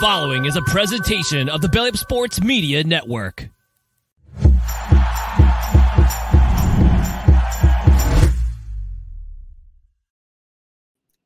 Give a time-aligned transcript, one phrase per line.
[0.00, 3.48] following is a presentation of the Belly Up Sports Media Network.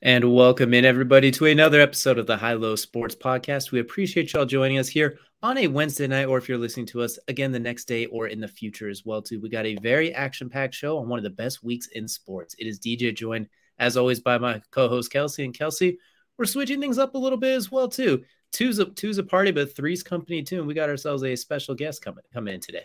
[0.00, 3.72] And welcome in everybody to another episode of the High Low Sports Podcast.
[3.72, 7.02] We appreciate y'all joining us here on a Wednesday night, or if you're listening to
[7.02, 9.20] us again the next day or in the future as well.
[9.20, 12.54] Too, we got a very action-packed show on one of the best weeks in sports.
[12.58, 13.48] It is DJ joined
[13.78, 15.98] as always by my co-host Kelsey and Kelsey.
[16.38, 18.24] We're switching things up a little bit as well too.
[18.52, 20.58] Two's a two's a party, but three's company too.
[20.58, 22.84] And we got ourselves a special guest coming coming in today.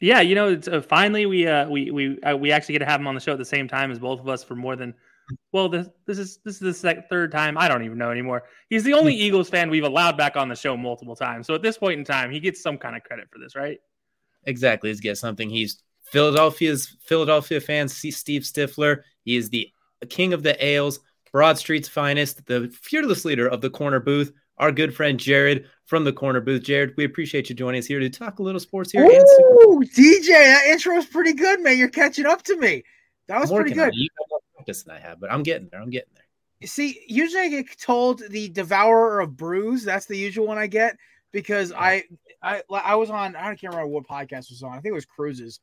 [0.00, 2.86] Yeah, you know, it's, uh, finally we uh, we we uh, we actually get to
[2.86, 4.76] have him on the show at the same time as both of us for more
[4.76, 4.94] than
[5.52, 7.58] well, this this is this is the third time.
[7.58, 8.44] I don't even know anymore.
[8.70, 11.46] He's the only Eagles fan we've allowed back on the show multiple times.
[11.46, 13.78] So at this point in time, he gets some kind of credit for this, right?
[14.44, 14.90] Exactly.
[14.90, 15.50] He's get something.
[15.50, 19.02] He's Philadelphia's Philadelphia fan, Steve Stifler.
[19.24, 19.72] He is the
[20.08, 21.00] king of the ales,
[21.32, 24.32] Broad Street's finest, the fearless leader of the corner booth.
[24.58, 26.62] Our good friend Jared from the corner booth.
[26.62, 29.04] Jared, we appreciate you joining us here to talk a little sports here.
[29.04, 31.76] Ooh, DJ, that intro is pretty good, man.
[31.76, 32.82] You're catching up to me.
[33.28, 33.90] That was pretty good.
[33.94, 35.80] You have more practice than I have, but I'm getting there.
[35.80, 36.24] I'm getting there.
[36.60, 39.84] You See, usually I get told the devourer of brews.
[39.84, 40.96] That's the usual one I get
[41.32, 42.04] because I
[42.42, 44.72] I I was on I can't remember what podcast was on.
[44.72, 45.60] I think it was Cruz's,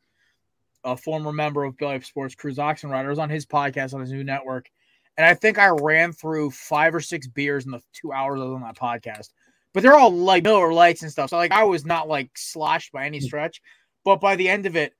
[0.83, 3.05] a former member of Belly Up Sports, Cruz Oxenrider.
[3.05, 4.69] I was on his podcast on his new network,
[5.17, 8.59] and I think I ran through five or six beers in the two hours of
[8.59, 9.29] that podcast.
[9.73, 11.31] But they're all like Miller Lites and stuff.
[11.31, 13.61] So like I was not like sloshed by any stretch.
[14.05, 14.93] But by the end of it,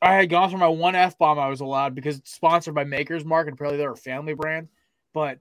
[0.00, 2.84] I had gone through my one F bomb I was allowed because it's sponsored by
[2.84, 4.68] Maker's Mark and probably they're a family brand.
[5.14, 5.38] But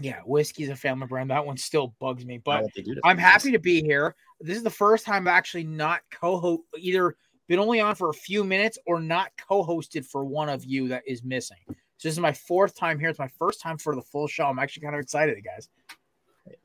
[0.00, 1.30] yeah, whiskey's a family brand.
[1.30, 2.38] That one still bugs me.
[2.38, 2.64] But
[3.04, 4.14] I'm happy to be here.
[4.40, 7.16] This is the first time I've actually not co-host either
[7.48, 11.02] been only on for a few minutes or not co-hosted for one of you that
[11.06, 11.56] is missing.
[11.98, 13.08] So this is my fourth time here.
[13.08, 14.44] It's my first time for the full show.
[14.44, 15.68] I'm actually kind of excited, guys.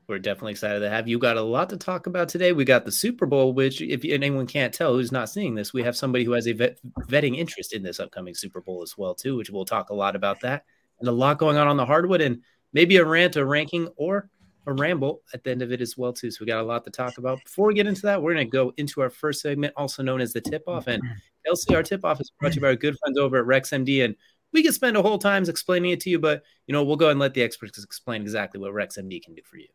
[0.06, 1.18] We're definitely excited to have you.
[1.18, 2.52] Got a lot to talk about today.
[2.52, 5.82] We got the Super Bowl, which, if anyone can't tell who's not seeing this, we
[5.82, 9.12] have somebody who has a vet, vetting interest in this upcoming Super Bowl as well,
[9.12, 9.36] too.
[9.36, 10.64] Which we'll talk a lot about that,
[11.00, 12.40] and a lot going on on the hardwood, and
[12.72, 14.30] maybe a rant, a ranking, or
[14.66, 16.30] a ramble at the end of it as well, too.
[16.30, 17.42] So we got a lot to talk about.
[17.44, 20.20] Before we get into that, we're going to go into our first segment, also known
[20.20, 20.86] as the tip off.
[20.86, 21.02] And
[21.46, 23.70] LC, our tip off is brought to you by our good friends over at Rex
[23.70, 24.14] MD, and
[24.54, 27.10] we could spend a whole time explaining it to you, but you know we'll go
[27.10, 29.68] and let the experts explain exactly what RexMD can do for you.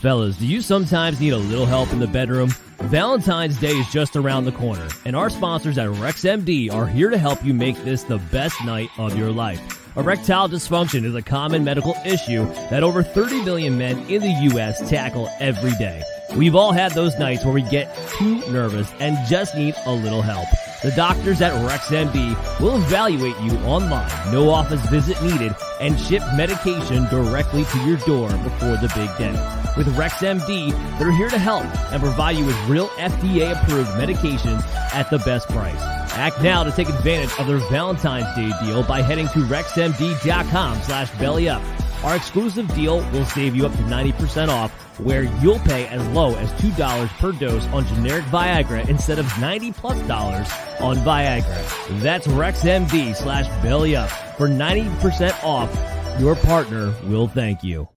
[0.00, 2.48] Fellas, do you sometimes need a little help in the bedroom?
[2.80, 7.16] Valentine's Day is just around the corner, and our sponsors at RexMD are here to
[7.16, 9.80] help you make this the best night of your life.
[9.96, 14.86] Erectile dysfunction is a common medical issue that over 30 million men in the U.S.
[14.90, 16.02] tackle every day.
[16.36, 20.22] We've all had those nights where we get too nervous and just need a little
[20.22, 20.48] help.
[20.84, 27.06] The doctors at RexMD will evaluate you online, no office visit needed, and ship medication
[27.06, 29.32] directly to your door before the big day.
[29.78, 34.62] With RexMD, they're here to help and provide you with real FDA approved medications
[34.92, 35.80] at the best price.
[36.16, 41.10] Act now to take advantage of their Valentine's Day deal by heading to rexmd.com slash
[41.12, 41.64] bellyup.
[42.04, 46.34] Our exclusive deal will save you up to 90% off where you'll pay as low
[46.36, 50.48] as $2 per dose on generic Viagra instead of 90 plus dollars
[50.80, 52.00] on Viagra.
[52.00, 56.20] That's RexMD slash belly up for 90% off.
[56.20, 57.88] Your partner will thank you.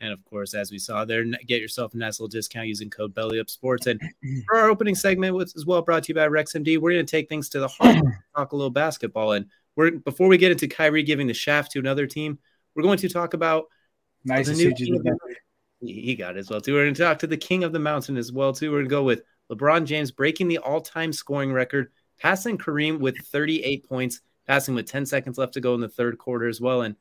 [0.00, 3.14] And of course, as we saw there, get yourself a nice little discount using code
[3.14, 3.86] BellyUpSports.
[3.86, 4.00] And
[4.46, 7.10] for our opening segment, which is well brought to you by RexMD, we're going to
[7.10, 8.02] take things to the heart,
[8.36, 9.32] talk a little basketball.
[9.32, 12.38] And we're before we get into Kyrie giving the shaft to another team,
[12.74, 13.66] we're going to talk about
[14.24, 15.18] nice the new the
[15.80, 16.74] he got it as well too.
[16.74, 18.70] We're going to talk to the king of the mountain as well too.
[18.70, 23.16] We're going to go with LeBron James breaking the all-time scoring record, passing Kareem with
[23.18, 26.82] 38 points, passing with 10 seconds left to go in the third quarter as well.
[26.82, 26.96] And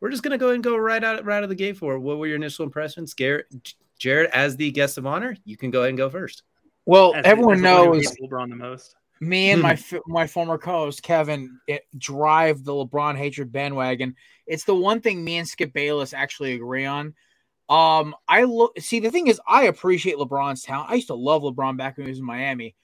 [0.00, 2.00] we're just gonna go and go right out right out of the gate for it.
[2.00, 3.46] What were your initial impressions, Garrett?
[3.98, 6.42] Jared, as the guest of honor, you can go ahead and go first.
[6.86, 8.96] Well, as everyone knows LeBron the most.
[9.22, 9.78] Me and my
[10.08, 11.60] my former co-host Kevin
[11.96, 14.16] drive the LeBron hatred bandwagon.
[14.48, 17.14] It's the one thing me and Skip Bayless actually agree on.
[17.68, 20.90] Um, I look see the thing is I appreciate LeBron's talent.
[20.90, 22.74] I used to love LeBron back when he was in Miami.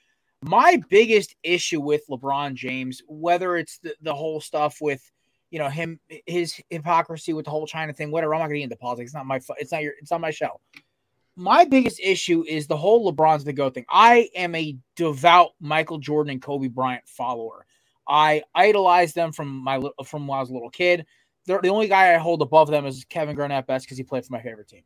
[0.45, 5.03] My biggest issue with LeBron James, whether it's the, the whole stuff with
[5.51, 8.33] you know him his hypocrisy with the whole China thing, whatever.
[8.37, 9.09] I'm not gonna get into politics.
[9.09, 10.61] It's not my it's not your it's not my show.
[11.39, 13.87] My biggest issue is the whole LeBron's the go thing.
[13.89, 17.65] I am a devout Michael Jordan and Kobe Bryant follower.
[18.09, 21.07] I idolize them from my from when I was a little kid.
[21.47, 24.27] They're, the only guy I hold above them is Kevin Garnett best because he played
[24.27, 24.83] for my favorite team.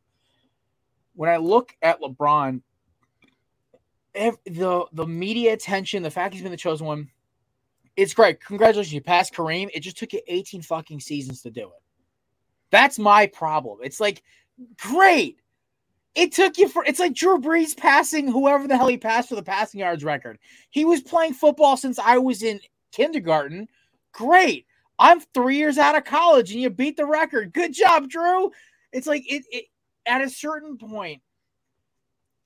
[1.15, 2.61] When I look at LeBron,
[4.13, 7.09] the the media attention, the fact he's been the chosen one,
[7.95, 8.39] it's great.
[8.45, 9.71] Congratulations, you passed Kareem.
[9.73, 11.81] It just took you 18 fucking seasons to do it.
[12.69, 13.79] That's my problem.
[13.81, 14.21] It's like
[14.77, 15.39] Great.
[16.15, 19.35] It took you for it's like Drew Brees passing whoever the hell he passed for
[19.35, 20.37] the passing yards record.
[20.69, 22.59] He was playing football since I was in
[22.91, 23.67] kindergarten.
[24.11, 24.67] Great.
[24.99, 27.51] I'm three years out of college and you beat the record.
[27.51, 28.51] Good job, Drew.
[28.91, 29.65] It's like it, it
[30.05, 31.21] at a certain point.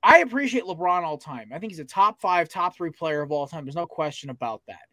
[0.02, 1.50] I appreciate LeBron all time.
[1.54, 3.66] I think he's a top five, top three player of all time.
[3.66, 4.84] There's no question about that.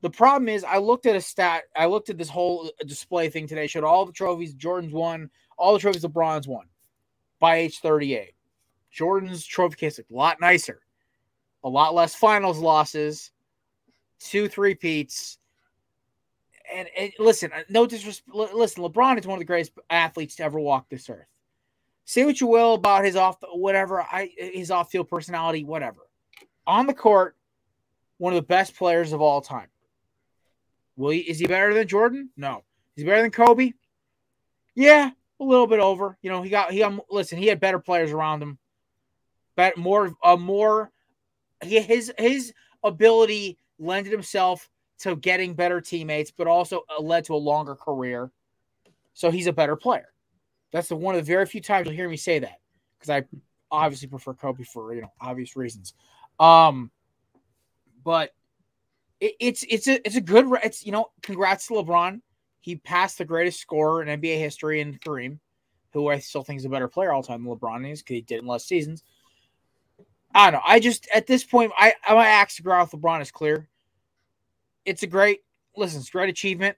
[0.00, 1.64] The problem is, I looked at a stat.
[1.76, 3.66] I looked at this whole display thing today.
[3.66, 5.28] Showed all the trophies Jordan's won,
[5.58, 6.64] all the trophies LeBron's won
[7.42, 8.34] by age 38.
[8.92, 10.80] Jordan's trophy case looked a lot nicer,
[11.64, 13.32] a lot less finals losses,
[14.20, 15.38] two three peats.
[16.72, 18.32] And, and listen, uh, no disrespect.
[18.32, 21.26] Listen, LeBron is one of the greatest athletes to ever walk this earth.
[22.04, 26.00] Say what you will about his off whatever, I his off field personality, whatever.
[26.66, 27.36] On the court,
[28.18, 29.68] one of the best players of all time.
[30.96, 32.30] Will he, is he better than Jordan?
[32.36, 32.62] No.
[32.96, 33.72] Is he better than Kobe?
[34.76, 35.10] Yeah,
[35.42, 36.16] a little bit over.
[36.22, 38.58] You know, he got he got listen, he had better players around him.
[39.56, 40.90] But more a uh, more
[41.62, 42.52] his his
[42.82, 44.68] ability lended himself
[45.00, 48.30] to getting better teammates, but also uh, led to a longer career.
[49.14, 50.08] So he's a better player.
[50.72, 52.60] That's the one of the very few times you'll hear me say that
[52.98, 53.24] because I
[53.70, 55.94] obviously prefer Kobe for you know obvious reasons.
[56.40, 56.90] Um,
[58.04, 58.30] but
[59.20, 62.20] it, it's it's a it's a good it's you know congrats to LeBron.
[62.62, 65.40] He passed the greatest scorer in NBA history in Kareem,
[65.92, 68.20] who I still think is a better player all time than LeBron is because he
[68.22, 69.02] did in less seasons.
[70.32, 70.64] I don't know.
[70.66, 73.68] I just at this point, I my axe to grind with LeBron is clear.
[74.84, 75.40] It's a great
[75.76, 75.98] listen.
[76.00, 76.76] It's a great achievement.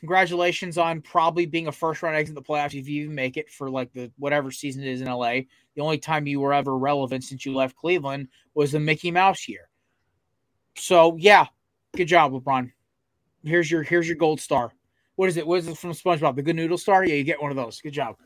[0.00, 3.36] Congratulations on probably being a first round exit in the playoffs if you even make
[3.36, 5.40] it for like the whatever season it is in LA.
[5.74, 9.48] The only time you were ever relevant since you left Cleveland was the Mickey Mouse
[9.48, 9.68] year.
[10.76, 11.46] So yeah,
[11.94, 12.72] good job, LeBron.
[13.44, 14.72] Here's your here's your gold star.
[15.16, 15.46] What is it?
[15.46, 16.36] What is it from SpongeBob?
[16.36, 17.04] The good noodle star?
[17.04, 17.80] Yeah, you get one of those.
[17.80, 18.16] Good job.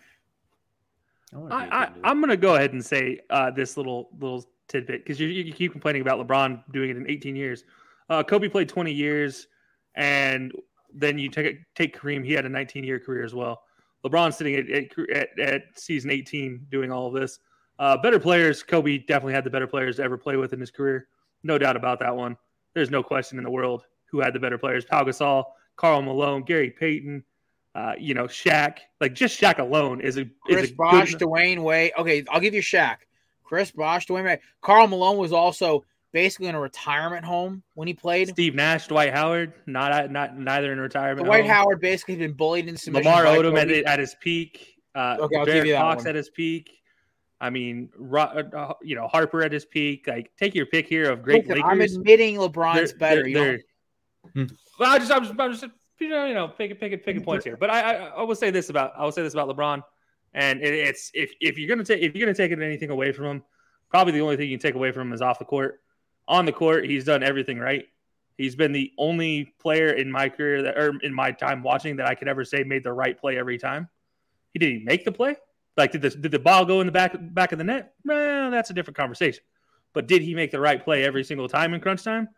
[1.51, 5.29] I, I, am gonna go ahead and say uh, this little little tidbit because you,
[5.29, 7.65] you keep complaining about LeBron doing it in 18 years.
[8.09, 9.47] Uh, Kobe played 20 years,
[9.95, 10.53] and
[10.93, 12.25] then you take take Kareem.
[12.25, 13.63] He had a 19 year career as well.
[14.05, 17.39] LeBron sitting at, at, at season 18 doing all of this.
[17.79, 18.63] Uh, better players.
[18.63, 21.07] Kobe definitely had the better players to ever play with in his career.
[21.43, 22.37] No doubt about that one.
[22.75, 24.85] There's no question in the world who had the better players.
[24.85, 25.45] Pau Gasol,
[25.81, 27.25] Karl Malone, Gary Payton,
[27.75, 28.81] uh, you know, Shaq.
[29.01, 31.23] Like just Shaq alone is a Chris is a Bosh, good...
[31.23, 31.93] Dwyane Wade.
[31.97, 32.97] Okay, I'll give you Shaq.
[33.43, 34.41] Chris Bosh, Dwyane Wade.
[34.61, 35.83] Karl Malone was also
[36.13, 38.29] basically in a retirement home when he played.
[38.29, 41.25] Steve Nash, Dwight Howard, not not neither in retirement.
[41.25, 41.51] Dwight home.
[41.51, 43.11] Howard basically been bullied in submission.
[43.11, 44.77] Lamar Odom at, at, his peak.
[44.95, 46.09] Uh, okay, I'll give you that Fox one.
[46.09, 46.77] at his peak.
[47.41, 50.07] I mean, uh, you know, Harper at his peak.
[50.07, 53.23] Like, take your pick here of great Listen, I'm admitting LeBron's they're, better.
[53.23, 53.61] They're, they're,
[54.35, 54.45] hmm.
[54.79, 55.65] well, I just, I'm just,
[55.99, 57.57] you know, picking, picking, picking points here.
[57.57, 59.83] But I, I, I will say this about, I will say this about LeBron,
[60.35, 63.27] and it, it's if if you're gonna take if you're gonna take anything away from
[63.27, 63.43] him,
[63.89, 65.81] probably the only thing you can take away from him is off the court
[66.31, 67.87] on the court, he's done everything right.
[68.39, 72.07] He's been the only player in my career that, or in my time watching, that
[72.07, 73.89] I could ever say made the right play every time.
[74.55, 75.37] He didn't make the play.
[75.77, 77.95] Like, did the did the ball go in the back back of the net?
[78.05, 79.43] Well, that's a different conversation.
[79.93, 82.29] But did he make the right play every single time in crunch time?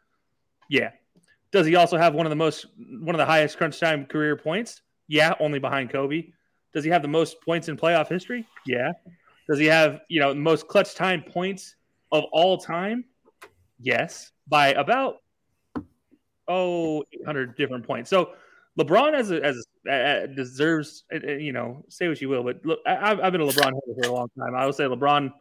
[0.69, 0.90] Yeah.
[1.53, 4.37] Does he also have one of the most one of the highest crunch time career
[4.37, 4.82] points?
[5.06, 6.32] Yeah, only behind Kobe.
[6.73, 8.47] Does he have the most points in playoff history?
[8.67, 8.93] Yeah.
[9.49, 11.77] Does he have, you know, most clutch time points
[12.11, 13.05] of all time?
[13.79, 15.17] Yes, by about
[16.49, 18.09] oh 800 different points.
[18.09, 18.32] So
[18.79, 23.15] LeBron as a, as a, deserves you know say what you will, but look, I,
[23.15, 24.55] have been a LeBron for a long time.
[24.55, 25.32] I will say LeBron,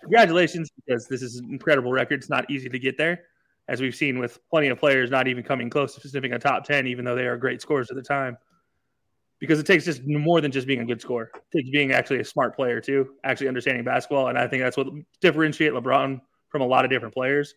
[0.00, 2.20] congratulations because this is an incredible record.
[2.20, 3.24] It's not easy to get there,
[3.70, 6.64] as we've seen with plenty of players not even coming close to sniffing a top
[6.64, 8.36] ten, even though they are great scorers at the time.
[9.38, 11.30] Because it takes just more than just being a good scorer.
[11.34, 14.76] It takes being actually a smart player too, actually understanding basketball, and I think that's
[14.76, 14.88] what
[15.20, 17.54] differentiate LeBron from a lot of different players.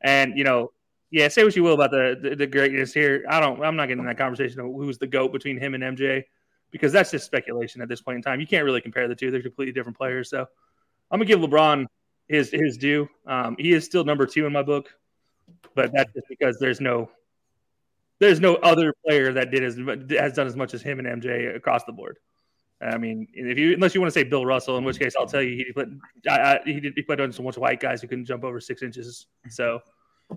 [0.00, 0.70] And you know,
[1.10, 3.24] yeah, say what you will about the, the, the greatness here.
[3.28, 3.62] I don't.
[3.62, 6.22] I'm not getting in that conversation of who's the goat between him and MJ
[6.70, 8.40] because that's just speculation at this point in time.
[8.40, 10.30] You can't really compare the two; they're completely different players.
[10.30, 10.46] So
[11.10, 11.86] I'm gonna give LeBron
[12.28, 13.08] his his due.
[13.26, 14.94] Um, he is still number two in my book,
[15.74, 17.10] but that's just because there's no
[18.20, 19.76] there's no other player that did as
[20.10, 22.18] has done as much as him and MJ across the board.
[22.80, 25.26] I mean, if you unless you want to say Bill Russell, in which case I'll
[25.26, 25.98] tell you he played
[26.28, 28.60] I, I, he did he played on so much white guys who couldn't jump over
[28.60, 29.26] six inches.
[29.48, 29.80] So,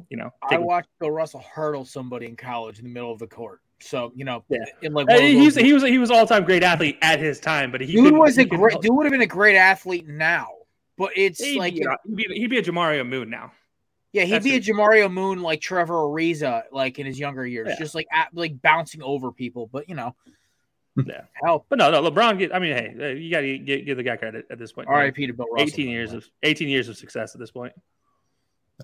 [0.10, 3.28] you know, I watched Bill Russell hurdle somebody in college in the middle of the
[3.28, 3.62] court.
[3.80, 6.64] So you know, yeah, in like uh, he's, he was he was all time great
[6.64, 9.28] athlete at his time, but he dude was a great dude would have been a
[9.28, 10.50] great athlete now.
[10.98, 13.52] But it's he'd like be, he'd, be, he'd be a Jamario Moon now.
[14.14, 17.70] Yeah, he'd That's be a Jamario Moon like Trevor Ariza, like in his younger years,
[17.70, 17.80] yeah.
[17.80, 19.70] just like at, like bouncing over people.
[19.72, 20.16] But you know,
[21.06, 21.68] Yeah, Help.
[21.70, 22.02] but no, no.
[22.10, 22.38] LeBron.
[22.38, 22.54] Get.
[22.54, 24.90] I mean, hey, uh, you got to give, give the guy credit at this point.
[24.90, 25.28] R.I.P.
[25.28, 25.68] to Bill Russell.
[25.68, 27.74] Eighteen years of eighteen years of success at this point.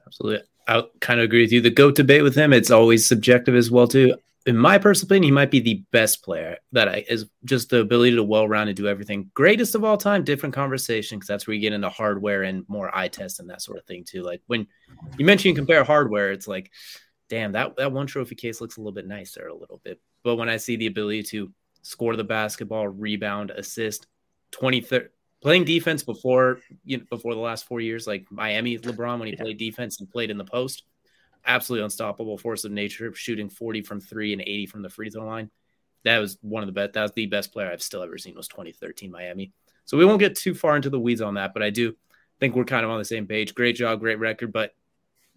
[0.06, 0.46] Absolutely.
[0.68, 1.60] I kind of agree with you.
[1.60, 4.16] The GOAT debate with him, it's always subjective as well, too.
[4.48, 7.82] In my personal opinion, he might be the best player that I is just the
[7.82, 9.30] ability to well round and do everything.
[9.34, 12.90] Greatest of all time, different conversation because that's where you get into hardware and more
[12.96, 14.24] eye test and that sort of thing too.
[14.24, 14.66] Like when
[15.18, 16.72] you mention you compare hardware, it's like,
[17.30, 20.00] damn, that, that one trophy case looks a little bit nicer a little bit.
[20.24, 21.52] But when I see the ability to
[21.82, 24.08] score the basketball, rebound, assist,
[24.52, 25.08] 20, 30,
[25.42, 29.34] playing defense before you know, before the last four years, like Miami LeBron when he
[29.34, 29.44] Yeah.
[29.44, 30.84] played defense and played in the post,
[31.48, 35.26] absolutely unstoppable force of nature, shooting 40 from three and 80 from the free throw
[35.26, 35.50] line.
[36.04, 36.94] That was one of the best.
[36.94, 39.52] That was the best player I've still ever seen was 2013 Miami.
[39.86, 41.96] So we won't get too far into the weeds on that, but I do
[42.40, 43.56] think we're kind of on the same page.
[43.56, 44.52] Great job, great record.
[44.54, 44.74] But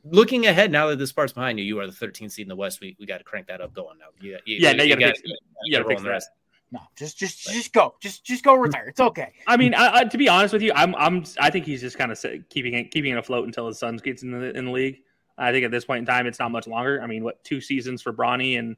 [0.04, 2.56] looking ahead, now that this part's behind you, you are the 13th seed in the
[2.56, 2.80] West.
[2.80, 4.06] We, we got to crank that up going now.
[4.20, 6.30] You, you, Yeah, no, you gotta gotta- You got to roll fix the rest.
[6.72, 7.96] No, just just just go.
[8.00, 8.86] Just just go retire.
[8.86, 9.32] It's okay.
[9.48, 11.98] I mean, I, I, to be honest with you, I'm, I'm, I think he's just
[11.98, 14.70] kind of keeping it, keeping it afloat until his son gets in the in the
[14.70, 15.00] league.
[15.38, 17.00] I think at this point in time, it's not much longer.
[17.02, 18.76] I mean, what two seasons for Bronny and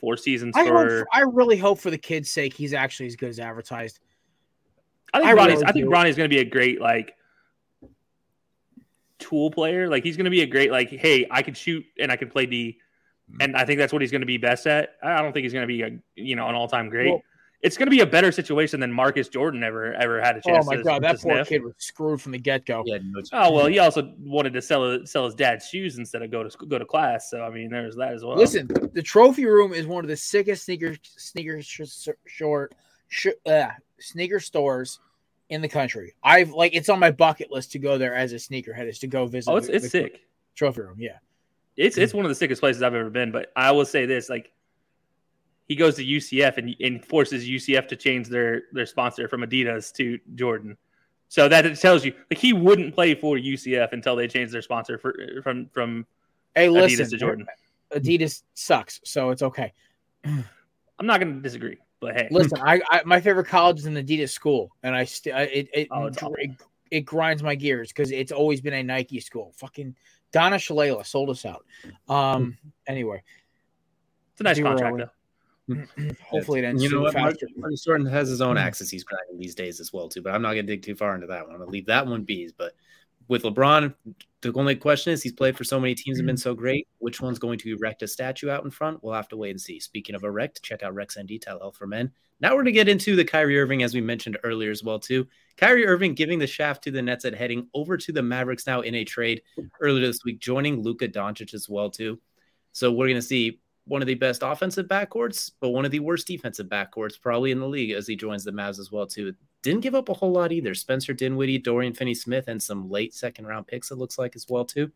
[0.00, 0.98] four seasons I for?
[0.98, 4.00] hope, I really hope for the kid's sake he's actually as good as advertised.
[5.14, 5.86] I think I Bronny's, really I think.
[5.86, 7.14] Bronny's going to be a great like
[9.18, 9.88] tool player.
[9.88, 12.28] Like he's going to be a great like, hey, I can shoot and I can
[12.28, 12.78] play D,
[13.30, 13.36] mm.
[13.40, 14.96] and I think that's what he's going to be best at.
[15.02, 17.10] I don't think he's going to be a you know an all time great.
[17.10, 17.22] Well-
[17.62, 20.66] it's going to be a better situation than Marcus Jordan ever ever had a chance.
[20.66, 21.48] Oh my to, god, to that poor sniff.
[21.48, 22.82] kid was screwed from the get go.
[22.84, 23.22] Yeah, no.
[23.32, 26.66] Oh well, he also wanted to sell sell his dad's shoes instead of go to
[26.66, 27.30] go to class.
[27.30, 28.36] So I mean, there's that as well.
[28.36, 32.74] Listen, the trophy room is one of the sickest sneaker sneaker sh- short
[33.08, 33.68] sh- uh,
[34.00, 34.98] sneaker stores
[35.48, 36.14] in the country.
[36.22, 39.06] I've like it's on my bucket list to go there as a sneakerhead is to
[39.06, 39.50] go visit.
[39.50, 40.20] oh, it's the- it's the sick.
[40.54, 41.18] Trophy room, yeah.
[41.76, 43.32] It's it's one of the sickest places I've ever been.
[43.32, 44.50] But I will say this: like,
[45.72, 49.90] he goes to UCF and, and forces UCF to change their their sponsor from Adidas
[49.94, 50.76] to Jordan.
[51.28, 54.60] So that it tells you, like, he wouldn't play for UCF until they change their
[54.60, 56.04] sponsor for from from
[56.54, 57.46] Hey, Adidas listen, to Jordan.
[57.90, 59.72] Adidas sucks, so it's okay.
[60.24, 63.94] I'm not going to disagree, but hey, Listen, I, I my favorite college is an
[63.94, 66.34] Adidas school, and I still it it, Oh, awful.
[66.38, 66.50] it
[66.90, 69.54] it grinds my gears because it's always been a Nike school.
[69.56, 69.96] Fucking
[70.32, 71.64] Donna Shalala sold us out.
[72.10, 72.58] Um.
[72.86, 73.22] Anyway,
[74.32, 75.08] it's a nice contract though.
[76.22, 77.14] hopefully it ends you know what?
[77.14, 77.46] Faster.
[77.56, 78.60] Marcus Jordan has his own mm.
[78.60, 80.22] axis he's grinding these days as well too.
[80.22, 81.52] But I'm not going to dig too far into that one.
[81.52, 82.50] I'm going to leave that one be.
[82.56, 82.74] But
[83.28, 83.94] with LeBron,
[84.40, 86.40] the only question is he's played for so many teams and been mm.
[86.40, 86.88] so great.
[86.98, 89.02] Which one's going to erect a statue out in front?
[89.02, 89.78] We'll have to wait and see.
[89.78, 92.10] Speaking of erect, check out RexMD Telehealth for Men.
[92.40, 94.98] Now we're going to get into the Kyrie Irving as we mentioned earlier as well
[94.98, 95.28] too.
[95.56, 98.80] Kyrie Irving giving the shaft to the Nets at heading over to the Mavericks now
[98.80, 99.42] in a trade
[99.80, 102.18] earlier this week, joining Luka Doncic as well too.
[102.72, 106.00] So we're going to see one of the best offensive backcourts, but one of the
[106.00, 109.34] worst defensive backcourts probably in the league as he joins the Mavs as well too.
[109.62, 110.74] Didn't give up a whole lot either.
[110.74, 114.64] Spencer Dinwiddie, Dorian Finney-Smith, and some late second round picks it looks like as well
[114.64, 114.90] too.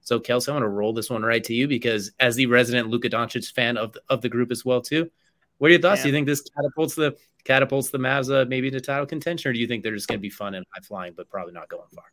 [0.00, 2.88] So Kelsey, I want to roll this one right to you because as the resident
[2.88, 5.10] Luka Doncic fan of the, of the group as well too,
[5.58, 6.00] what are your thoughts?
[6.00, 6.04] Yeah.
[6.04, 9.52] Do you think this catapults the catapults the Mavs uh, maybe to title contention, or
[9.52, 11.68] do you think they're just going to be fun and high flying, but probably not
[11.68, 12.04] going far?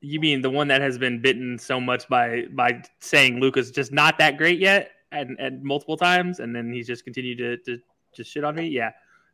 [0.00, 3.92] You mean the one that has been bitten so much by by saying Luka's just
[3.92, 7.82] not that great yet, and, and multiple times, and then he's just continued to, to
[8.14, 8.68] just shit on me?
[8.68, 8.90] Yeah,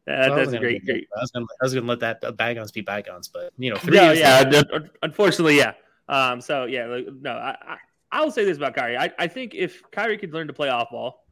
[0.06, 1.08] I that's was gonna great, great.
[1.16, 4.12] I was going to let that uh, bygones be bygones, but you know, three No,
[4.12, 4.50] yeah,
[5.02, 5.72] unfortunately, yeah.
[6.08, 7.76] Um, so yeah, like, no, I, I
[8.10, 8.96] I'll say this about Kyrie.
[8.96, 11.26] I, I think if Kyrie could learn to play off ball,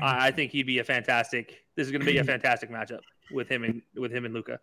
[0.00, 1.64] I, I think he'd be a fantastic.
[1.76, 3.00] This is going to be a fantastic matchup
[3.32, 4.60] with him and with him and Luka.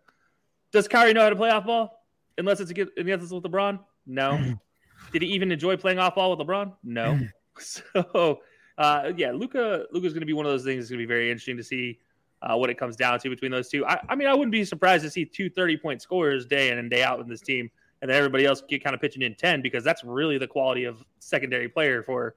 [0.72, 2.04] Does Kyrie know how to play off ball?
[2.36, 4.54] Unless it's against, unless it's with LeBron, no.
[5.12, 6.74] Did he even enjoy playing off ball with LeBron?
[6.84, 7.18] No.
[7.60, 8.38] So
[8.78, 10.84] uh, yeah, Luka Luka's going to be one of those things.
[10.84, 11.98] It's going to be very interesting to see
[12.42, 13.84] uh, what it comes down to between those two.
[13.84, 16.78] I, I mean, I wouldn't be surprised to see two 30 point scorers day in
[16.78, 17.70] and day out in this team,
[18.00, 20.84] and then everybody else get kind of pitching in 10 because that's really the quality
[20.84, 22.36] of secondary player for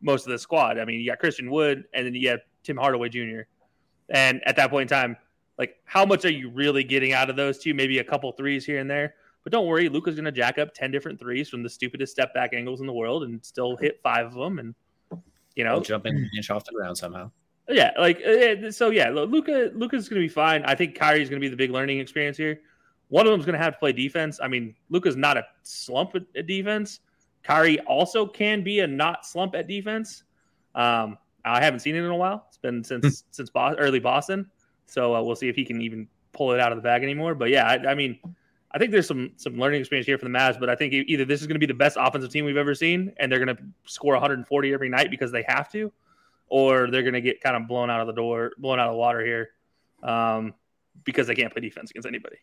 [0.00, 0.78] most of the squad.
[0.78, 3.42] I mean, you got Christian Wood, and then you got Tim Hardaway Jr.
[4.08, 5.16] And at that point in time,
[5.58, 7.74] like how much are you really getting out of those two?
[7.74, 9.14] Maybe a couple threes here and there.
[9.44, 12.32] But don't worry, Luka's going to jack up 10 different threes from the stupidest step
[12.32, 14.58] back angles in the world and still hit five of them.
[14.58, 14.74] And,
[15.56, 17.30] you know, He'll jump in and inch off the ground somehow.
[17.68, 18.90] yeah, like uh, so.
[18.90, 20.62] Yeah, Luka Luka's going to be fine.
[20.64, 22.60] I think Kyrie's going to be the big learning experience here.
[23.08, 24.40] One of them's going to have to play defense.
[24.42, 27.00] I mean, Luka's not a slump at, at defense.
[27.42, 30.24] Kyrie also can be a not slump at defense.
[30.74, 32.46] Um, I haven't seen it in a while.
[32.48, 34.50] It's been since since Bo- early Boston.
[34.86, 37.34] So uh, we'll see if he can even pull it out of the bag anymore.
[37.34, 38.18] But yeah, I, I mean,
[38.74, 40.58] I think there's some some learning experience here for the Mavs.
[40.58, 42.74] But I think either this is going to be the best offensive team we've ever
[42.74, 45.92] seen, and they're going to score 140 every night because they have to,
[46.48, 48.94] or they're going to get kind of blown out of the door, blown out of
[48.94, 49.50] the water here
[50.02, 50.54] um,
[51.04, 52.36] because they can't play defense against anybody.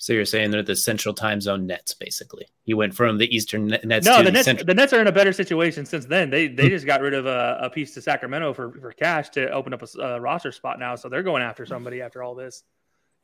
[0.00, 2.46] So you're saying they're the Central Time Zone Nets, basically.
[2.62, 4.06] He went from the Eastern Nets.
[4.06, 4.44] No, to the Nets.
[4.44, 6.30] Central- The Nets are in a better situation since then.
[6.30, 9.50] They they just got rid of a, a piece to Sacramento for, for cash to
[9.50, 10.94] open up a, a roster spot now.
[10.94, 12.62] So they're going after somebody after all this,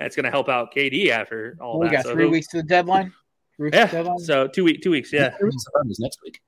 [0.05, 1.93] and it's going to help out KD after all we that.
[1.93, 3.13] got so three weeks to the deadline.
[3.57, 4.03] Three weeks to the Yeah.
[4.03, 4.19] deadline?
[4.19, 5.11] So two week two weeks.
[5.13, 5.31] Yeah.
[5.33, 6.41] Surprise next week.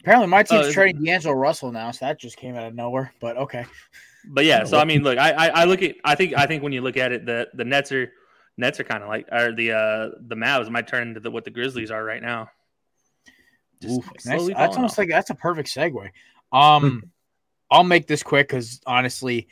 [0.00, 3.12] Apparently, my team's Uh, trading D'Angelo Russell now, so that just came out of nowhere.
[3.20, 3.64] But okay,
[4.26, 6.46] But yeah, Yeah, so I mean, look, I, I I look at I think I
[6.46, 8.12] think when you look at it, the the Nets are
[8.58, 11.44] Nets are kind of like are the uh the Mavs might turn into the, what
[11.44, 12.50] the Grizzlies are right now.
[13.80, 14.46] Just Oof, nice.
[14.48, 14.98] that's almost off.
[14.98, 16.10] like that's a perfect segue.
[16.52, 17.10] Um,
[17.70, 19.48] I'll make this quick because honestly,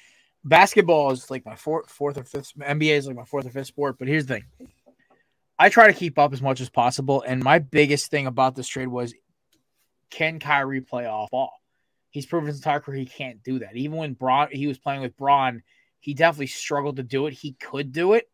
[0.48, 2.52] basketball is like my fourth, fourth or fifth.
[2.58, 3.98] NBA is like my fourth or fifth sport.
[3.98, 4.44] But here's the thing:
[5.58, 8.68] I try to keep up as much as possible, and my biggest thing about this
[8.68, 9.14] trade was,
[10.10, 11.52] can Kyrie play off ball?
[12.10, 13.76] He's proven his entire career he can't do that.
[13.76, 15.62] Even when Bron he was playing with Bron,
[16.00, 17.34] he definitely struggled to do it.
[17.34, 18.28] He could do it.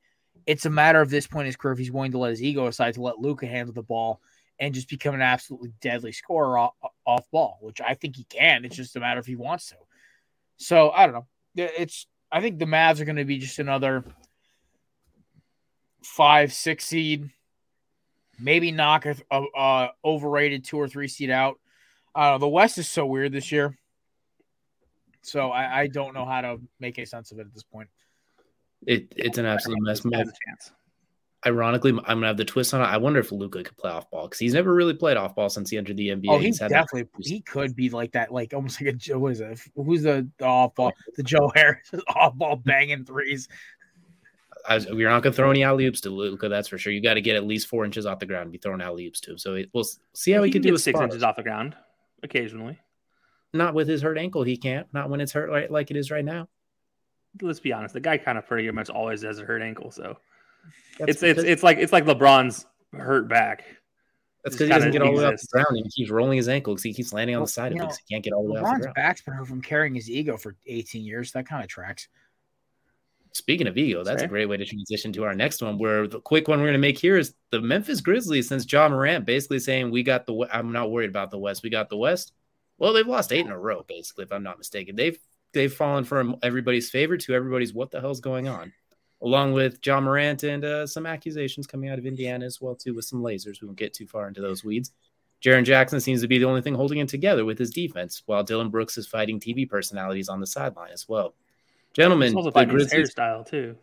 [0.47, 2.43] It's a matter of this point in his career if he's willing to let his
[2.43, 4.21] ego aside to let Luka handle the ball
[4.59, 6.75] and just become an absolutely deadly scorer off,
[7.07, 8.65] off ball, which I think he can.
[8.65, 9.77] It's just a matter if he wants to.
[10.57, 11.27] So I don't know.
[11.55, 14.05] Yeah, It's I think the Mavs are going to be just another
[16.03, 17.31] five, six seed,
[18.41, 21.59] maybe knock a, a, a overrated two or three seed out.
[22.15, 23.77] Uh, the West is so weird this year,
[25.23, 27.89] so I, I don't know how to make any sense of it at this point.
[28.87, 30.03] It, it's an absolute mess.
[30.03, 30.73] Has a chance.
[31.47, 32.85] Ironically, I'm gonna have the twist on it.
[32.85, 35.51] I wonder if Luka could play off ball because he's never really played off ball
[35.51, 36.25] since he entered the NBA.
[36.29, 38.97] oh, he's He's had that- definitely he could be like that, like almost like a
[38.97, 39.19] Joe.
[39.19, 39.61] What is it?
[39.77, 40.93] Who's the, the off ball?
[41.17, 43.49] The Joe Harris off ball banging threes.
[44.67, 46.49] I was- we're not gonna throw any alley oops to Luka.
[46.49, 46.93] That's for sure.
[46.93, 49.07] You got to get at least four inches off the ground and be throwing alley
[49.07, 49.39] oops to him.
[49.39, 49.85] So it, we'll
[50.15, 51.77] see how he, he can can do get with six spot inches off the ground
[52.23, 52.79] occasionally.
[53.53, 54.87] Not with his hurt ankle, he can't.
[54.95, 56.49] Not when it's hurt like, like it is right now.
[57.43, 60.17] Let's be honest, the guy kind of pretty much always has a hurt ankle, so
[60.99, 63.65] That's it's it's it's like it's like LeBron's hurt back.
[64.45, 66.37] That's because he doesn't get all the way off the ground and he keeps rolling
[66.37, 68.15] his ankle because he keeps landing on Well, the side of you it because he
[68.15, 68.95] can't get all the way off the LeBron's ground.
[68.95, 71.33] back's been hurt from carrying his ego for 18 years.
[71.33, 72.09] That kind of tracks.
[73.33, 74.27] Speaking of ego, that's Sorry?
[74.27, 75.77] a great way to transition to our next one.
[75.79, 78.47] Where the quick one we're going to make here is the Memphis Grizzlies.
[78.47, 81.63] Since Ja Morant basically saying we got the, I'm not worried about the West.
[81.65, 82.33] We got the West.
[82.79, 84.95] Well, they've lost eight in a row, basically, if I'm not mistaken.
[84.95, 85.19] They've
[85.53, 88.73] they've fallen from everybody's favorite to everybody's what the hell's going on,
[89.25, 92.95] along with Ja Morant and uh, some accusations coming out of Indiana as well too,
[92.95, 93.61] with some lasers.
[93.61, 94.93] We won't get too far into those weeds.
[95.43, 98.45] Jaren Jackson seems to be the only thing holding it together with his defense, while
[98.45, 101.35] Dillon Brooks is fighting TV personalities on the sideline as well.
[101.95, 103.77] Gentlemen, He's also the Grizzlies, hairstyle too.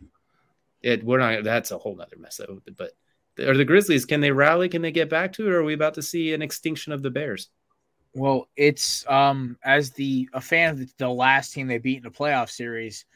[0.82, 1.44] it, we're not.
[1.44, 2.36] That's a whole nother mess.
[2.36, 2.92] Though, but
[3.38, 4.04] are the Grizzlies?
[4.04, 4.68] Can they rally?
[4.68, 5.50] Can they get back to it?
[5.52, 7.48] Or are we about to see an extinction of the Bears?
[8.14, 12.02] Well, it's um as the a fan of the, the last team they beat in
[12.02, 13.06] the playoff series.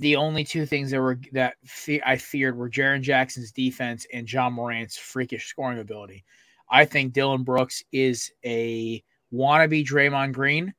[0.00, 4.30] The only two things that were that fe- I feared were Jaren Jackson's defense and
[4.30, 6.24] Ja Morant's freakish scoring ability.
[6.68, 10.72] I think Dillon Brooks is a wannabe Draymond Green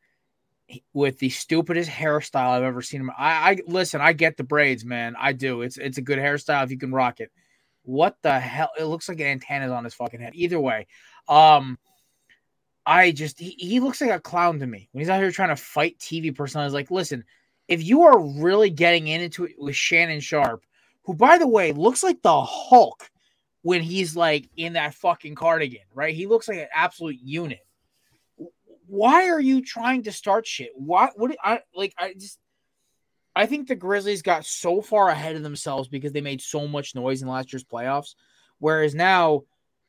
[0.93, 3.11] with the stupidest hairstyle I've ever seen him.
[3.17, 4.01] I, I listen.
[4.01, 5.15] I get the braids, man.
[5.19, 5.61] I do.
[5.61, 7.31] It's it's a good hairstyle if you can rock it.
[7.83, 8.71] What the hell?
[8.79, 10.33] It looks like an antenna's on his fucking head.
[10.35, 10.87] Either way,
[11.27, 11.77] um,
[12.85, 15.49] I just he, he looks like a clown to me when he's out here trying
[15.49, 16.73] to fight TV personalities.
[16.73, 17.23] Like, listen,
[17.67, 20.65] if you are really getting into it with Shannon Sharpe,
[21.03, 23.09] who by the way looks like the Hulk
[23.61, 26.15] when he's like in that fucking cardigan, right?
[26.15, 27.65] He looks like an absolute unit.
[28.87, 30.71] Why are you trying to start shit?
[30.75, 31.09] Why?
[31.15, 31.35] What?
[31.43, 31.93] I like.
[31.97, 32.39] I just.
[33.33, 36.95] I think the Grizzlies got so far ahead of themselves because they made so much
[36.95, 38.15] noise in last year's playoffs,
[38.59, 39.43] whereas now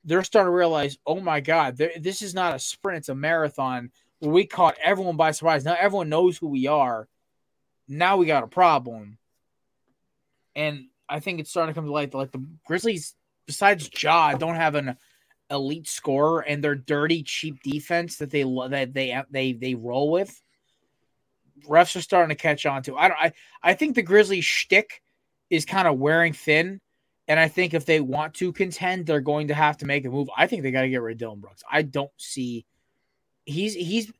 [0.04, 3.90] they're starting to realize, oh my god, this is not a sprint; it's a marathon.
[4.20, 5.64] We caught everyone by surprise.
[5.64, 7.08] Now everyone knows who we are.
[7.92, 9.18] Now we got a problem,
[10.56, 12.10] and I think it's starting to come to light.
[12.10, 13.14] that, Like the Grizzlies,
[13.46, 14.96] besides Ja, don't have an
[15.50, 20.42] elite scorer, and their dirty, cheap defense that they that they they they roll with.
[21.68, 22.96] Refs are starting to catch on to.
[22.96, 23.18] I don't.
[23.20, 25.02] I I think the Grizzlies shtick
[25.50, 26.80] is kind of wearing thin.
[27.28, 30.10] And I think if they want to contend, they're going to have to make a
[30.10, 30.28] move.
[30.36, 31.62] I think they got to get rid of Dillon Brooks.
[31.70, 32.66] I don't see
[33.44, 34.12] he's he's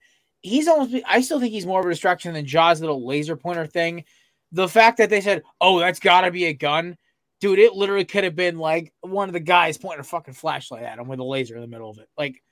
[0.42, 3.66] he's almost I still think he's more of a distraction than Ja's little laser pointer
[3.66, 4.04] thing.
[4.52, 6.96] The fact that they said, "Oh, that's got to be a gun."
[7.40, 10.84] Dude, it literally could have been like one of the guys pointing a fucking flashlight
[10.84, 12.08] at him with a laser in the middle of it.
[12.16, 12.42] Like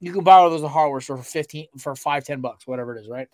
[0.00, 3.00] you can borrow those at hardware store for 15 for 5 10 bucks, whatever it
[3.00, 3.28] is, right?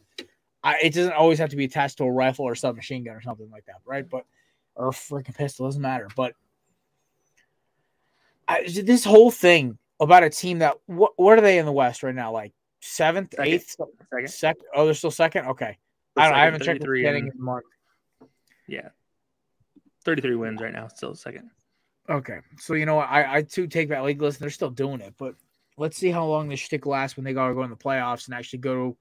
[0.62, 3.22] I, it doesn't always have to be attached to a rifle or submachine gun or
[3.22, 4.08] something like that, right?
[4.08, 4.24] But
[4.74, 6.08] or a freaking pistol doesn't matter.
[6.16, 6.34] But
[8.48, 12.02] I, this whole thing about a team that what what are they in the West
[12.02, 12.32] right now?
[12.32, 13.52] Like seventh, Second.
[13.52, 13.76] eighth,
[14.10, 14.28] Second.
[14.28, 14.64] second?
[14.74, 15.46] Oh, they're still second.
[15.46, 15.76] Okay,
[16.16, 16.34] I don't.
[16.34, 17.64] I haven't checked the 33 beginning and- month.
[18.68, 18.88] Yeah,
[20.04, 21.50] thirty-three wins right now, still second.
[22.08, 23.08] Okay, so you know what?
[23.08, 24.38] I I too take that league list.
[24.40, 25.34] They're still doing it, but
[25.76, 28.34] let's see how long this shtick lasts when they gotta go in the playoffs and
[28.34, 28.96] actually go to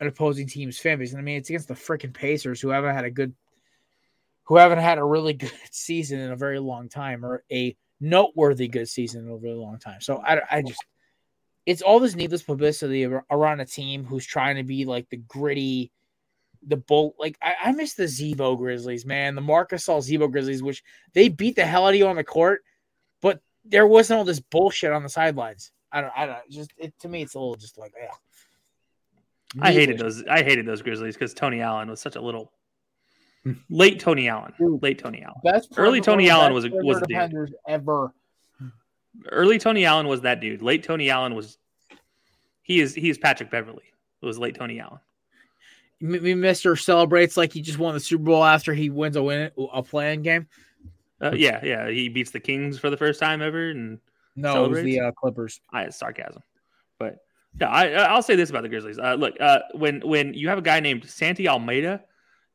[0.00, 1.12] an opposing team's fan base.
[1.12, 3.32] And I mean, it's against the freaking Pacers, who haven't had a good,
[4.44, 8.68] who haven't had a really good season in a very long time, or a noteworthy
[8.68, 10.00] good season in a really long time.
[10.00, 10.84] So I, I just,
[11.66, 15.90] it's all this needless publicity around a team who's trying to be like the gritty,
[16.66, 17.14] the bull.
[17.18, 19.34] Like I, I miss the Z-Bo Grizzlies, man.
[19.34, 22.24] The Marcus Gasol Z-Bo Grizzlies, which they beat the hell out of you on the
[22.24, 22.62] court,
[23.20, 25.72] but there wasn't all this bullshit on the sidelines.
[25.90, 26.50] I don't, I don't.
[26.50, 28.10] Just it, to me, it's a little just like, yeah.
[29.60, 30.24] I hated those.
[30.24, 32.52] I hated those Grizzlies because Tony Allen was such a little
[33.70, 34.52] late Tony Allen.
[34.58, 35.40] Late Tony Allen.
[35.42, 37.54] Best Early Tony Allen was a, was a dude.
[37.66, 38.12] ever.
[39.30, 40.62] Early Tony Allen was that dude.
[40.62, 41.58] Late Tony Allen was
[42.62, 43.84] he is he is Patrick Beverley.
[44.22, 45.00] It was late Tony Allen.
[46.00, 49.82] Mister celebrates like he just won the Super Bowl after he wins a win a
[49.82, 50.46] playing game.
[51.22, 51.88] Uh, yeah, yeah.
[51.88, 53.98] He beats the Kings for the first time ever, and
[54.36, 55.60] No, it was the uh, Clippers.
[55.72, 56.42] I sarcasm.
[56.98, 57.18] But
[57.58, 58.98] yeah, I I'll say this about the Grizzlies.
[58.98, 62.02] Uh, look, uh, when when you have a guy named Santi Aldama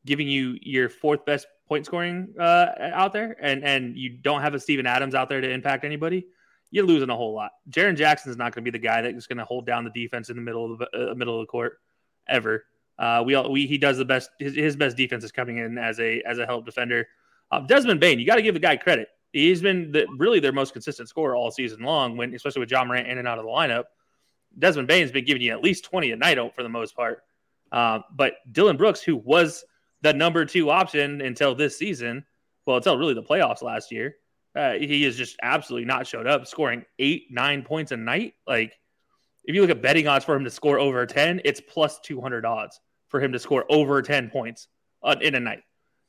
[0.06, 4.54] giving you your fourth best point scoring uh, out there, and and you don't have
[4.54, 6.28] a Steven Adams out there to impact anybody,
[6.72, 7.52] you're losing a whole lot.
[7.70, 9.90] Jaren Jackson is not going to be the guy that's going to hold down the
[9.90, 11.78] defense in the middle of the uh, middle of the court
[12.26, 12.64] ever.
[12.98, 14.30] Uh, we all we he does the best.
[14.38, 17.06] His, his best defense is coming in as a as a help defender.
[17.50, 19.08] Uh, Desmond Bane, you got to give the guy credit.
[19.32, 22.16] He's been the, really their most consistent scorer all season long.
[22.16, 23.84] When especially with Ja Morant in and out of the lineup,
[24.58, 27.22] Desmond Bane's been giving you at least twenty a night for the most part.
[27.70, 29.64] Uh, but Dillon Brooks, who was
[30.00, 32.24] the number two option until this season,
[32.66, 34.16] well, until really the playoffs last year,
[34.54, 38.34] uh, he has just absolutely not showed up, scoring eight, nine points a night.
[38.46, 38.78] Like,
[39.44, 42.44] if you look at betting odds for him to score over 10, it's plus 200
[42.44, 44.68] odds for him to score over 10 points
[45.20, 45.62] in a night.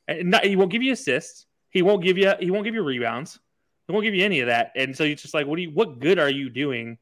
[0.06, 1.46] And not, he won't give you assists.
[1.70, 3.38] He won't give you, he won't give you rebounds.
[3.86, 4.72] He won't give you any of that.
[4.76, 6.98] And so you're just like, what do you, what good are you doing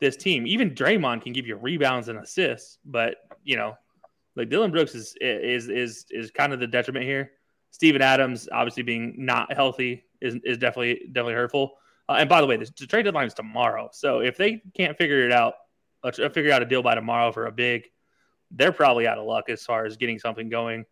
[0.00, 0.46] this team?
[0.46, 3.76] Even Draymond can give you rebounds and assists, but you know,
[4.36, 7.32] like Dillon Brooks is, is, is, is kind of the detriment here.
[7.70, 11.74] Steven Adams, obviously being not healthy, is, is definitely definitely hurtful.
[12.08, 14.96] Uh, and by the way, the, the trade deadline is tomorrow, so if they can't
[14.96, 15.54] figure it out,
[16.02, 17.84] uh, figure out a deal by tomorrow for a big,
[18.50, 20.84] they're probably out of luck as far as getting something going.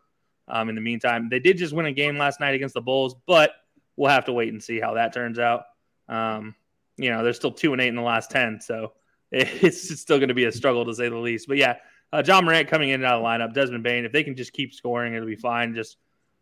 [0.47, 3.15] Um, in the meantime, they did just win a game last night against the Bulls,
[3.25, 3.51] but
[3.95, 5.63] we'll have to wait and see how that turns out.
[6.09, 6.55] Um,
[6.97, 8.93] you know, they're still two and eight in the last ten, so
[9.31, 11.47] it's, it's still going to be a struggle to say the least.
[11.47, 11.75] But yeah,
[12.11, 14.35] uh, Ja Morant coming in and out of the lineup, Desmond Bane, if they can
[14.35, 15.73] just keep scoring, it'll be fine.
[15.73, 15.97] Just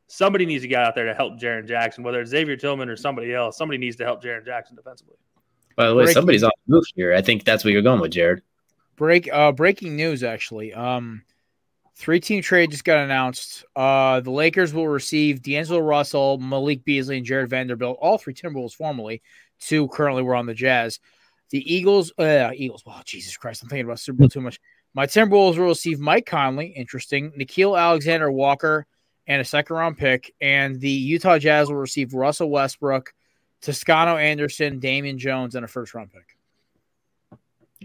[0.09, 2.97] somebody needs to get out there to help Jaren Jackson, whether it's Xavier Tillman or
[2.97, 3.57] somebody else.
[3.57, 5.15] Somebody needs to help Jaren Jackson defensively.
[5.75, 7.13] By the way, Breaking- somebody's on the move here.
[7.13, 8.41] I think that's what you're going with, Jared.
[8.97, 10.73] Break uh breaking news actually.
[10.73, 11.21] Um
[11.95, 13.63] three team trade just got announced.
[13.75, 18.73] Uh the Lakers will receive D'Angelo Russell, Malik Beasley, and Jarred Vanderbilt, all three Timberwolves
[18.73, 19.21] formerly.
[19.61, 20.99] Two currently were on the Jazz.
[21.51, 24.59] The Eagles, uh Eagles, wow, Jesus Christ, I'm thinking about Super Bowl too much.
[24.93, 28.85] My Timberwolves will receive Mike Conley, interesting, Nickeil Alexander-Walker,
[29.29, 30.33] and a second round pick.
[30.41, 33.13] And the Utah Jazz will receive Russell Westbrook,
[33.61, 36.35] Toscano Anderson, Damian Jones, and a first round pick.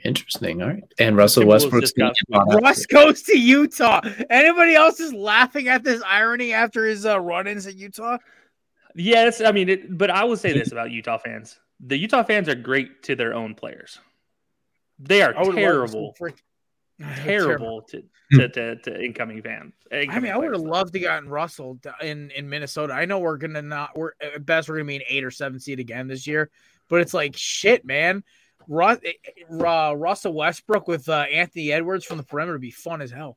[0.03, 0.61] Interesting.
[0.61, 0.83] All right.
[0.99, 2.63] And Russell Timberwolves Westbrook's just gonna got- get bought out.
[2.63, 4.01] Russ goes to Utah.
[4.29, 8.19] Anybody else is laughing at this irony after his uh, run-ins at Utah?
[8.97, 12.49] Yes, I mean, it, but I will say this about Utah fans: the Utah fans
[12.49, 14.01] are great to their own players.
[14.99, 15.47] They are terrible.
[15.53, 16.35] would love to see
[17.01, 18.03] terrible, terrible to,
[18.33, 19.75] to, to, to incoming fans.
[19.93, 20.63] I mean, I would have players.
[20.63, 22.93] loved to gotten Russell in in Minnesota.
[22.93, 23.97] I know we're gonna not.
[23.97, 26.51] We're at best we're gonna be an eight or seven seed again this year,
[26.89, 28.23] but it's like shit, man.
[28.67, 28.99] Russ,
[29.51, 33.37] uh, Russell Westbrook with uh, Anthony Edwards from the perimeter would be fun as hell.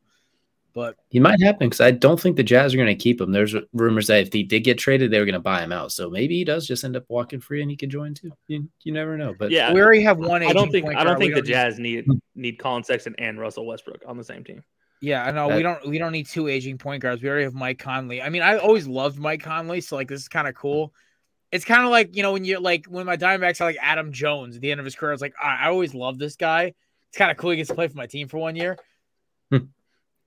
[0.77, 3.31] But He might happen because I don't think the Jazz are going to keep him.
[3.31, 5.91] There's rumors that if he did get traded, they were going to buy him out.
[5.91, 8.29] So maybe he does just end up walking free and he can join too.
[8.45, 9.33] You, you never know.
[9.33, 10.43] But Yeah, we already have one.
[10.43, 13.65] I don't think I don't think the need- Jazz need need Collin Sexton and Russell
[13.65, 14.63] Westbrook on the same team.
[15.01, 17.23] Yeah, I know That- we don't we don't need two aging point guards.
[17.23, 18.21] We already have Mike Conley.
[18.21, 20.93] I mean, I always loved Mike Conley, so like this is kind of cool.
[21.51, 24.11] It's kind of like you know when you're like when my Diamondbacks are like Adam
[24.11, 25.11] Jones at the end of his career.
[25.11, 26.75] I was like, I, I always loved this guy.
[27.09, 28.77] It's kind of cool he gets to play for my team for one year.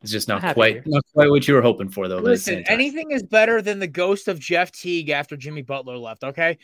[0.02, 0.82] It's just not quite here.
[0.86, 2.16] not quite what you were hoping for, though.
[2.16, 5.62] but at the Listen, anything is better than the ghost of Jeff Teague after Jimmy
[5.62, 6.24] Butler left.
[6.24, 6.58] Okay.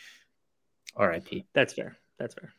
[0.96, 1.44] R.I.P.
[1.52, 1.96] That's fair.
[2.18, 2.52] That's fair.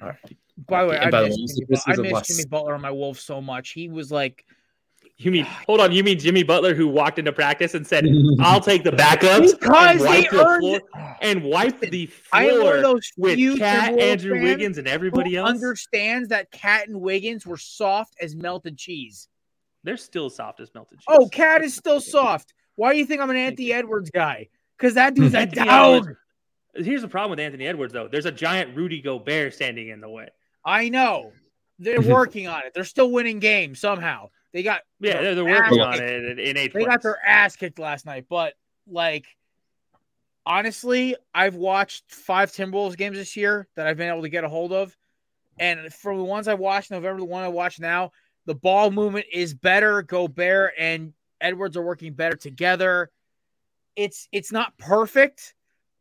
[0.00, 0.36] All right.
[0.66, 2.28] By the way, I by the miss, way, Jimmy, I miss.
[2.28, 3.70] Jimmy Butler on my Wolves so much.
[3.70, 4.44] He was like,
[5.18, 5.92] You mean hold on?
[5.92, 8.06] You mean Jimmy Butler who walked into practice and said,
[8.40, 10.62] "I'll take the backups because and he earned.
[10.62, 10.80] floor
[11.20, 15.36] and wipe the I am one of floor those with KAT, Andrew Wiggins, and everybody
[15.36, 19.28] else." understands that KAT and Wiggins were soft as melted cheese.
[19.88, 21.06] They're still soft as melted cheese.
[21.08, 22.52] Oh, KAT is still soft.
[22.74, 24.48] Why do you think I'm an Anthony Edwards guy?
[24.76, 26.14] Because that dude's a Anthony dog.
[26.74, 28.06] Here's the problem with Anthony Edwards, though.
[28.06, 30.28] There's a giant Rudy Gobert standing in the way.
[30.62, 31.32] I know.
[31.78, 32.74] They're working on it.
[32.74, 34.28] They're still winning games somehow.
[34.52, 36.04] They got Yeah, they're, they're working on kicked.
[36.04, 38.52] it in, in eighth They got their ass kicked last night, but
[38.86, 39.24] like
[40.44, 44.50] honestly, I've watched five Timberwolves games this year that I've been able to get a
[44.50, 44.94] hold of.
[45.58, 48.12] And from the ones I watched in November, the one I watch now,
[48.48, 50.00] the ball movement is better.
[50.02, 53.10] Gobert and Edwards are working better together.
[53.94, 55.54] It's it's not perfect,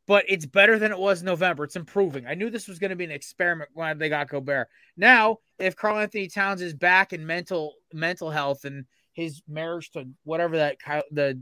[0.07, 1.65] but it's better than it was in November.
[1.65, 2.25] It's improving.
[2.25, 4.69] I knew this was going to be an experiment when they got Gobert.
[4.95, 10.55] Now, if Karl-Anthony Towns is back in mental mental health and his marriage to whatever
[10.55, 10.77] that
[11.11, 11.41] the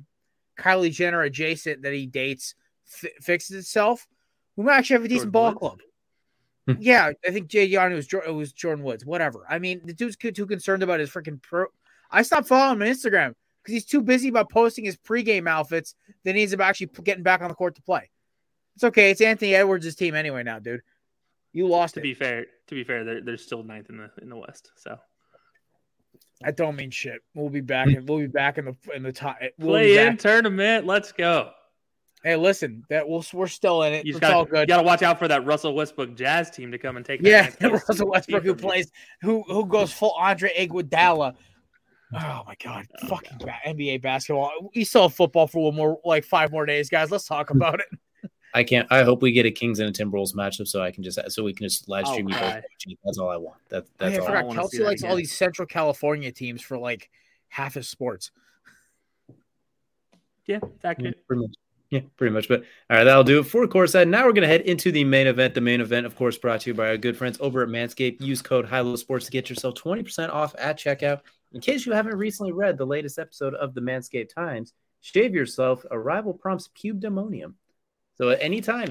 [0.59, 4.07] Kylie Jenner adjacent that he dates fi- fixes itself,
[4.55, 5.59] we might actually have a decent Jordan ball Woods?
[5.59, 5.79] club.
[6.67, 6.73] Hmm.
[6.79, 9.05] yeah, I think Jay Young was it was Jordyn Woods.
[9.05, 9.45] Whatever.
[9.49, 11.65] I mean, the dude's too concerned about his freaking pro.
[12.09, 15.95] I stopped following him on Instagram because he's too busy about posting his pregame outfits
[16.23, 18.09] than he's about actually getting back on the court to play.
[18.75, 19.11] It's okay.
[19.11, 20.81] It's Anthony Edwards' team anyway now, dude.
[21.53, 22.03] You lost To it.
[22.03, 24.71] be fair, to be fair, they're, they're still ninth in the in the West.
[24.75, 24.97] So
[26.43, 27.21] I don't mean shit.
[27.33, 27.87] We'll be back.
[27.87, 27.95] Hmm.
[27.95, 29.37] In, we'll be back in the in the top.
[29.57, 30.85] We'll play in tournament.
[30.85, 31.51] Let's go.
[32.25, 34.03] Hey, listen, that we'll, we're still in it.
[34.03, 34.67] You It's just all gotta, you good.
[34.69, 37.21] gotta watch out for that Russell Westbrook Jazz team to come and take.
[37.21, 41.35] Yeah, ninth Russell Westbrook who plays who who goes full Andre Iguodala.
[42.15, 44.71] Oh my god, Oh, fucking ba- NBA basketball.
[44.75, 47.11] We still have football for one more like five more days, guys.
[47.11, 47.57] Let's talk hmm.
[47.57, 47.85] about it.
[48.55, 48.87] I can't.
[48.89, 51.43] I hope we get a Kings and a Timberwolves matchup so I can just so
[51.43, 52.63] we can just live I'll stream you both.
[53.03, 53.59] That's all I want.
[53.69, 54.23] That, Hey, that's I all.
[54.23, 57.11] I forgot wanna Kelsey likes all these Central California teams for like
[57.49, 58.31] half his sports.
[60.47, 61.19] Yeah, it's accurate.
[61.95, 62.49] Yeah, pretty much.
[62.49, 64.09] But all right, that'll do it for Courtside.
[64.09, 65.53] Now we're going to head into the main event.
[65.53, 68.19] The main event, of course, brought to you by our good friends over at Manscaped.
[68.19, 71.21] Use code HILO Sports to get yourself 20% off at checkout.
[71.53, 75.85] In case you haven't recently read the latest episode of the Manscaped Times, shave yourself.
[75.89, 77.53] A rival prompts pubedemonium.
[78.17, 78.89] So at any time,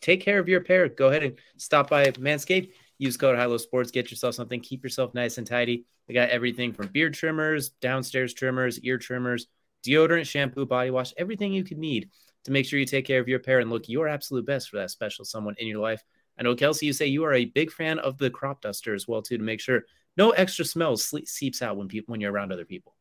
[0.00, 0.88] take care of your hair.
[0.88, 2.70] Go ahead and stop by Manscaped.
[2.98, 3.90] Use code HILO Sports.
[3.90, 4.60] Get yourself something.
[4.60, 5.86] Keep yourself nice and tidy.
[6.06, 9.48] They got everything from beard trimmers, downstairs trimmers, ear trimmers,
[9.84, 12.10] deodorant, shampoo, body wash, everything you could need
[12.44, 14.76] to make sure you take care of your hair and look your absolute best for
[14.78, 16.02] that special someone in your life.
[16.38, 19.06] I know, Kelsey, you say you are a big fan of the crop duster as
[19.06, 19.84] well, too, to make sure
[20.16, 22.94] no extra smell sle- seeps out when people when you're around other people.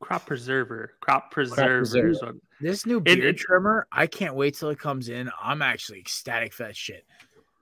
[0.00, 1.78] Crop preserver, crop preserver.
[1.78, 2.34] preserver.
[2.60, 5.30] This new It- beard it- trimmer, I can't wait till it comes in.
[5.40, 7.04] I'm actually ecstatic for that shit.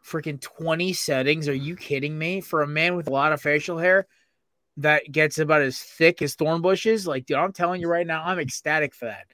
[0.04, 1.48] Freaking 20 settings.
[1.48, 2.40] Are you kidding me?
[2.40, 4.06] For a man with a lot of facial hair
[4.78, 8.22] that gets about as thick as thorn bushes, like, dude, I'm telling you right now,
[8.24, 9.26] I'm ecstatic for that.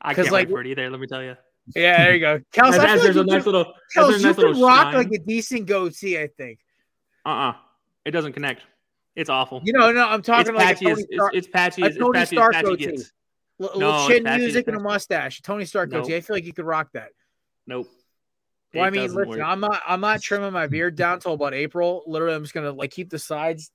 [0.00, 0.88] I can't like- wait for it either.
[0.90, 1.36] Let me tell you.
[1.74, 2.38] Yeah, there you go.
[2.54, 4.62] Kels, As, as there's a like you nice could, little, Kels, a you nice little
[4.64, 4.94] rock shine.
[4.94, 6.60] like a decent goatee, I think.
[7.24, 7.54] uh-uh.
[8.04, 8.62] It doesn't connect.
[9.16, 9.62] It's awful.
[9.64, 10.84] You know, no, I'm it's talking like a patchy.
[10.84, 11.82] Tony Stark, it's, it's patchy.
[11.82, 12.86] a it's Tony patchy, Stark patchy goatee.
[12.86, 13.12] gets.
[13.60, 15.40] L- No, little it's chin patchy, music and a mustache.
[15.40, 16.04] Tony Stark Nope.
[16.04, 16.16] goatee.
[16.16, 17.08] I feel like you could rock that.
[17.66, 17.88] Nope.
[18.74, 19.40] Well, It I mean, listen, work.
[19.40, 22.04] I'm not I'm not trimming my beard down till about April.
[22.06, 23.70] Literally, I'm just gonna like keep the sides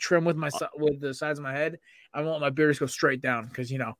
[0.00, 1.78] trim with my with the sides of my head.
[2.12, 3.92] I won't let my beard just go straight down because you know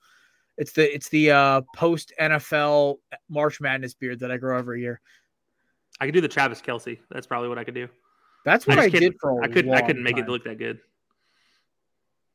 [0.61, 5.01] it's the it's the uh post NFL March Madness beard that I grow every year.
[6.01, 6.99] I could do the Travis Kelce.
[7.11, 7.88] That's probably what I could do.
[8.44, 9.73] That's I what I, just couldn't- did for a I couldn't.
[9.75, 10.25] I couldn't make time.
[10.27, 10.79] it look that good.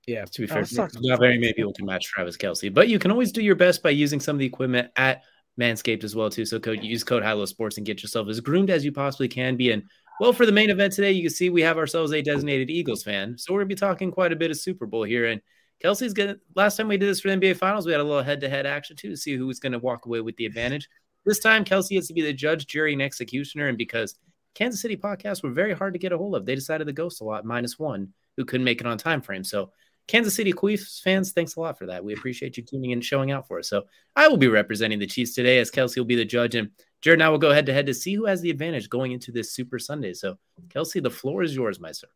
[0.07, 0.95] Yeah, To be Oh, fair, it sucks.
[1.01, 3.81] not very many people can match Travis Kelce, but you can always do your best
[3.81, 5.23] by using some of the equipment at
[5.59, 6.45] Manscaped as well too.
[6.45, 9.55] So code use code Hilo Sports and get yourself as groomed as you possibly can
[9.55, 9.71] be.
[9.71, 9.81] And
[10.19, 13.03] well, for the main event today, you can see we have ourselves a designated Eagles
[13.03, 15.25] fan, so we're gonna be talking quite a bit of Super Bowl here.
[15.25, 15.41] And
[15.81, 16.37] Kelsey's gonna.
[16.55, 19.09] Last time we did this for NBA Finals, we had a little head-to-head action too
[19.09, 20.87] to see who was gonna walk away with the advantage.
[21.25, 24.17] This time, Kelsey has to be the judge, jury, and executioner, and because
[24.53, 27.21] Kansas City podcasts were very hard to get a hold of, they decided to ghost
[27.21, 29.43] a lot minus one who couldn't make it on time frame.
[29.43, 29.71] So
[30.07, 32.03] Kansas City Chiefs fans, thanks a lot for that.
[32.03, 33.67] We appreciate you tuning in and showing out for us.
[33.67, 33.83] So
[34.15, 36.55] I will be representing the Chiefs today as Kelsey will be the judge.
[36.55, 36.69] And
[37.01, 39.11] Jared and I will go head to head to see who has the advantage going
[39.11, 40.13] into this Super Sunday.
[40.13, 40.37] So,
[40.69, 42.07] Kelsey, the floor is yours, my sir.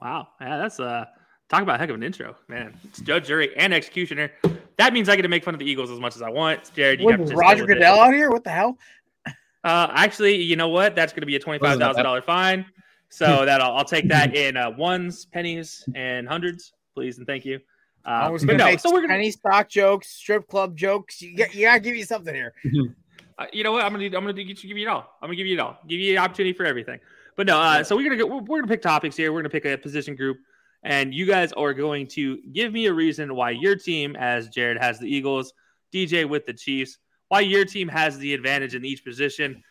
[0.00, 0.28] Wow.
[0.40, 1.04] Yeah, that's uh
[1.48, 2.76] talk about a heck of an intro, man.
[2.84, 4.30] It's judge, jury, and executioner.
[4.76, 6.72] That means I get to make fun of the Eagles as much as I want.
[6.74, 7.76] Jared, you What, have Roger deal.
[7.76, 8.30] Goodell out here?
[8.30, 8.78] What the hell?
[9.26, 10.94] Uh, actually, you know what?
[10.94, 12.66] That's going to be a twenty-five thousand dollar fine.
[13.08, 17.44] So that I'll, I'll take that in uh, ones, pennies, and hundreds, please and thank
[17.44, 17.60] you.
[18.04, 20.76] I Uh, was but gonna no, make so we're gonna, penny stock jokes, strip club
[20.76, 21.22] jokes.
[21.22, 22.52] You, got, you gotta give you something here.
[23.38, 23.84] uh, you know what?
[23.84, 25.08] I'm gonna, I'm gonna give you it all.
[25.22, 25.78] I'm gonna give you it all.
[25.88, 26.98] Give you an opportunity for everything.
[27.36, 28.26] But no, uh, so we're gonna go.
[28.26, 29.32] We're, we're gonna pick topics here.
[29.32, 30.36] We're gonna pick a position group,
[30.84, 34.78] and you guys are going to give me a reason why your team, as Jared
[34.78, 35.52] has the Eagles,
[35.92, 39.62] DJ with the Chiefs, why your team has the advantage in each position,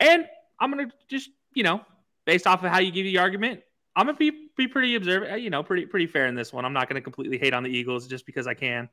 [0.00, 0.26] and
[0.60, 1.80] I'm gonna just, you know,
[2.26, 3.60] based off of how you give the argument,
[3.96, 6.66] I'm gonna be be pretty observant, you know, pretty pretty fair in this one.
[6.66, 8.88] I'm not going to completely hate on the Eagles just because I can.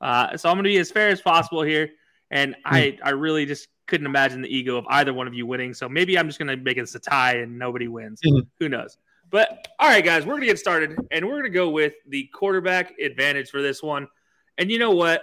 [0.00, 1.90] Uh, so I'm going to be as fair as possible here.
[2.32, 5.74] And I I really just couldn't imagine the ego of either one of you winning.
[5.74, 8.20] So maybe I'm just going to make this a tie and nobody wins.
[8.26, 8.46] Mhm.
[8.58, 8.96] Who knows?
[9.30, 11.94] But all right, guys, we're going to get started and we're going to go with
[12.08, 14.08] the quarterback advantage for this one.
[14.58, 15.22] And you know what?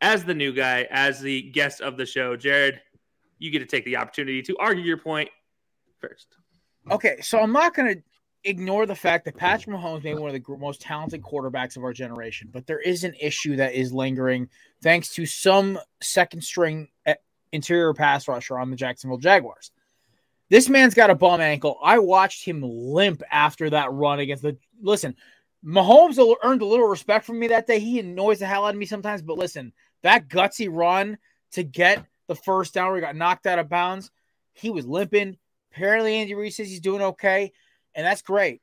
[0.00, 2.80] As the new guy, as the guest of the show, Jared,
[3.38, 5.28] you get to take the opportunity to argue your point
[5.98, 6.36] first.
[6.90, 8.02] Okay, so I'm not going to
[8.44, 11.82] ignore the fact that Patrick Mahomes may be one of the most talented quarterbacks of
[11.82, 14.48] our generation, but there is an issue that is lingering
[14.82, 17.14] thanks to some second string eh,
[17.52, 19.72] interior pass rusher on the Jacksonville Jaguars.
[20.50, 21.78] This man's got a bum ankle.
[21.82, 24.56] I watched him limp after that run against the.
[24.80, 25.14] Listen,
[25.64, 27.78] Mahomes earned a little respect from me that day.
[27.78, 31.18] He annoys the hell out of me sometimes, but listen, that gutsy run
[31.52, 34.10] to get the first down where he got knocked out of bounds,
[34.52, 35.36] he was limping.
[35.72, 37.52] Apparently, Andy Reid says he's doing okay,
[37.94, 38.62] and that's great.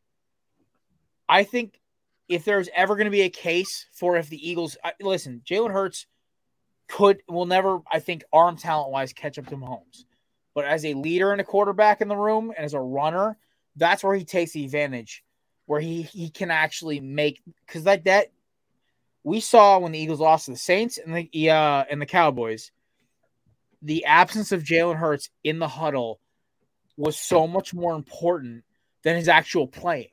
[1.27, 1.79] I think
[2.27, 5.71] if there's ever going to be a case for if the Eagles I, listen, Jalen
[5.71, 6.07] Hurts
[6.87, 10.05] could will never, I think, arm talent wise, catch up to Mahomes.
[10.55, 13.37] But as a leader and a quarterback in the room and as a runner,
[13.75, 15.23] that's where he takes the advantage,
[15.67, 18.31] where he he can actually make because like that
[19.25, 22.71] we saw when the Eagles lost to the Saints and the uh, and the Cowboys,
[23.81, 26.19] the absence of Jalen Hurts in the huddle
[26.95, 28.63] was so much more important
[29.03, 30.09] than his actual playing.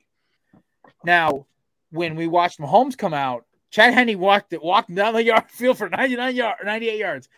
[1.04, 1.46] Now,
[1.90, 5.78] when we watched Mahomes come out, Chad Henne walked it walked down the yard field
[5.78, 7.28] for 99 yard 98 yards.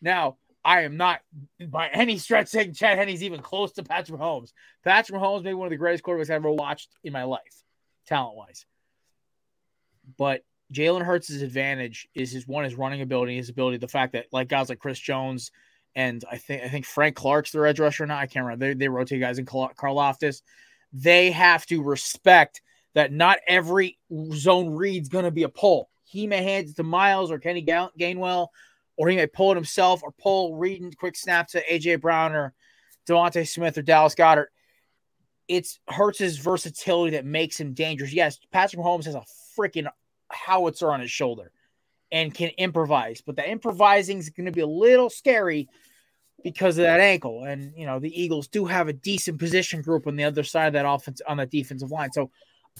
[0.00, 1.20] Now, I am not
[1.68, 4.52] by any stretch saying Chad Henne's even close to Patrick Mahomes.
[4.82, 7.62] Patrick Mahomes may be one of the greatest quarterbacks I've ever watched in my life,
[8.06, 8.66] talent wise.
[10.18, 10.42] But
[10.74, 14.48] Jalen Hurts' advantage is his one his running ability, his ability, the fact that like
[14.48, 15.52] guys like Chris Jones
[15.94, 18.18] and I think I think Frank Clark's the edge rusher now.
[18.18, 18.66] I can't remember.
[18.66, 20.42] They, they rotate guys in Karlaftis.
[20.92, 22.60] They have to respect
[22.94, 23.98] that not every
[24.32, 25.90] zone read's going to be a pull.
[26.02, 28.48] He may hand it to Miles or Kenny Gainwell,
[28.96, 32.34] or he may pull it himself or pull read and quick snap to AJ Brown
[32.34, 32.54] or
[33.08, 34.46] DeVonta Smith or Dallas Goedert.
[35.48, 38.12] It's Hurts' versatility that makes him dangerous.
[38.12, 39.24] Yes, Patrick Mahomes has a
[39.56, 39.86] freaking
[40.30, 41.52] howitzer on his shoulder
[42.10, 45.68] and can improvise, but the improvising is going to be a little scary
[46.42, 47.44] because of that ankle.
[47.44, 50.66] And you know, the Eagles do have a decent position group on the other side
[50.68, 52.12] of that offense on that defensive line.
[52.12, 52.30] So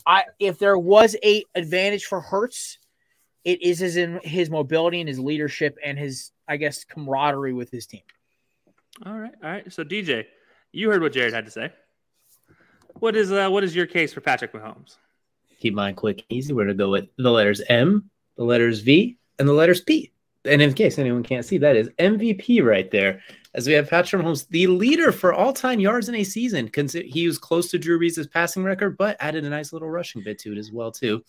[0.05, 2.79] I if there was a advantage for Hurts,
[3.47, 7.71] it is his in his mobility and his leadership and his, I guess, camaraderie with
[7.71, 8.03] his team.
[9.07, 9.73] All right, all right.
[9.73, 10.25] So DJ,
[10.73, 11.73] you heard what Jared had to say.
[12.95, 14.97] What is uh, what is your case for Patrick Mahomes?
[15.61, 16.53] Keep mine quick, and easy.
[16.53, 20.13] We're gonna go with the letters M, the letters V, and the letters P.
[20.45, 23.21] And in case anyone can't see, that is MVP right there.
[23.55, 26.71] As we have Patrick Mahomes, the leader for all-time yards in a season.
[26.93, 30.39] He was close to Drew Brees' passing record, but added a nice little rushing bit
[30.41, 31.25] to it as well too.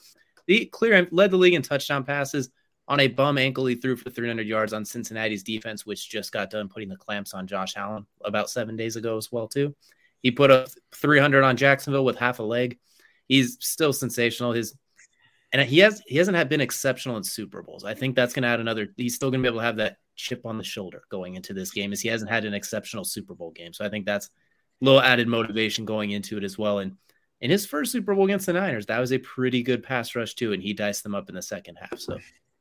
[0.48, 2.50] The clear led the league in touchdown passes
[2.88, 3.66] on a bum ankle.
[3.66, 7.34] He threw for 300 yards on Cincinnati's defense, which just got done putting the clamps
[7.34, 9.76] on Josh Allen about seven days ago as well too.
[10.22, 12.80] He put up 300 on Jacksonville with half a leg.
[13.28, 14.54] He's still sensational.
[14.54, 14.76] His
[15.52, 17.86] and he has he hasn't had been exceptional in Super Bowls.
[17.86, 18.88] I think that's going to add another.
[18.98, 21.54] He's still going to be able to have that chip on the shoulder going into
[21.54, 23.74] this game, as he hasn't had an exceptional Super Bowl game.
[23.74, 26.80] So I think that's a little added motivation going into it as well.
[26.80, 26.98] And
[27.42, 30.34] in his first Super Bowl against the Niners, that was a pretty good pass rush
[30.34, 32.00] too, and he diced them up in the second half.
[32.00, 32.18] So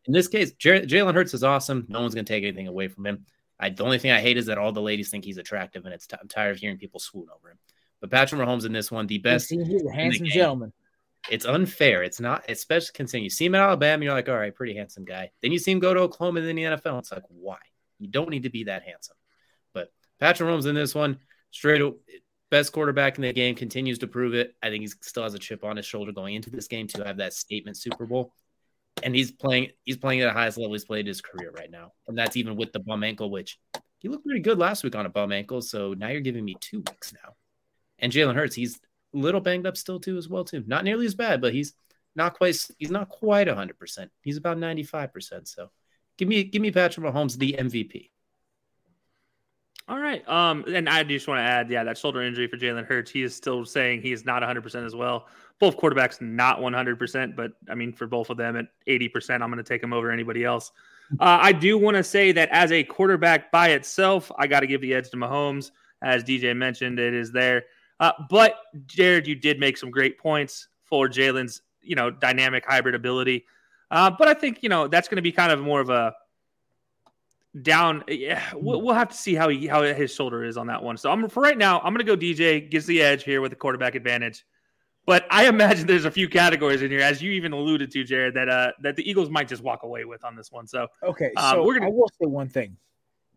[0.07, 1.87] in this case, J- Jalen Hurts is awesome.
[1.89, 3.27] No one's going to take anything away from him.
[3.59, 5.95] I, the only thing I hate is that all the ladies think he's attractive, and
[5.95, 7.59] it's t- I'm tired of hearing people swoon over him.
[8.01, 9.49] But Patrick Mahomes in this one, the best.
[9.49, 10.73] He's a handsome gentleman
[11.31, 12.03] it's unfair.
[12.03, 15.05] It's not, especially considering you see him at Alabama, you're like, all right, pretty handsome
[15.05, 15.31] guy.
[15.43, 16.99] Then you see him go to Oklahoma and then the NFL.
[17.01, 17.59] It's like, why?
[17.99, 19.17] You don't need to be that handsome.
[19.73, 21.19] But Patrick Mahomes in this one,
[21.51, 21.83] straight
[22.51, 24.55] best quarterback in the game, continues to prove it.
[24.63, 27.05] I think he still has a chip on his shoulder going into this game to
[27.05, 28.33] have that statement Super Bowl.
[29.03, 31.93] And he's playing, he's playing at the highest level he's played his career right now.
[32.09, 33.59] And that's even with the bum ankle, which
[33.99, 35.61] he looked pretty good last week on a bum ankle.
[35.61, 37.35] So now you're giving me two weeks now.
[37.99, 38.81] And Jalen Hurts, he's
[39.15, 40.63] a little banged up still too as well too.
[40.67, 41.75] Not nearly as bad, but he's
[42.15, 44.09] not quite he's not quite 100%.
[44.23, 45.47] He's about 95%.
[45.47, 45.71] So
[46.17, 48.11] give me give me Patrick Mahomes the MVP.
[49.89, 50.27] All right.
[50.29, 53.23] Um and I just want to add yeah, that shoulder injury for Jalen Hurts, he
[53.23, 55.27] is still saying he is not 100% as well.
[55.59, 59.57] Both quarterbacks not 100%, but I mean for both of them at 80%, I'm going
[59.57, 60.73] to take him over anybody else.
[61.21, 64.67] Uh, I do want to say that as a quarterback by itself, I got to
[64.67, 65.71] give the edge to Mahomes.
[66.03, 67.65] As DJ mentioned, it is there.
[68.01, 68.57] Uh, but
[68.87, 73.47] Jared, you did make some great points for Jalen's, you know, dynamic hybrid ability.
[73.91, 76.13] Uh, but I think you know that's going to be kind of more of a
[77.63, 78.05] down.
[78.09, 80.97] Yeah, we'll, we'll, have to see how he how his shoulder is on that one.
[80.97, 81.79] So I'm for right now.
[81.81, 84.45] I'm going to go DJ gets the edge here with the quarterback advantage.
[85.07, 88.35] But I imagine there's a few categories in here, as you even alluded to, Jared,
[88.35, 90.67] that uh that the Eagles might just walk away with on this one.
[90.67, 92.77] So Okay, Um, so we're gonna- I will say one thing: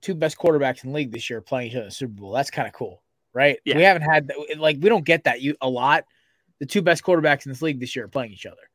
[0.01, 2.31] two best quarterbacks in the league this year playing each other in the Super Bowl.
[2.31, 3.03] That's kind of cool,
[3.33, 3.59] right?
[3.65, 3.77] Yeah.
[3.77, 4.31] We haven't had.
[4.57, 6.05] Like we don't get that you a lot.
[6.59, 8.69] The two best quarterbacks in this league this year are playing each other,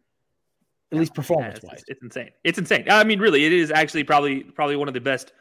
[0.95, 1.84] at least performance it's, wise.
[1.88, 2.30] it's insane.
[2.45, 2.86] It's insane.
[2.90, 5.32] I mean, really, it is actually probably probably one of the best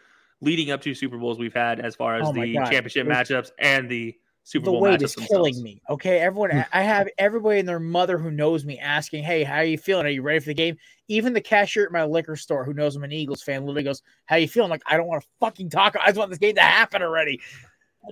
[0.42, 2.66] leading up to Super Bowls we've had as far as Oh the God.
[2.70, 4.74] championship It's- matchups and the Super Bowl.
[4.74, 5.30] the Bowl weight matchups is themselves.
[5.32, 5.82] killing me.
[5.90, 6.66] Okay, everyone.
[6.74, 10.06] I have everybody and their mother who knows me asking, "Hey, how are you feeling?
[10.06, 10.76] Are you ready for the game?"
[11.08, 14.02] Even the cashier at my liquor store who knows I'm an Eagles fan literally goes,
[14.26, 15.96] "How are you feeling?" Like I don't want to fucking talk.
[15.98, 17.40] I just want this game to happen already.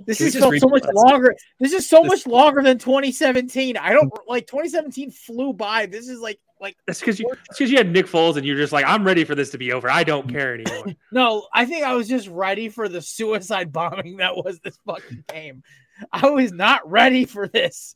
[0.06, 1.36] This Can has just so much longer.
[1.60, 3.76] This is so This- much longer than 2017.
[3.76, 5.86] I don't like 2017 flew by.
[5.86, 8.56] This is like like That's because you that's because you had Nick Foles and you're
[8.58, 9.90] just like, I'm ready for this to be over.
[9.90, 10.94] I don't care anymore.
[11.12, 11.48] no.
[11.54, 15.64] I think I was just ready for the suicide bombing that was this fucking game.
[16.14, 17.96] I was not ready for this.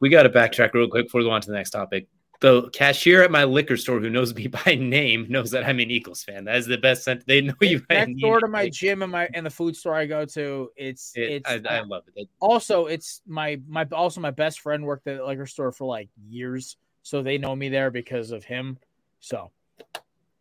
[0.00, 2.06] We got to backtrack real quick before we go on to the next topic.
[2.40, 5.90] The cashier at my liquor store who knows me by name knows that I'm an
[5.92, 6.44] Eagles fan.
[6.46, 7.24] That is the best sent.
[7.26, 8.18] They know you by next name.
[8.18, 10.70] door to my gym and my and the food store I go to.
[10.76, 12.28] It's It- it's I, I love it.
[12.40, 16.08] also it's my my also my best friend worked at the liquor store for like
[16.28, 18.78] years, so they know me there because of him.
[19.20, 19.50] So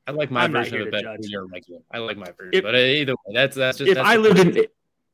[0.07, 1.22] I like my I'm version of it better judge.
[1.22, 1.82] than your regular.
[1.91, 4.16] I like my version, If- but uh, either way, that's that's just if that's I
[4.18, 4.66] the- lived in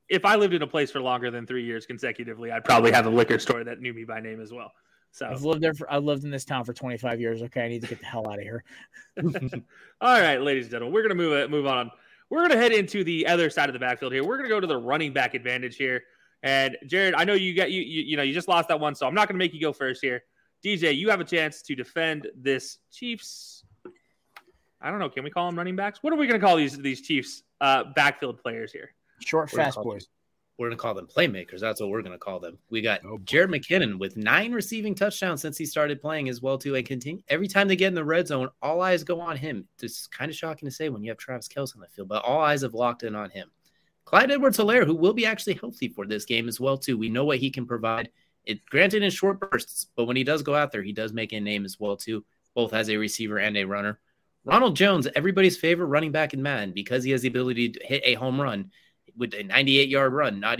[0.09, 3.05] if I lived in a place for longer than three years consecutively, I'd probably have
[3.07, 4.71] a liquor store that knew me by name as well.
[5.11, 7.41] So I've lived there for I've lived in this town for 25 years.
[7.43, 8.63] Okay, I need to get the hell out of here.
[10.01, 11.91] All right, ladies and gentlemen, we're gonna move it, move on.
[12.29, 14.23] We're gonna head into the other side of the backfield here.
[14.23, 16.03] We're gonna go to the running back advantage here.
[16.43, 18.95] And Jared, I know you got you you, you know you just lost that one,
[18.95, 20.23] so I'm not gonna make you go first here.
[20.63, 23.63] DJ, you have a chance to defend this Chiefs.
[24.81, 25.09] I don't know.
[25.09, 25.99] Can we call them running backs?
[26.01, 28.91] What are we gonna call these these Chiefs uh, backfield players here?
[29.25, 30.07] Short, We're fast called- boys.
[30.59, 31.59] We're gonna call them playmakers.
[31.59, 32.57] That's what we're gonna call them.
[32.71, 33.19] We got Oh.
[33.19, 37.21] Jerick McKinnon with nine receiving touchdowns since he started playing as well too, and continue
[37.27, 39.67] every time they get in the red zone, all eyes go on him.
[39.83, 42.23] It's kind of shocking to say when you have Travis Kelce on the field, but
[42.25, 43.51] all eyes have locked in on him.
[44.05, 46.97] Clyde Edwards Helaire, who will be actually healthy for this game as well too.
[46.97, 48.09] We know what he can provide.
[48.47, 51.33] It granted in short bursts, but when he does go out there, he does make
[51.33, 52.23] a name as well too,
[52.55, 53.99] both as a receiver and a runner.
[54.45, 58.01] Ronald Jones, everybody's favorite running back in Madden, because he has the ability to hit
[58.05, 58.71] a home run
[59.17, 60.59] with a 98 yard run, not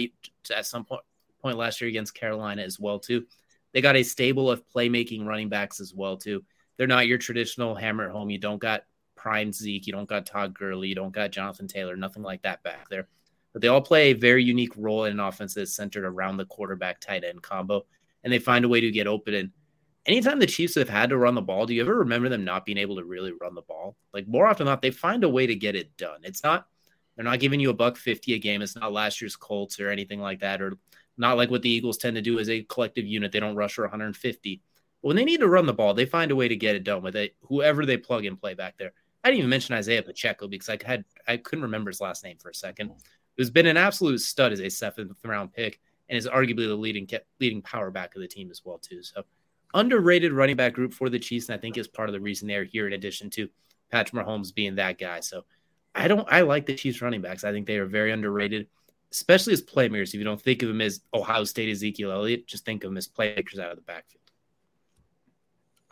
[0.54, 1.02] at some point
[1.42, 3.26] point last year against Carolina as well too.
[3.72, 6.44] They got a stable of playmaking running backs as well too.
[6.76, 8.30] They're not your traditional hammer at home.
[8.30, 8.84] You don't got
[9.16, 12.64] prime Zeke, you don't got Todd Gurley, you don't got Jonathan Taylor, nothing like that
[12.64, 13.08] back there.
[13.54, 16.46] But they all play a very unique role in an offense that's centered around the
[16.46, 17.86] quarterback tight end combo,
[18.24, 19.34] and they find a way to get open.
[19.34, 19.52] And
[20.06, 22.66] anytime the Chiefs have had to run the ball, do you ever remember them not
[22.66, 23.96] being able to really run the ball?
[24.14, 26.20] Like more often than not, they find a way to get it done.
[26.24, 26.68] It's not
[27.18, 28.62] they're not giving you a buck 50 a game.
[28.62, 30.74] It's not last year's Colts or anything like that, or
[31.18, 33.32] not like what the Eagles tend to do as a collective unit.
[33.32, 34.62] They don't rush for 150.
[35.02, 36.84] But when they need to run the ball, they find a way to get it
[36.84, 38.94] done with it, whoever they plug and play back there.
[39.24, 42.38] I didn't even mention Isaiah Pacheco because I had I couldn't remember his last name
[42.38, 42.92] for a second.
[43.38, 45.80] Who's been an absolute stud as a seventh round pick
[46.10, 47.08] and is arguably the leading
[47.40, 49.04] leading power back of the team as well too.
[49.04, 49.24] So
[49.74, 52.48] underrated running back group for the Chiefs, and I think is part of the reason
[52.48, 52.88] they're here.
[52.88, 53.50] In addition to
[53.92, 55.46] Patrick Mahomes being that guy, so
[55.94, 56.28] I don't.
[56.32, 57.44] I like the Chiefs running backs.
[57.44, 58.68] I think they are very underrated,
[59.12, 60.10] especially as playmakers.
[60.10, 62.98] If you don't think of them as Ohio State Ezekiel Elliott, just think of them
[62.98, 64.24] as playmakers out of the backfield.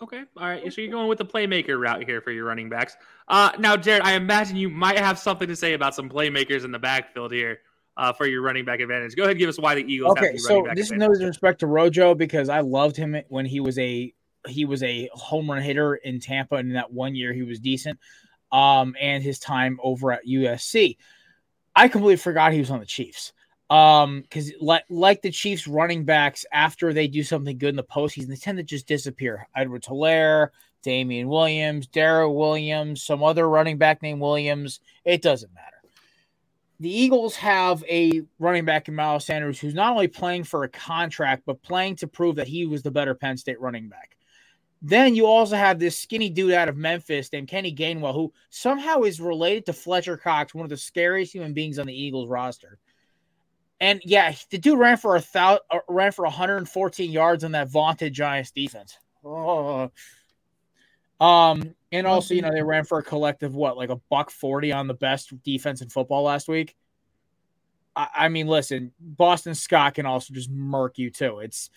[0.01, 0.23] Okay.
[0.37, 0.73] All right.
[0.73, 2.97] So you're going with the playmaker route here for your running backs.
[3.27, 6.71] Uh, now, Jared, I imagine you might have something to say about some playmakers in
[6.71, 7.59] the backfield here
[7.95, 9.15] uh, for your running back advantage.
[9.15, 10.91] Go ahead and give us why the Eagles have Okay, the so running back this
[10.91, 14.13] is no disrespect to Rojo because I loved him when he was a
[14.47, 17.59] he was a home run hitter in Tampa, and in that one year he was
[17.59, 17.97] decent.
[18.51, 20.97] Um, and his time over at USC,
[21.75, 23.33] I completely forgot he was on the Chiefs.
[23.70, 27.84] Um, because like like the Chiefs running backs, after they do something good in the
[27.84, 29.47] postseason, they tend to just disappear.
[29.55, 30.49] Edward Helaire,
[30.84, 34.80] Damien Williams, Darrel Williams, some other running back named Williams.
[35.03, 35.76] It doesn't matter
[36.80, 40.70] the Eagles have a running back in Miles Sanders who's not only playing for a
[40.70, 44.18] contract, but playing to prove that he was the better Penn State running back.
[44.82, 49.01] Then you also have this skinny dude out of Memphis named Kenny Gainwell, who somehow
[49.01, 52.78] is related to Fletcher Cox, one of the scariest human beings on the Eagles roster.
[53.80, 58.13] And yeah, the dude ran for a thousand, ran for 114 yards on that vaunted
[58.13, 58.97] Giants defense.
[59.23, 59.91] Oh.
[61.19, 64.71] Um, and also, you know, they ran for a collective what, like a buck 40
[64.71, 66.76] on the best defense in football last week.
[67.95, 71.39] I, I mean, listen, Boston Scott can also just murk you too.
[71.39, 71.69] It's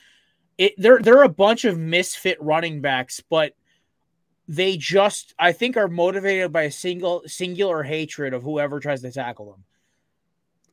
[0.57, 3.55] it they're they're a bunch of misfit running backs, but
[4.49, 9.13] they just I think are motivated by a single singular hatred of whoever tries to
[9.13, 9.65] tackle them.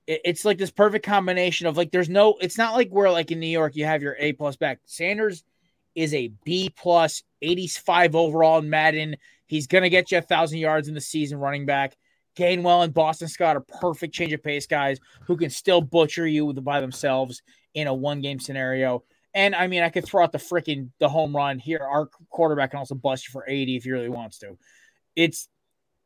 [0.08, 3.32] It, it's like this perfect combination of like there's no it's not like where like
[3.32, 4.80] in New York you have your A plus back.
[4.86, 5.43] Sanders
[5.95, 9.16] is a B plus, 85 overall in Madden.
[9.47, 11.95] He's going to get you a thousand yards in the season running back.
[12.36, 16.51] Gainwell and Boston Scott are perfect change of pace guys who can still butcher you
[16.53, 17.41] by themselves
[17.74, 19.03] in a one game scenario.
[19.34, 21.80] And I mean, I could throw out the freaking the home run here.
[21.80, 24.58] Our quarterback can also bust you for 80 if he really wants to.
[25.16, 25.47] It's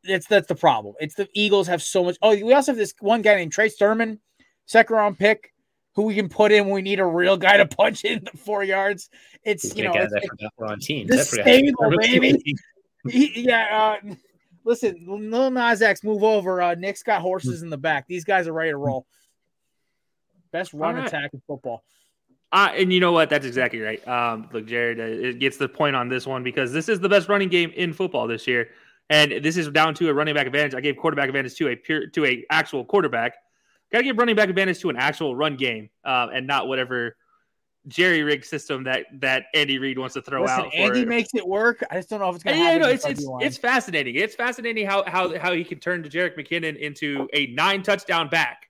[0.04, 0.94] it's that's the problem.
[1.00, 2.16] It's the Eagles have so much.
[2.22, 4.20] Oh, we also have this one guy named Trey Sermon,
[4.66, 5.52] second round pick,
[5.94, 8.36] who we can put in when we need a real guy to punch in the
[8.38, 9.10] four yards.
[9.44, 11.10] It's you know, it's, that we're on teams.
[11.10, 12.42] the stable, baby.
[13.08, 14.14] He- yeah, uh,
[14.62, 16.60] listen, Lil Nas X, move over.
[16.60, 18.06] Uh, Nick's got horses in the back.
[18.06, 19.06] These guys are ready to roll.
[20.52, 21.06] Best run right.
[21.06, 21.82] attack in football.
[22.52, 23.30] Uh, and you know what?
[23.30, 24.06] That's exactly right.
[24.06, 27.08] Um, look, Jared, uh, it gets the point on this one because this is the
[27.08, 28.70] best running game in football this year,
[29.10, 30.74] and this is down to a running back advantage.
[30.74, 33.34] I gave quarterback advantage to a pure to a actual quarterback.
[33.92, 37.16] Got to give running back advantage to an actual run game, um, and not whatever
[37.88, 40.70] jerry rig system that that Andy Reid wants to throw Listen, out.
[40.70, 41.82] For, Andy makes it work.
[41.90, 42.82] I just don't know if it's going to yeah, happen.
[42.82, 44.14] no, it's it's it's fascinating.
[44.14, 48.28] It's fascinating how how how he can turn to Jerick McKinnon into a nine touchdown
[48.28, 48.68] back,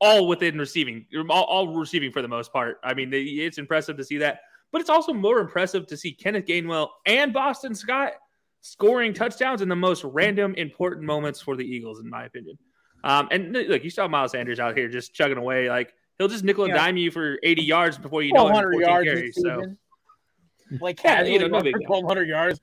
[0.00, 2.78] all within receiving, all, all receiving for the most part.
[2.82, 4.40] I mean, it's impressive to see that,
[4.72, 8.14] but it's also more impressive to see Kenneth Gainwell and Boston Scott
[8.60, 12.58] scoring touchdowns in the most random important moments for the Eagles, in my opinion.
[13.04, 15.94] Um, and look, you saw Miles Sanders out here just chugging away like.
[16.18, 16.84] He'll just nickel and Yeah.
[16.84, 18.50] dime you for 80 yards before you know it.
[18.50, 19.76] in 1,200 14 yards carries, so.
[20.78, 21.88] Like, Yeah, you know, no big deal.
[21.88, 22.60] 1,200 yards.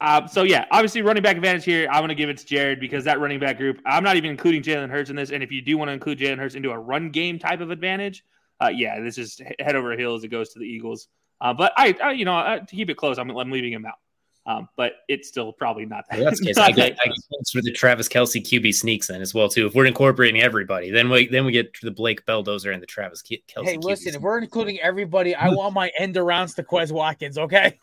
[0.00, 1.88] Uh, so yeah, obviously running back advantage here.
[1.90, 3.80] I'm going to give it to Jared because that running back group.
[3.84, 5.32] I'm not even including Jalen Hurts in this.
[5.32, 7.70] And if you do want to include Jalen Hurts into a run game type of
[7.70, 8.22] advantage,
[8.62, 10.22] uh, yeah, this is head over heels.
[10.22, 11.08] It goes to the Eagles.
[11.40, 13.84] Uh, but I, I, you know, uh, to keep it close, I'm, I'm leaving him
[13.86, 13.96] out.
[14.44, 16.18] Um, but it's still probably not that.
[16.18, 16.56] Well, that's case.
[16.56, 19.48] not I get, that I get for the Travis Kelce QB sneaks in as well
[19.48, 19.66] too.
[19.66, 22.86] If we're incorporating everybody, then we then we get to the Blake Belldozer and the
[22.86, 23.64] Travis Kelce.
[23.64, 27.38] Hey, QB listen, if we're including everybody, I want my end arounds to Quez Watkins,
[27.38, 27.78] okay?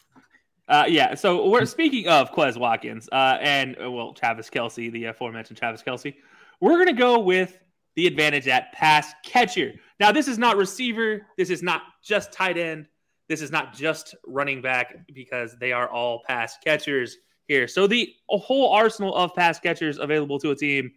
[0.68, 1.16] Uh, yeah.
[1.16, 5.82] So we're speaking of Quez Watkins uh, and uh, well Travis Kelce, the aforementioned Travis
[5.82, 6.14] Kelce.
[6.60, 7.58] We're gonna go with
[7.96, 9.74] the advantage at pass catcher.
[10.00, 11.26] Now, this is not receiver.
[11.38, 12.88] This is not just tight end.
[13.30, 17.18] This is not just running back because they are all pass catchers
[17.48, 17.68] here.
[17.68, 20.92] So the whole arsenal of pass catchers available to a team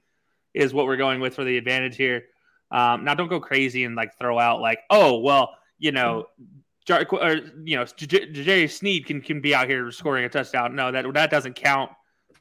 [0.55, 2.25] is what we're going with for the advantage here.
[2.71, 6.27] Um, now, don't go crazy and like throw out like, oh well, you know,
[6.87, 10.29] Jar- or you know, J- J- Jerry Sneed can can be out here scoring a
[10.31, 10.75] touchdown.
[10.75, 11.91] No, that that doesn't count.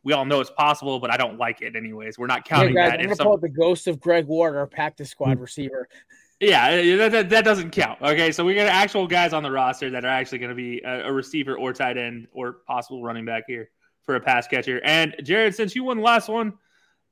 [0.03, 2.17] We all know it's possible, but I don't like it anyways.
[2.17, 2.99] We're not counting guys, that.
[2.99, 5.89] I'm gonna some- pull out the ghost of Greg Ward, our practice squad receiver.
[6.41, 8.01] Uh, yeah, that, that, that doesn't count.
[8.01, 10.81] Okay, so we got actual guys on the roster that are actually going to be
[10.83, 13.69] a, a receiver or tight end or possible running back here
[14.03, 14.81] for a pass catcher.
[14.83, 16.53] And Jared, since you won the last one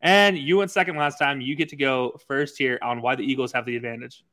[0.02, 3.24] and you went second last time, you get to go first here on why the
[3.24, 4.24] Eagles have the advantage.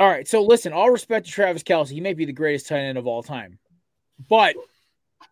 [0.00, 2.80] All right, so listen, all respect to Travis Kelce, he may be the greatest tight
[2.80, 3.58] end of all time,
[4.28, 4.54] but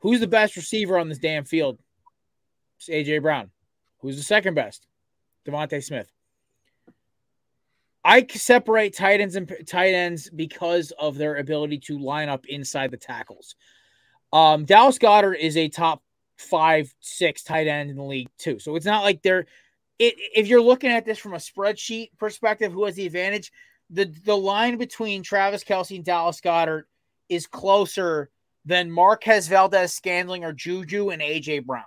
[0.00, 1.78] who's the best receiver on this damn field?
[2.78, 3.50] It's AJ Brown.
[4.00, 4.86] Who's the second best?
[5.46, 6.13] DeVonta Smith.
[8.04, 12.90] I separate tight ends and tight ends because of their ability to line up inside
[12.90, 13.54] the tackles.
[14.32, 16.02] Um, Dallas Goedert is a top
[16.36, 18.58] five, six tight end in the league too.
[18.58, 19.46] So it's not like they're.
[19.98, 23.52] It, if you're looking at this from a spreadsheet perspective, who has the advantage?
[23.90, 26.84] the the line between Travis Kelce and Dallas Goedert
[27.28, 28.30] is closer
[28.64, 31.84] than Marquez Valdes-Scantling or Juju and AJ Brown.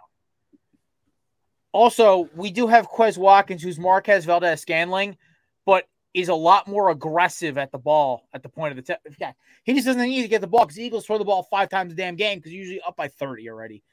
[1.72, 5.18] Also, we do have Quez Watkins, who's Marquez Valdes-Scantling,
[5.66, 5.88] but
[6.18, 9.34] is a lot more aggressive at the ball at the point of the t- yeah.
[9.64, 11.94] He just doesn't need to get the ball because Eagles throw the ball five times
[11.94, 13.84] a damn game because usually up by 30 already.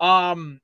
[0.00, 0.60] Um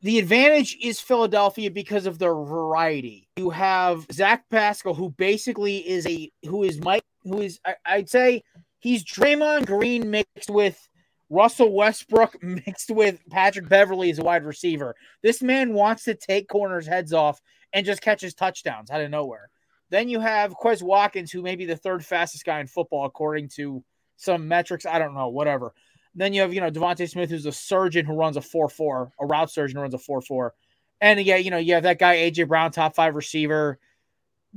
[0.00, 3.28] the advantage is Philadelphia because of their variety.
[3.36, 8.08] You have Zach Pascal, who basically is a who is Mike, who is I, I'd
[8.08, 8.44] say
[8.78, 10.88] he's Draymond Green mixed with
[11.30, 14.94] Russell Westbrook mixed with Patrick Beverley as a wide receiver.
[15.20, 17.40] This man wants to take corners' heads off
[17.72, 19.48] and just catches touchdowns out of nowhere.
[19.90, 23.48] Then you have Quez Watkins, who may be the third fastest guy in football according
[23.56, 23.84] to
[24.16, 24.86] some metrics.
[24.86, 25.74] I don't know, whatever.
[26.14, 29.12] Then you have, you know, DeVonta Smith, who's a surgeon who runs a 4 4,
[29.20, 30.54] a route surgeon who runs a 4 4.
[31.00, 33.78] And yeah, you know, you have that guy, AJ Brown, top five receiver,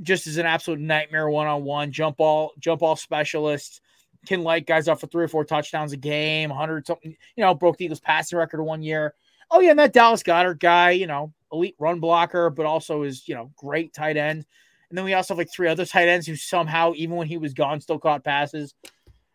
[0.00, 3.80] just as an absolute nightmare one on one, jump ball, jump ball specialist,
[4.26, 7.54] can light guys up for three or four touchdowns a game, 100 something, you know,
[7.54, 9.14] broke the Eagles passing record one year.
[9.50, 13.26] Oh, yeah, and that Dallas Goedert guy, you know, elite run blocker, but also is,
[13.28, 14.44] you know, great tight end.
[14.88, 17.38] And then we also have like three other tight ends who somehow, even when he
[17.38, 18.74] was gone, still caught passes.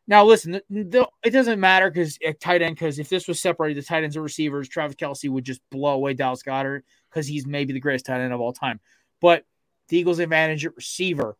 [0.08, 3.86] Now, listen, it doesn't matter because eh, tight end, because if this was separated, the
[3.86, 7.74] tight ends and receivers, Travis Kelce would just blow away Dallas Goedert because he's maybe
[7.74, 8.80] the greatest tight end of all time.
[9.20, 9.46] But
[9.90, 11.38] the Eagles' advantage at receiver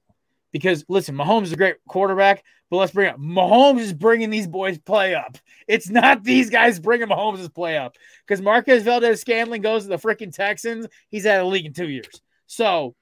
[0.52, 4.48] Because listen, Mahomes is a great quarterback, but let's bring up Mahomes is bringing these
[4.48, 5.38] boys play up.
[5.68, 7.96] It's not these guys bringing Mahomes' play up.
[8.26, 10.88] Because Marquez Valdes-Scantling goes to the freaking Texans.
[11.10, 12.22] He's out of the league in two years.
[12.48, 12.96] So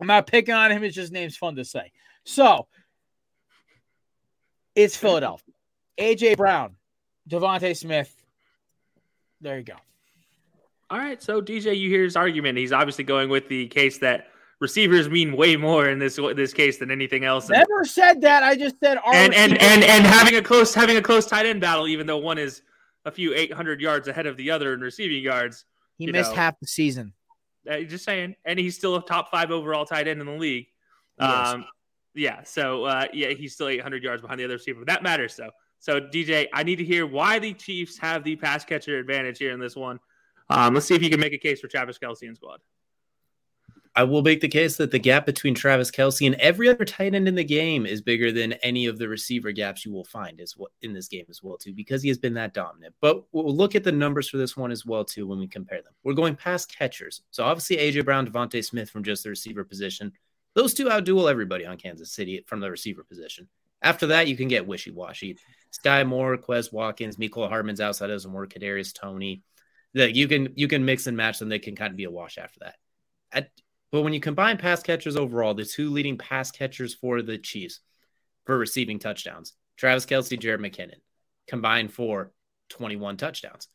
[0.00, 0.82] I'm not picking on him.
[0.84, 1.92] It's just name's fun to say.
[2.24, 2.66] So
[4.74, 5.54] it's Philadelphia.
[5.98, 6.76] AJ Brown,
[7.28, 8.14] DeVonta Smith.
[9.40, 9.74] There you go.
[10.90, 12.58] All right, so DJ, you hear his argument.
[12.58, 14.26] He's obviously going with the case that
[14.60, 17.48] receivers mean way more in this this case than anything else.
[17.48, 18.42] Never said that.
[18.42, 21.60] I just said and and, and and having a close having a close tight end
[21.60, 22.62] battle, even though one is
[23.04, 25.64] a few eight hundred yards ahead of the other in receiving yards.
[25.98, 27.12] He missed know, half the season.
[27.68, 30.66] Uh, just saying, and he's still a top five overall tight end in the league.
[31.18, 31.66] Um,
[32.14, 34.84] yeah, so uh, yeah, he's still 800 yards behind the other receiver.
[34.86, 35.50] That matters, though.
[35.78, 39.52] So DJ, I need to hear why the Chiefs have the pass catcher advantage here
[39.52, 40.00] in this one.
[40.48, 42.60] Um, let's see if you can make a case for Travis Kelce and squad.
[43.96, 47.14] I will make the case that the gap between Travis Kelce and every other tight
[47.14, 50.40] end in the game is bigger than any of the receiver gaps you will find
[50.40, 52.94] as well in this game as well too, because he has been that dominant.
[53.00, 55.82] But we'll look at the numbers for this one as well too when we compare
[55.82, 55.92] them.
[56.04, 60.12] We're going past catchers, so obviously AJ Brown, DeVonta Smith from just the receiver position.
[60.54, 63.48] Those two outduel everybody on Kansas City from the receiver position.
[63.82, 65.36] After that, you can get wishy washy.
[65.72, 68.52] Skyy Moore, Quez Watkins, Mecole Hardman's outside doesn't work.
[68.52, 69.42] Kadarius Toney,
[69.94, 71.48] that you can you can mix and match them.
[71.48, 72.76] They can kind of be a wash after that.
[73.32, 73.50] At,
[73.92, 77.80] but when you combine pass catchers overall, the two leading pass catchers for the Chiefs
[78.46, 81.00] for receiving touchdowns, Travis Kelce, Jerick McKinnon,
[81.46, 82.32] combined for
[82.70, 83.68] 21 touchdowns.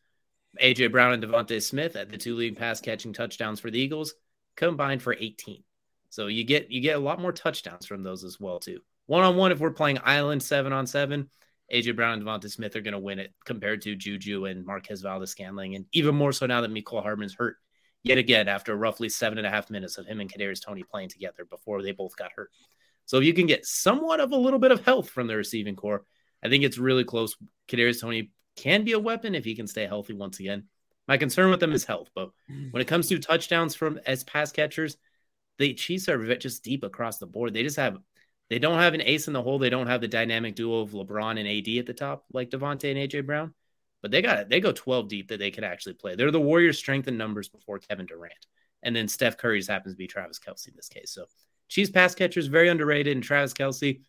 [0.61, 4.13] AJ Brown and DeVonta Smith at the two leading pass catching touchdowns for the Eagles,
[4.55, 5.63] combined for 18.
[6.09, 8.79] So you get you get a lot more touchdowns from those as well too.
[9.07, 11.29] One on one, if we're playing Island seven on seven,
[11.73, 15.01] AJ Brown and DeVonta Smith are going to win it compared to Juju and Marquez
[15.01, 17.57] Valdes-Scantling, and even more so now that Mecole Hardman's hurt
[18.05, 21.09] yet again after roughly seven and a half minutes of him and Kadarius Toney playing
[21.09, 22.51] together before they both got hurt.
[23.05, 25.75] So if you can get somewhat of a little bit of health from the receiving
[25.75, 26.05] core,
[26.43, 27.35] I think it's really close.
[27.67, 30.65] Kadarius Toney can be a weapon if he can stay healthy once again.
[31.07, 32.29] My concern with them is health, but
[32.71, 34.97] when it comes to touchdowns from as pass catchers,
[35.57, 37.53] the Chiefs are just deep across the board.
[37.53, 37.97] They just have
[38.49, 39.57] they don't have an ace in the hole.
[39.57, 42.91] They don't have the dynamic duo of LeBron and AD at the top like DeVonta
[42.91, 43.53] and AJ Brown
[44.05, 44.49] but they got it.
[44.49, 46.13] They go 12 deep that they could actually play.
[46.13, 48.45] They're the Warriors' strength in numbers before Kevin Durant.
[48.83, 51.09] And then Steph Curry's happens to be Travis Kelce in this case.
[51.09, 51.25] So
[51.69, 53.17] Chiefs pass catchers, very underrated.
[53.17, 54.01] And Travis Kelce,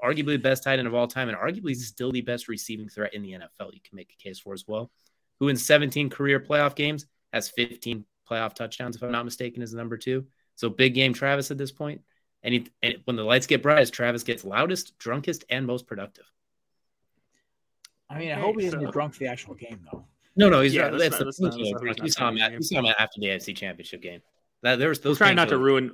[0.00, 3.12] arguably the best tight end of all time, and arguably still the best receiving threat
[3.12, 3.74] in the NFL.
[3.74, 4.92] You can make a case for as well.
[5.40, 9.74] Who in 17 career playoff games has 15 playoff touchdowns, if I'm not mistaken, is
[9.74, 10.26] number two.
[10.54, 12.02] So big game Travis at this point.
[12.44, 16.30] And, he, and when the lights get brightest, Travis gets loudest, drunkest, and most productive.
[18.10, 18.86] I mean, I hope he doesn't so.
[18.86, 20.04] get drunk for the actual game, though.
[20.36, 22.62] No, no, he's yeah, not, that's, that's, the that's, that's, we saw him at we
[22.62, 24.20] saw him after the AFC Championship game.
[24.62, 25.18] That there was those.
[25.18, 25.92] We're trying not to ruin.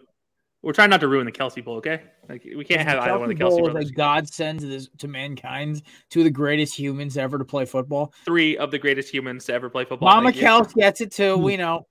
[0.63, 2.03] We're trying not to ruin the Kelce Bowl, okay?
[2.29, 5.09] Like we can't have either one of the Kelce Bowl like God sends this to
[5.09, 8.13] mankind, two of the greatest humans ever to play football.
[8.25, 10.09] Three of the greatest humans to ever play football.
[10.09, 11.37] Mama Kelce gets it too.
[11.37, 11.87] We know.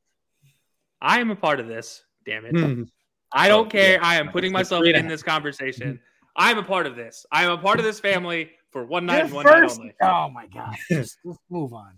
[1.02, 2.04] I am a part of this.
[2.26, 2.58] Damn it!
[2.58, 2.84] Hmm.
[3.32, 3.94] I don't oh, care.
[3.94, 4.00] Yeah.
[4.02, 6.00] I am putting myself in this conversation.
[6.36, 7.26] I am a part of this.
[7.32, 10.14] I am a part of this family for one night and one first, night only.
[10.14, 10.76] Oh my god!
[10.90, 11.94] Just, let's move on.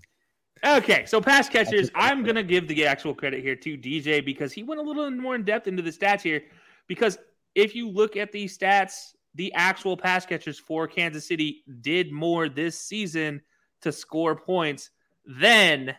[0.64, 4.62] Okay, so pass catchers, I'm gonna give the actual credit here to DJ because he
[4.62, 6.44] went a little more in depth into the stats here.
[6.88, 7.18] Because
[7.56, 12.48] if you look at these stats, the actual pass catchers for Kansas City did more
[12.48, 13.42] this season
[13.82, 14.92] to score points
[15.26, 15.96] than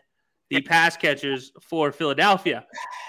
[0.49, 2.65] the pass catchers for Philadelphia.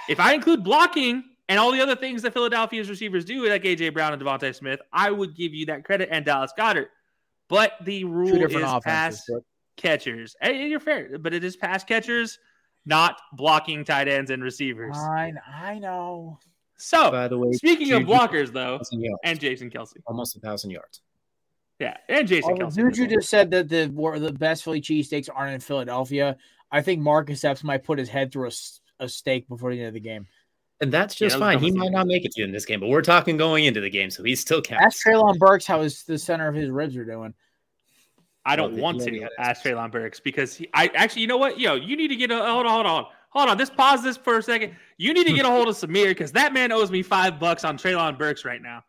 [0.08, 3.94] If I include blocking and all the other things that Philadelphia's receivers do, like AJ
[3.94, 6.88] Brown and DeVonta Smith, I would give you that credit and Dallas Goedert.
[7.50, 9.42] But the rule is pass but...
[9.76, 10.36] catchers.
[10.42, 12.40] And you're fair, but it is pass catchers,
[12.86, 14.96] not blocking tight ends and receivers.
[14.96, 16.40] I, I know.
[16.78, 18.80] So, by the way, speaking Juju, of blockers, though,
[19.26, 21.02] and Jason Kelce, almost a thousand yards.
[21.78, 22.76] Yeah, and Jason oh, Kelce.
[22.76, 26.38] Juju just said that the the best Philly cheesesteaks aren't in Philadelphia.
[26.72, 28.52] I think Marcus Epps might put his head through a,
[29.04, 30.28] a stake before the end of the game.
[30.82, 31.60] And that's just yeah, fine.
[31.60, 33.90] He might not make it to in this game, but we're talking going into the
[33.90, 34.82] game, so he's still capped.
[34.82, 37.34] Ask Treylon Burks how his the center of his ribs are doing.
[38.46, 41.60] I don't well, want to ask Treylon Burks because he, I actually, you know what?
[41.60, 43.58] Yo, you need to get a hold on, hold on, hold on.
[43.58, 44.74] Just pause this for a second.
[44.98, 47.66] You need to get a hold of Samir because that man owes me five bucks
[47.66, 48.84] on Treylon Burks right now.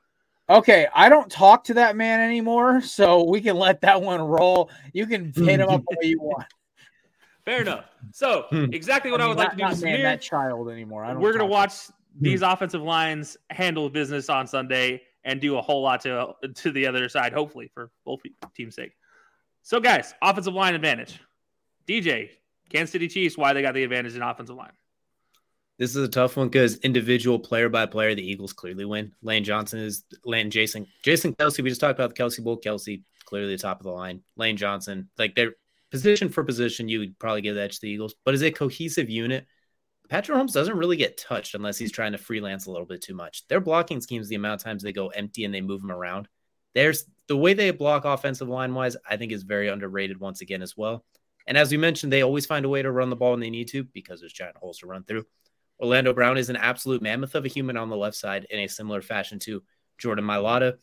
[0.49, 4.71] Okay, I don't talk to that man anymore, so we can let that one roll.
[4.93, 6.47] You can hit him up the way you want.
[7.51, 7.85] Fair enough.
[8.13, 8.67] So hmm.
[8.73, 9.63] exactly what I, mean, I would like to do.
[9.63, 11.13] Not man, that child anymore.
[11.19, 15.83] we're gonna watch to these offensive lines handle business on Sunday and do a whole
[15.83, 18.21] lot to to the other side, hopefully for both
[18.55, 18.93] teams' sake.
[19.63, 21.19] So, guys, offensive line advantage.
[21.89, 22.31] DJ,
[22.69, 24.73] Kansas City Chiefs, why they got the advantage in offensive line?
[25.77, 29.11] This is a tough one because individual player by player, the Eagles clearly win.
[29.23, 31.63] Lane Johnson is Lane Jason Jason Kelce.
[31.63, 32.61] We just talked about the Kelce Bowl.
[32.61, 34.23] Kelce clearly the top of the line.
[34.37, 35.55] Lane Johnson, like they're
[35.91, 38.15] position for position, you would probably give the edge to the Eagles.
[38.25, 39.47] But as a cohesive unit,
[40.09, 43.15] Patrick Mahomes doesn't really get touched unless he's trying to freelance a little bit too
[43.15, 43.47] much.
[43.49, 46.29] Their blocking schemes, the amount of times they go empty and they move him around,
[46.75, 50.63] there's the way they block offensive line wise, I think is very underrated once again
[50.63, 51.05] as well.
[51.47, 53.51] And as we mentioned, they always find a way to run the ball when they
[53.51, 55.25] need to because there's giant holes to run through.
[55.81, 58.69] Orlando Brown is an absolute mammoth of a human on the left side in a
[58.69, 59.63] similar fashion to
[59.99, 60.75] Jordan Mailata.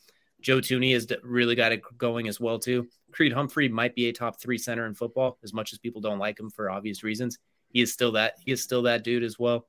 [0.48, 2.88] Joe Thuney has really got it going as well too.
[3.12, 6.20] Creed Humphrey might be a top three center in football, as much as people don't
[6.20, 7.38] like him for obvious reasons.
[7.68, 8.36] He is still that.
[8.40, 9.68] He is still that dude as well.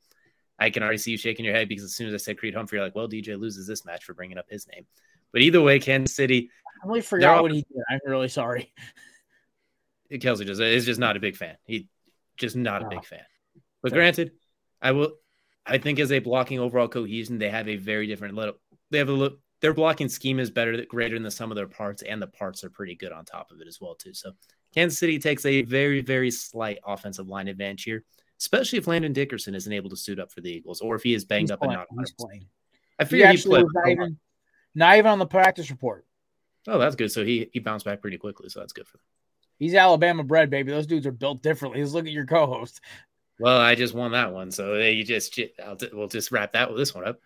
[0.57, 2.55] I can already see you shaking your head because as soon as I said Creed
[2.55, 4.87] Humphrey, you're like, well, DJ loses this match for bringing up his name.
[5.33, 6.49] But either way, Kansas City.
[6.81, 7.83] I really forgot all, what he did.
[7.91, 8.72] I'm really sorry.
[10.20, 11.57] Kelsey just is just not a big fan.
[11.66, 11.89] He
[12.37, 12.89] just not a oh.
[12.89, 13.24] big fan.
[13.83, 14.31] But granted,
[14.81, 15.14] I will.
[15.66, 18.55] I think as a blocking overall cohesion, they have a very different little.
[18.93, 19.39] They have a little.
[19.61, 22.62] Their blocking scheme is better, greater than the sum of their parts, and the parts
[22.62, 24.14] are pretty good on top of it as well too.
[24.14, 24.32] So
[24.74, 28.04] Kansas City takes a very very slight offensive line advantage here,
[28.38, 31.14] especially if Landon Dickerson isn't able to suit up for the Eagles, or if he
[31.14, 32.02] is banged he's up playing, and not.
[32.02, 32.46] He's playing.
[32.98, 33.66] I figured he, he played.
[33.72, 34.18] Not even,
[34.74, 36.04] not even on the practice report.
[36.66, 37.11] Oh, that's good.
[37.11, 38.48] So he he bounced back pretty quickly.
[38.48, 39.04] So that's good for them.
[39.59, 40.70] He's Alabama bred, baby.
[40.70, 41.80] Those dudes are built differently.
[41.80, 42.80] Just look at your co-host.
[43.40, 46.78] Well, I just won that one, so you just I'll, we'll just wrap that with
[46.78, 47.20] this one up.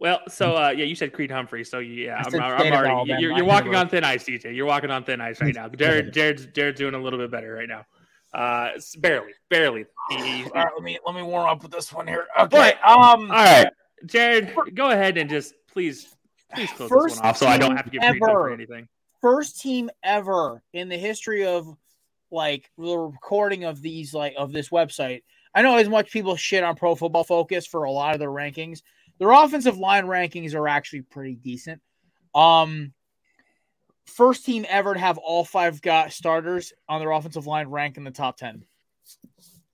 [0.00, 3.22] Well, so uh, yeah, you said Creed Humphrey, so yeah, I'm, I'm already.
[3.22, 4.54] You're, you're walking on thin ice, DJ.
[4.54, 5.68] You're walking on thin ice right now.
[5.76, 7.86] Jared, Jared's, Jared's doing a little bit better right now.
[8.32, 9.86] Uh, barely, barely.
[10.10, 12.26] He, he, all right, let me let me warm up with this one here.
[12.38, 12.74] Okay.
[12.82, 13.30] But, um.
[13.30, 13.68] All right,
[14.06, 16.14] Jared, go ahead and just please,
[16.52, 18.88] please close this one off, so I don't have to give Creed Humphrey anything
[19.24, 21.66] first team ever in the history of
[22.30, 25.22] like the recording of these like of this website.
[25.54, 28.28] I know as much people shit on Pro Football Focus for a lot of their
[28.28, 28.82] rankings.
[29.18, 31.80] Their offensive line rankings are actually pretty decent.
[32.34, 32.92] Um,
[34.06, 38.04] first team ever to have all five got starters on their offensive line rank in
[38.04, 38.64] the top ten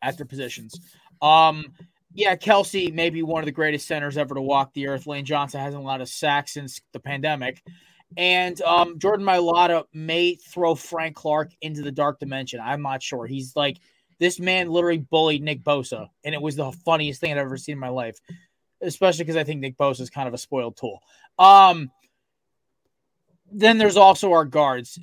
[0.03, 0.79] at their positions.
[1.23, 1.73] Um,
[2.13, 5.07] yeah, Kelce may be one of the greatest centers ever to walk the earth.
[5.07, 7.63] Lane Johnson hasn't allowed a sack since the pandemic.
[8.17, 12.61] And um, Jordan Mailata may throw Frank Clark into the dark dimension.
[12.61, 13.27] I'm not sure.
[13.27, 13.79] He's like
[14.19, 17.75] this man literally bullied Nick Bosa, and it was the funniest thing I've ever seen
[17.75, 18.19] in my life.
[18.83, 21.01] Especially because I think Nick Bosa is kind of a spoiled tool.
[21.39, 21.91] Um,
[23.53, 24.99] then there's also our guards.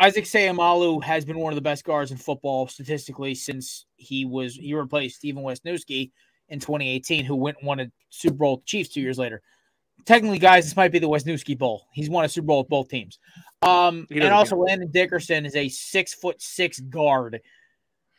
[0.00, 4.56] Isaac Seumalo has been one of the best guards in football statistically since he was
[4.56, 6.10] he replaced Stefen Wisniewski
[6.48, 9.42] in 2018, who went and won a Super Bowl Chiefs two years later
[10.04, 11.86] technically, guys, this might be the Wisniewski Bowl.
[11.92, 13.18] He's won a Super Bowl with both teams.
[13.62, 17.40] Um, and also, Landon Dickerson is a six foot six guard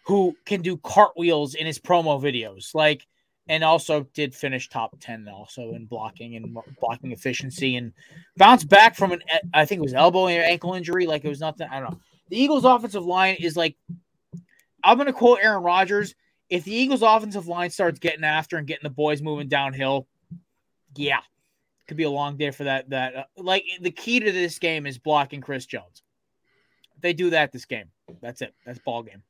[0.06, 2.74] who can do cartwheels in his promo videos.
[2.74, 3.06] Like,
[3.48, 7.92] and also did finish top 10 also in blocking and blocking efficiency and
[8.38, 9.22] bounced back from an,
[9.54, 11.06] I think it was elbow or ankle injury.
[11.06, 11.68] Like, it was nothing.
[11.70, 12.00] I don't know.
[12.30, 13.76] The Eagles' offensive line is like,
[14.84, 16.16] I'm going to quote Aaron Rodgers.
[16.50, 20.08] If the Eagles' offensive line starts getting after and getting the boys moving downhill,
[20.96, 21.20] yeah,
[21.88, 22.90] could be a long day for that.
[22.90, 26.04] That uh, like the key to this game is blocking Chris Jones.
[26.96, 27.86] If they do that this game.
[28.22, 28.54] That's it.
[28.66, 29.24] That's ball game.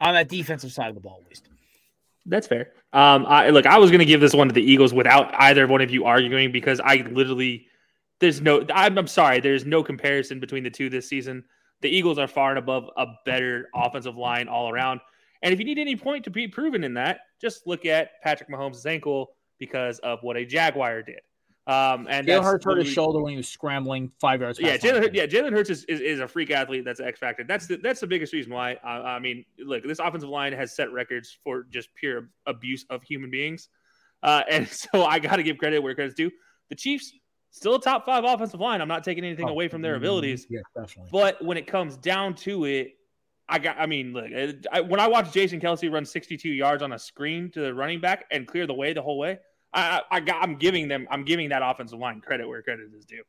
[0.00, 1.48] On that defensive side of the ball, at least.
[2.26, 2.72] That's fair.
[2.92, 3.66] Um, I look.
[3.66, 6.04] I was going to give this one to the Eagles without either one of you
[6.04, 7.66] arguing because I literally
[8.20, 8.64] there's no.
[8.72, 9.40] I'm, I'm sorry.
[9.40, 11.44] There's no comparison between the two this season.
[11.80, 15.00] The Eagles are far and above a better offensive line all around.
[15.42, 18.50] And if you need any point to be proven in that, just look at Patrick
[18.50, 21.20] Mahomes' ankle because of what a Jaguar did.
[21.70, 24.58] Um, and Jalen Hurts hurt his shoulder when he was scrambling five yards.
[24.58, 25.14] Yeah, Jalen.
[25.14, 26.84] Yeah, Jalen Hurts is, is, is, a freak athlete.
[26.84, 27.44] That's an X factor.
[27.44, 28.74] That's the that's the biggest reason why.
[28.84, 33.04] Uh, I mean, look, this offensive line has set records for just pure abuse of
[33.04, 33.68] human beings,
[34.24, 36.32] uh, and so I got to give credit where credit's due.
[36.70, 37.12] The Chiefs
[37.50, 38.80] still a top five offensive line.
[38.80, 40.48] I'm not taking anything oh, away from their abilities.
[40.50, 41.10] Yeah, definitely.
[41.12, 42.96] But when it comes down to it,
[43.48, 43.76] I got.
[43.78, 44.26] I mean, look,
[44.72, 48.00] I, when I watched Jason Kelce run 62 yards on a screen to the running
[48.00, 49.38] back and clear the way the whole way.
[49.72, 53.04] I, I got, I'm giving them, I'm giving that offensive line credit where credit is
[53.04, 53.22] due.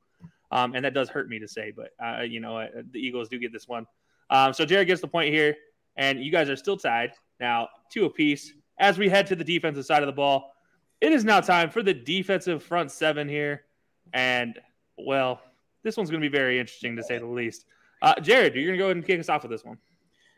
[0.52, 3.30] Um, and that does hurt me to say, but uh, you know, uh, the Eagles
[3.30, 3.88] do get this one.
[4.30, 5.56] Um, so Jared gets the point here,
[5.96, 8.54] and you guys are still tied now, two apiece.
[8.78, 10.54] As we head to the defensive side of the ball,
[11.00, 13.64] it is now time for the defensive front seven here,
[14.14, 14.60] and
[14.98, 15.42] well,
[15.84, 17.66] this one's going to be very interesting to say the least.
[18.02, 19.78] Uh, Jared, you're going to go ahead and kick us off with this one.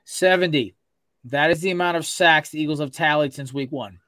[0.06, 0.76] Seventy.
[1.26, 3.99] That is the amount of sacks the Eagles have tallied since week one.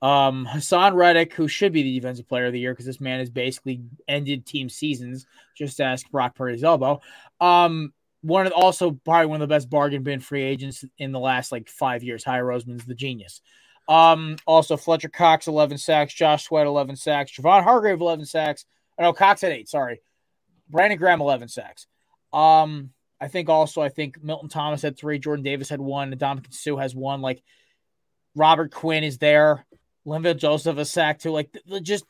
[0.00, 3.18] Um, Haason Reddick, who should be the defensive player of the year because this man
[3.18, 5.26] has basically ended team seasons.
[5.56, 7.00] Just ask Brock Purdy's elbow.
[7.40, 7.92] Um,
[8.22, 11.52] one of also probably one of the best bargain bin free agents in the last
[11.52, 12.24] like five years.
[12.24, 13.40] Howie Roseman's the genius.
[13.88, 18.66] Um, also Fletcher Cox, 11 sacks, Josh Sweat, 11 sacks, Javon Hargrave, 11 sacks.
[18.98, 19.68] Oh, no, Cox had eight.
[19.68, 20.00] Sorry.
[20.68, 21.86] Brandon Graham, 11 sacks.
[22.32, 22.90] Um,
[23.20, 26.76] I think also, I think Milton Thomas had three, Jordan Davis had one, Ndamukong Suh
[26.76, 27.22] has one.
[27.22, 27.42] Like
[28.34, 29.64] Robert Quinn is there,
[30.08, 31.30] Linval Joseph a sack too.
[31.30, 32.04] Like just,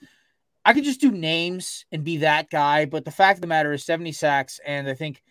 [0.65, 2.85] I could just do names and be that guy.
[2.85, 4.61] But the fact of the matter is 70 sacks.
[4.65, 5.23] And I think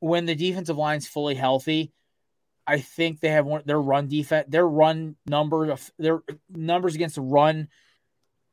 [0.00, 1.92] when the defensive line's fully healthy,
[2.66, 7.22] I think they have one their run defense, their run number their numbers against the
[7.22, 7.68] run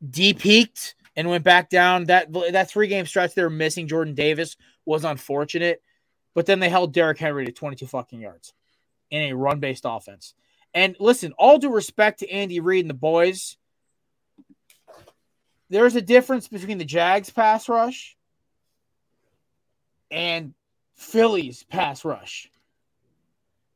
[0.08, 2.06] de-peaked and went back down.
[2.06, 5.82] That that three game stretch they were missing Jordan Davis was unfortunate,
[6.34, 8.54] but then they held Derrick Henry to 22 fucking yards
[9.12, 10.34] in a run based offense.
[10.74, 13.57] And listen, all due respect to Andy Reid and the boys,
[15.70, 18.17] there's a difference between the Jags pass rush
[20.11, 20.53] and
[20.95, 22.51] Philly's pass rush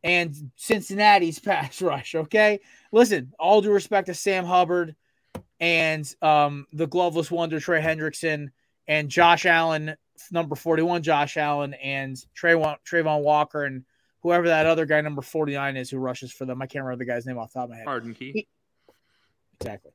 [0.04, 2.16] and Cincinnati's pass rush.
[2.16, 2.60] Okay.
[2.92, 4.96] Listen, all due respect to Sam Hubbard
[5.60, 8.52] and um, the gloveless wonder Trey Hendrickson
[8.88, 9.96] and Josh Allen,
[10.32, 13.86] number 41, Josh Allen, and Trayvon, Travon Walker, and
[14.24, 16.62] whoever that other guy, number 49, is who rushes for them.
[16.62, 17.88] I can't remember the guy's name off the top of my head.
[17.88, 18.48] Arden Key.
[19.60, 19.92] exactly.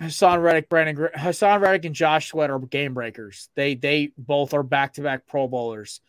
[0.00, 3.48] Haason Reddick, Brandon Haason Reddick, and Josh Sweat are game breakers.
[3.56, 6.00] They they both are back to back Pro Bowlers.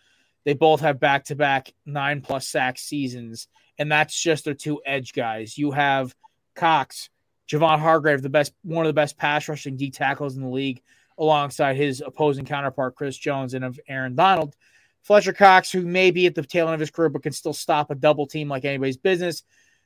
[0.45, 3.47] They both have back to back nine plus sack seasons,
[3.79, 5.57] and that's just their two edge guys.
[5.57, 6.13] You have
[6.55, 7.09] Cox,
[7.49, 10.83] Javon Hargrave, the best one of the best pass rushing D tackles in the league,
[11.17, 14.55] alongside his opposing counterpart Chris Jones and of Aaron Donald.
[15.03, 17.53] Fletcher Cox, who may be at the tail end of his career, but can still
[17.53, 19.43] stop a double team like anybody's business.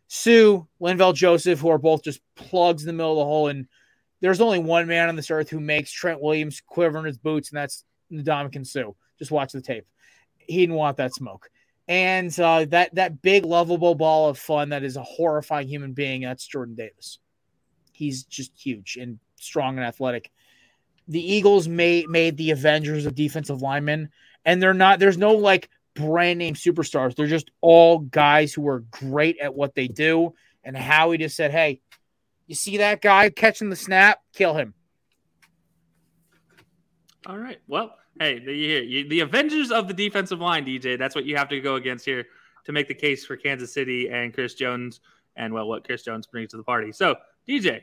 [0.07, 3.47] Suh, Linval Joseph, who are both just plugs in the middle of the hole.
[3.47, 3.67] And
[4.19, 7.49] there's only one man on this earth who makes Trent Williams quiver in his boots,
[7.49, 8.91] and that's Ndamukong Suh.
[9.17, 9.85] Just watch the tape
[10.47, 11.49] he didn't want that smoke.
[11.87, 16.21] And uh, that that big lovable ball of fun that is a horrifying human being.
[16.21, 17.19] That's Jordan Davis.
[17.91, 20.31] He's just huge and strong and athletic.
[21.09, 24.09] The Eagles made made the Avengers of defensive linemen,
[24.45, 24.99] and they're not.
[24.99, 27.15] There's no like brand name superstars.
[27.15, 30.33] They're just all guys who are great at what they do.
[30.63, 31.81] And Howie just said, "Hey,
[32.47, 34.19] you see that guy catching the snap?
[34.33, 34.73] Kill him."
[37.25, 37.59] All right.
[37.67, 40.97] Well, hey, the, the Avengers of the defensive line, DJ.
[40.97, 42.25] That's what you have to go against here
[42.65, 44.99] to make the case for Kansas City and Chris Jones,
[45.35, 46.91] and well, what Chris Jones brings to the party.
[46.91, 47.15] So,
[47.47, 47.81] DJ,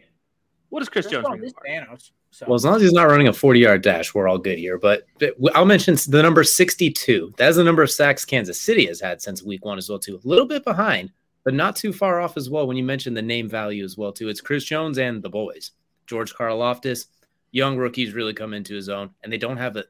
[0.68, 1.40] what does Chris Jones bring?
[1.40, 1.70] To the party?
[1.70, 2.46] Thanos, so.
[2.46, 4.78] Well, as long as he's not running a 40 yard dash, we're all good here.
[4.78, 7.34] But, but I'll mention the number 62.
[7.36, 10.20] That's the number of sacks Kansas City has had since week one as well, too.
[10.22, 11.10] A little bit behind,
[11.44, 14.12] but not too far off as well when you mention the name value as well,
[14.12, 14.28] too.
[14.28, 15.72] It's Chris Jones and the boys.
[16.06, 17.06] George Karlaftis,
[17.52, 19.84] young rookies really come into his own, and they don't have a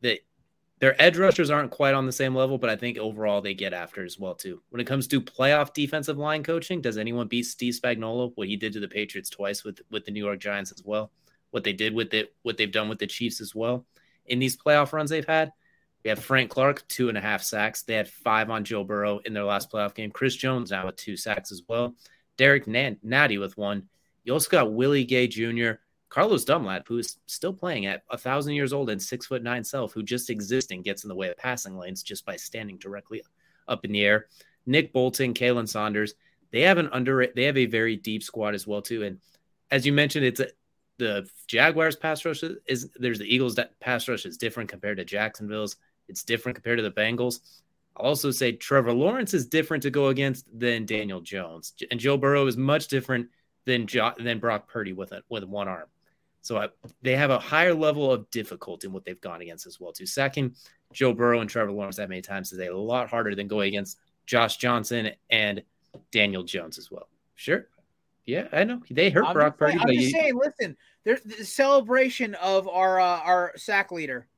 [0.00, 0.20] that
[0.78, 3.72] their edge rushers aren't quite on the same level, but I think overall they get
[3.72, 4.62] after as well too.
[4.70, 8.32] When it comes to playoff defensive line coaching, does anyone beat Steve Spagnuolo?
[8.36, 11.10] What he did to the Patriots twice with with the New York Giants as well.
[11.50, 13.86] What they did with it, what they've done with the Chiefs as well
[14.28, 15.52] in these playoff runs they've had.
[16.04, 17.82] We have Frank Clark, two and a half sacks.
[17.82, 20.10] They had five on Joe Burrow in their last playoff game.
[20.10, 21.96] Chris Jones now with two sacks as well.
[22.36, 23.88] Derrick Nnadi with one.
[24.24, 25.72] You also got Willie Gay Jr.,
[26.08, 29.64] Carlos Dunlap, who is still playing at a thousand years old and six foot nine
[29.64, 33.22] self, who just existing gets in the way of passing lanes just by standing directly
[33.66, 34.26] up in the air.
[34.64, 36.14] Nick Bolton, Khalen Saunders,
[36.50, 39.02] they have an under they have a very deep squad as well too.
[39.02, 39.18] And
[39.70, 40.48] as you mentioned, it's a,
[40.98, 45.04] the Jaguars pass rush is there's the Eagles that pass rush is different compared to
[45.04, 45.76] Jacksonville's.
[46.08, 47.40] It's different compared to the Bengals.
[47.96, 52.16] I'll also say Trevor Lawrence is different to go against than Daniel Jones, and Joe
[52.16, 53.28] Burrow is much different
[53.64, 55.86] than jo- than Brock Purdy with it with one arm.
[56.40, 56.68] So I,
[57.02, 59.92] they have a higher level of difficulty in what they've gone against as well.
[59.92, 60.54] Too second,
[60.92, 63.98] Joe Burrow and Trevor Lawrence that many times is a lot harder than going against
[64.26, 65.62] Josh Johnson and
[66.12, 67.08] Daniel Jones as well.
[67.34, 67.66] Sure.
[68.28, 69.78] Yeah, I know they hurt I'm Brock Purdy.
[69.78, 74.28] Saying, I'm just you, saying, listen, there's the celebration of our uh, our sack leader,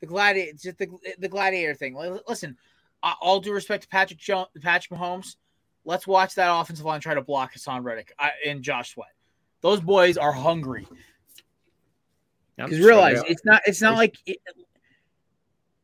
[0.00, 0.88] the gladiator, just the
[1.20, 1.94] the gladiator thing.
[2.26, 2.56] Listen,
[3.04, 5.36] all due respect to Patrick Jones, Patrick Mahomes,
[5.84, 8.12] let's watch that offensive line try to block Haason Reddick
[8.44, 9.14] and Josh Sweat.
[9.60, 10.88] Those boys are hungry.
[12.56, 14.38] Because realize it's not it's not like it,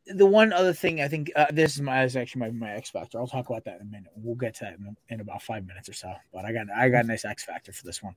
[0.07, 2.89] the one other thing I think uh, this is my is actually my, my X
[2.89, 3.19] factor.
[3.19, 4.11] I'll talk about that in a minute.
[4.15, 6.13] We'll get to that in, in about five minutes or so.
[6.33, 8.15] But I got I got a nice X factor for this one.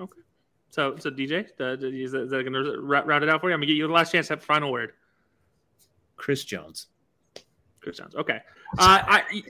[0.00, 0.20] Okay.
[0.70, 3.54] So so DJ, uh, is that, that going to round it out for you?
[3.54, 4.92] I'm gonna give you the last chance to have final word.
[6.16, 6.88] Chris Jones.
[7.80, 8.14] Chris Jones.
[8.16, 8.40] Okay.
[8.76, 9.42] Uh, I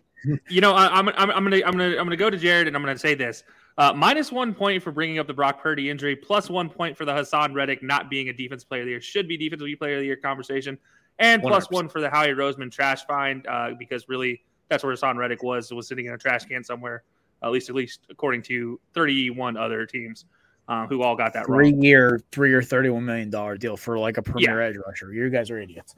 [0.49, 2.77] you know I, I'm I'm I'm gonna I'm gonna I'm gonna go to Jared and
[2.77, 3.43] I'm gonna say this.
[3.79, 7.05] Uh, minus one point for bringing up the Brock Purdy injury, plus one point for
[7.05, 9.01] the Haason Reddick not being a defense player of the year.
[9.01, 10.77] Should be defensive player of the year conversation.
[11.21, 11.47] And 100%.
[11.47, 15.43] plus one for the Howie Roseman trash find uh, because really that's where Haason Reddick
[15.43, 17.05] was, was sitting in a trash can somewhere
[17.43, 20.25] at least at least according to 31 other teams
[20.69, 21.83] uh, who all got that three wrong.
[21.83, 25.13] year, three year, thirty one million dollar deal for like a premier edge rusher.
[25.13, 25.95] You guys are idiots.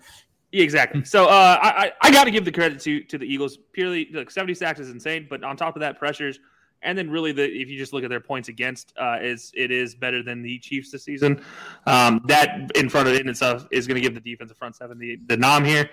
[0.53, 1.05] Yeah, exactly.
[1.05, 3.59] So uh, I I, I got to give the credit to to the Eagles.
[3.73, 6.39] Purely, like 70 sacks is insane, but on top of that, pressures,
[6.83, 9.71] and then really the if you just look at their points against, uh, is it
[9.71, 11.43] is better than the Chiefs this season.
[11.87, 14.77] Um, that in front of it in itself is going to give the defensive front
[14.77, 15.91] seven the the nom here,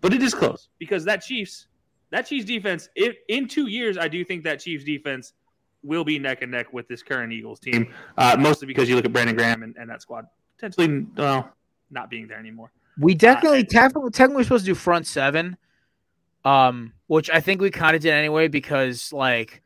[0.00, 1.66] but it is close because that Chiefs
[2.10, 5.32] that Chiefs defense if, in two years I do think that Chiefs defense
[5.82, 9.06] will be neck and neck with this current Eagles team, uh, mostly because you look
[9.06, 11.52] at Brandon Graham and, and that squad potentially well
[11.90, 12.70] not being there anymore.
[12.98, 15.56] We definitely, technically, technically we're supposed to do front seven,
[16.44, 19.62] um, which I think we kind of did anyway because like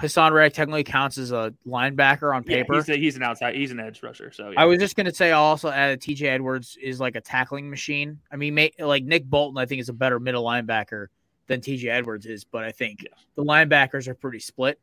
[0.00, 2.74] Haason Reddick technically counts as a linebacker on Yeah, paper.
[2.74, 3.54] he's, a, he's an outside.
[3.54, 4.30] He's an edge rusher.
[4.30, 4.60] So yeah.
[4.60, 8.18] I was just gonna say I'll also add TJ Edwards is like a tackling machine.
[8.30, 11.06] I mean, may, like Nick Bolton, I think is a better middle linebacker
[11.46, 13.08] than TJ Edwards is, but I think Yeah.
[13.36, 14.78] the linebackers are pretty split.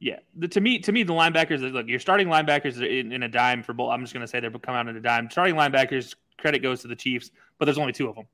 [0.00, 1.60] Yeah, the, to me, to me, the linebackers.
[1.72, 3.92] Look, your starting linebackers are in, in a dime for both.
[3.92, 5.30] I'm just going to say they're come out in a dime.
[5.30, 8.26] Starting linebackers credit goes to the Chiefs, but there's only two of them.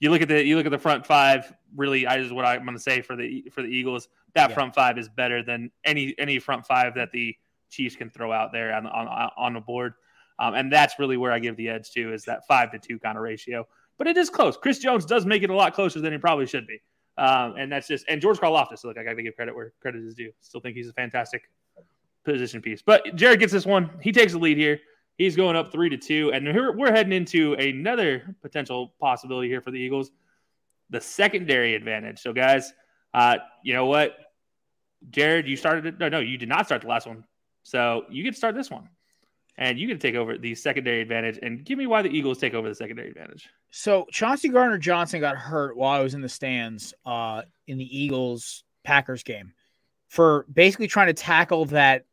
[0.00, 1.52] You look at the you look at the front five.
[1.76, 4.08] Really, I is what I'm going to say for the for the Eagles.
[4.34, 4.54] That Yeah.
[4.54, 7.34] front five is better than any any front five that the
[7.70, 9.94] Chiefs can throw out there on on on the board.
[10.38, 12.98] Um, and that's really where I give the edge to is that five to two
[13.00, 13.66] kind of ratio.
[13.96, 14.56] But it is close.
[14.56, 16.80] Chris Jones does make it a lot closer than he probably should be.
[17.16, 18.84] Um, and that's just and George Karlaftis.
[18.84, 20.30] Look, I got to give credit where credit is due.
[20.40, 21.50] Still think he's a fantastic
[22.24, 22.82] position piece.
[22.82, 23.90] But Jared gets this one.
[24.00, 24.78] He takes the lead here.
[25.18, 29.60] He's going up three to two, and here we're heading into another potential possibility here
[29.60, 30.10] for the Eagles,
[30.90, 32.20] the secondary advantage.
[32.20, 32.72] So, guys,
[33.12, 34.16] uh, you know what,
[35.10, 35.98] Jared, you started.
[35.98, 37.24] No, no, you did not start the last one.
[37.62, 38.88] So you get to start this one,
[39.56, 41.38] and you get to take over the secondary advantage.
[41.42, 43.48] And give me why the Eagles take over the secondary advantage.
[43.70, 47.98] So Chauncey Gardner Johnson got hurt while I was in the stands uh, in the
[47.98, 49.52] Eagles Packers game
[50.08, 52.04] for basically trying to tackle that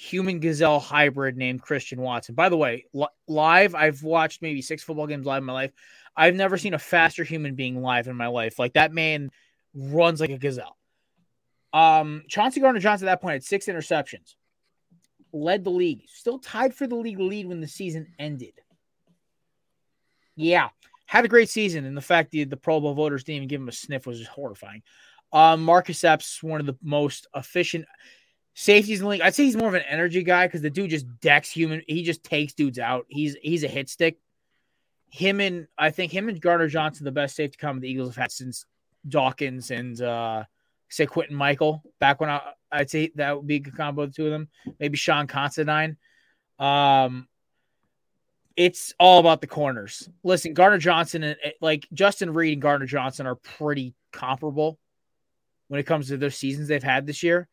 [0.00, 2.34] human gazelle hybrid named Christian Watson.
[2.34, 5.72] By the way, li- live, I've watched maybe six football games live in my life.
[6.16, 8.58] I've never seen a faster human being live in my life.
[8.58, 9.30] Like that man
[9.74, 10.78] runs like a gazelle.
[11.74, 14.36] Um, Chauncey Gardner Johnson at that point had six interceptions,
[15.34, 18.54] led the league, still tied for the league lead when the season ended.
[20.34, 20.70] Yeah,
[21.04, 23.60] had a great season, and the fact that the Pro Bowl voters didn't even give
[23.60, 24.82] him a sniff was horrifying.
[25.30, 27.84] Um, Marcus Epps, one of the most efficient
[28.54, 29.20] the league.
[29.20, 31.82] I'd say he's more of an energy guy because the dude just decks human.
[31.86, 33.06] He just takes dudes out.
[33.08, 34.18] He's he's a hit stick.
[35.08, 38.22] Him and I think him and Gardner Johnson, the best safety combo the Eagles have
[38.22, 38.64] had since
[39.08, 40.44] Dawkins and uh
[40.88, 41.80] say Quintin Mikell.
[41.98, 42.40] Back when I
[42.70, 44.48] I'd say that would be a good combo the two of them.
[44.78, 45.96] Maybe Sean Considine.
[46.58, 47.26] Um,
[48.56, 50.08] it's all about the corners.
[50.22, 54.78] Listen, Gardner Johnson and like Justin Reid and Gardner Johnson are pretty comparable
[55.68, 57.48] when it comes to their seasons they've had this year.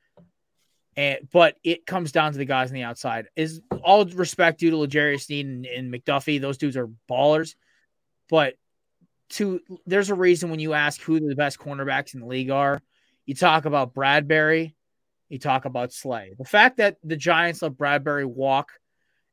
[0.97, 3.27] And but it comes down to the guys on the outside.
[3.35, 6.41] Is all respect due to L'Jarius Sneed and, and McDuffie.
[6.41, 7.55] Those dudes are ballers.
[8.29, 8.55] But
[9.29, 12.81] to there's a reason when you ask who the best cornerbacks in the league are,
[13.25, 14.73] you talk about Bradberry,
[15.29, 16.33] you talk about Slay.
[16.37, 18.71] The fact that the Giants let Bradberry walk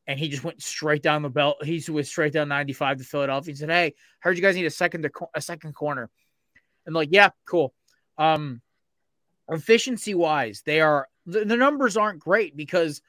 [0.07, 1.65] and he just went straight down the belt.
[1.65, 4.71] He went straight down 95 to Philadelphia and said, Hey, heard you guys need a
[4.71, 6.11] second to a second corner.
[6.85, 7.73] And like, yeah, cool.
[8.19, 8.61] Um
[9.49, 13.01] efficiency wise, they are the, the numbers aren't great because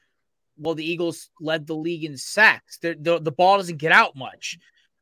[0.57, 2.77] well, the Eagles led the league in sacks.
[2.77, 4.57] The, the, the ball doesn't get out much.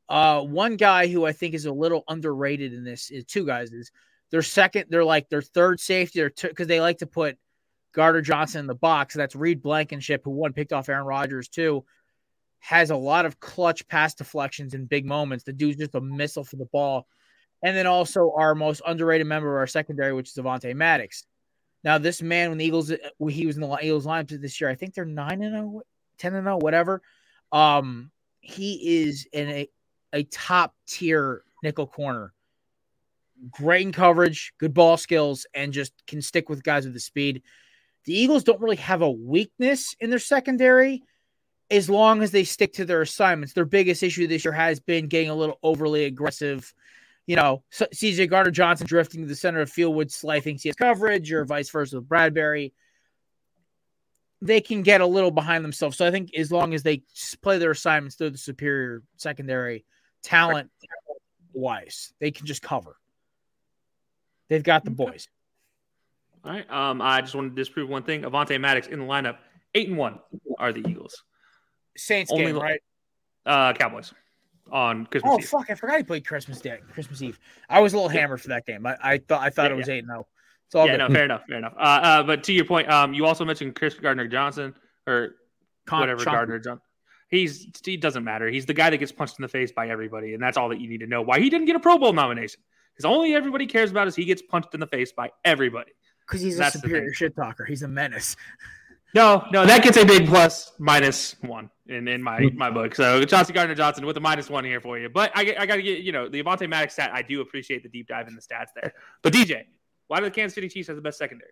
[0.10, 3.72] Uh, one guy who I think is a little underrated in this is two guys
[3.72, 3.92] is
[4.32, 7.38] their second, they're like their third safety, or because they like to put
[7.94, 9.14] Gardner Johnson in the box.
[9.14, 11.86] That's Reed Blankenship, who one picked off Aaron Rodgers too,
[12.60, 15.44] has a lot of clutch pass deflections in big moments.
[15.44, 17.08] The dude's just a missile for the ball.
[17.64, 21.26] And then also our most underrated member of our secondary, which is Avonte Maddox.
[21.84, 22.92] Now, this man, when the Eagles,
[23.30, 25.82] he was in the Eagles lineup this year, I think they're 9 and 0,
[26.18, 27.02] 10 and 0, whatever.
[27.52, 29.70] Um, he is in a,
[30.12, 32.34] a top tier nickel corner.
[33.52, 37.42] Great in coverage, good ball skills, and just can stick with guys with the speed.
[38.06, 41.04] The Eagles don't really have a weakness in their secondary
[41.72, 43.54] as long as they stick to their assignments.
[43.54, 46.74] Their biggest issue this year has been getting a little overly aggressive.
[47.26, 50.70] You know, CJ Gardner Johnson drifting to the center of field with Slay thinks he
[50.70, 52.74] has coverage, or vice versa with Bradberry.
[54.42, 55.98] They can get a little behind themselves.
[55.98, 57.04] So I think as long as they
[57.42, 59.86] play their assignments, they're the superior secondary
[60.22, 60.70] talent
[61.54, 62.14] wise.
[62.20, 62.98] They can just cover.
[64.50, 65.30] They've got the boys.
[66.44, 66.70] All right.
[66.70, 68.24] Um, I just want to disprove one thing.
[68.24, 69.38] Avonte Maddox in the lineup,
[69.74, 70.20] eight and one
[70.60, 71.24] are the Eagles.
[71.96, 72.82] Saints Only game, right?
[73.46, 74.14] Uh, Cowboys
[74.74, 75.48] on Christmas Oh Eve.
[75.48, 75.70] fuck!
[75.70, 77.40] I forgot he played Christmas Day, Christmas Eve.
[77.70, 78.86] I was a little hammered for that game.
[78.86, 80.06] I, I thought I thought Yeah, it was eight.
[80.06, 80.28] No,
[80.66, 81.10] It's all yeah, good.
[81.10, 81.74] no, fair enough, fair enough.
[81.78, 84.74] Uh, uh, but to your point, um, you also mentioned Chris Gardner Johnson
[85.08, 85.36] or
[85.86, 86.82] Con- whatever Gardner Johnson.
[87.30, 88.50] He's he doesn't matter.
[88.50, 90.82] He's the guy that gets punched in the face by everybody, and that's all that
[90.82, 91.22] you need to know.
[91.22, 92.62] Why he didn't get a Pro Bowl nomination?
[92.96, 95.92] Because only everybody cares about is he gets punched in the face by everybody.
[96.28, 97.66] because he's a That's the superior shit talker.
[97.66, 98.36] He's a menace.
[99.14, 102.96] No, no, that gets a big plus minus one in, in my my book.
[102.96, 105.10] So Chauncey Gardner Johnson with a minus one here for you.
[105.10, 107.12] But I, I got to get you know the Avonte Maddox stat.
[107.14, 108.94] I do appreciate the deep dive in the stats there.
[109.22, 109.66] But DJ,
[110.08, 111.52] why do the Kansas City Chiefs have the best secondary?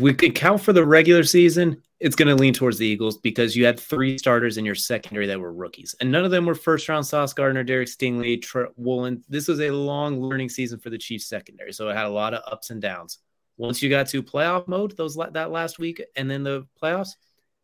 [0.00, 3.56] we could count for the regular season, it's going to lean towards the Eagles because
[3.56, 6.54] you had three starters in your secondary that were rookies, and none of them were
[6.54, 7.06] first round.
[7.06, 9.24] Sauce Gardner, Derek Stingley, Tre- Woolen.
[9.28, 12.34] This was a long learning season for the Chiefs secondary, so it had a lot
[12.34, 13.18] of ups and downs.
[13.58, 17.10] Once you got to playoff mode, those that last week, and then the playoffs,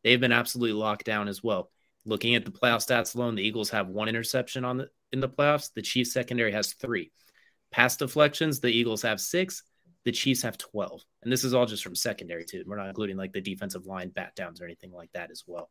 [0.03, 1.70] they've been absolutely locked down as well.
[2.05, 5.28] Looking at the playoff stats alone, the Eagles have one interception on the in the
[5.28, 5.70] playoffs.
[5.74, 7.11] The Chiefs secondary has three.
[7.70, 9.62] Pass deflections, the Eagles have six
[10.05, 11.03] the Chiefs have 12.
[11.22, 12.62] And this is all just from secondary, too.
[12.66, 15.70] We're not including like the defensive line bat downs or anything like that as well.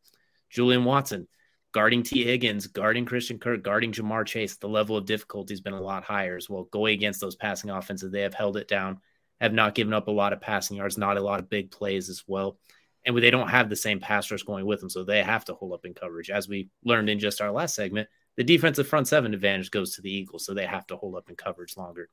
[0.49, 1.28] Julian Watson,
[1.71, 4.57] guarding Tee Higgins, guarding Christian Kirk, guarding Ja'Marr Chase.
[4.57, 6.63] The level of difficulty has been a lot higher as well.
[6.63, 8.99] Going against those passing offenses, they have held it down,
[9.44, 12.10] have not given up a lot of passing yards, not a lot of big plays
[12.10, 12.58] as well.
[13.06, 15.54] And they don't have the same pass rush going with them, so they have to
[15.54, 16.30] hold up in coverage.
[16.30, 20.02] As we learned in just our last segment, the defensive front seven advantage goes to
[20.02, 22.08] the Eagles, so they have to hold up in coverage longer.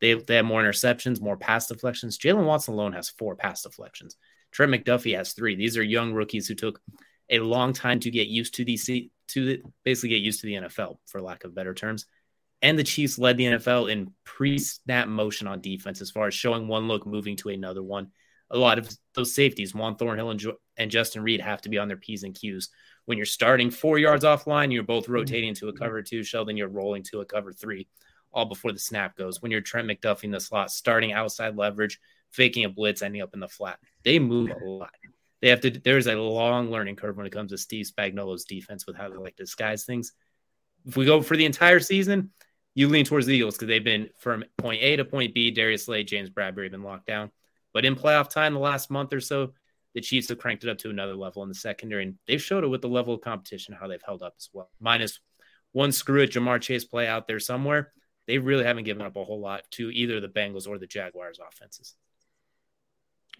[0.00, 2.16] They, they have more interceptions, more pass deflections.
[2.16, 4.16] Jaylen Watson alone has four pass deflections.
[4.52, 5.56] Trent McDuffie has three.
[5.56, 6.80] These are young rookies who took
[7.28, 10.98] a long time to get used to the to basically get used to the NFL,
[11.06, 12.06] for lack of better terms.
[12.60, 16.66] And the Chiefs led the NFL in pre-snap motion on defense as far as showing
[16.66, 18.08] one look, moving to another one.
[18.50, 21.78] A lot of those safeties, Juan Thornhill and, jo- and Justin Reid, have to be
[21.78, 22.70] on their P's and Q's.
[23.04, 25.12] When you're starting four yards offline, you're both mm-hmm.
[25.12, 26.24] rotating to a cover two.
[26.24, 27.86] Sheldon, you're rolling to a cover three
[28.32, 29.40] all before the snap goes.
[29.40, 32.00] When you're Trent McDuffie in the slot, starting outside leverage,
[32.30, 33.78] faking a blitz, ending up in the flat.
[34.04, 34.90] They move a lot.
[35.40, 35.70] They have to.
[35.70, 39.16] There's a long learning curve when it comes to Steve Spagnuolo's defense with how they
[39.16, 40.12] like disguise things.
[40.84, 42.30] If we go for the entire season,
[42.78, 45.50] you lean towards the Eagles because they've been from point A to point B.
[45.50, 47.30] Darius Slay, James Bradberry have been locked down.
[47.72, 49.52] But in playoff time, the last month or so,
[49.94, 52.64] the Chiefs have cranked it up to another level in the secondary, and they've showed
[52.64, 54.70] it with the level of competition how they've held up as well.
[54.80, 55.20] Minus
[55.72, 57.92] one screw it, Ja'Marr Chase play out there somewhere
[58.28, 61.40] they really haven't given up a whole lot to either the Bengals or the Jaguars
[61.40, 61.96] offenses.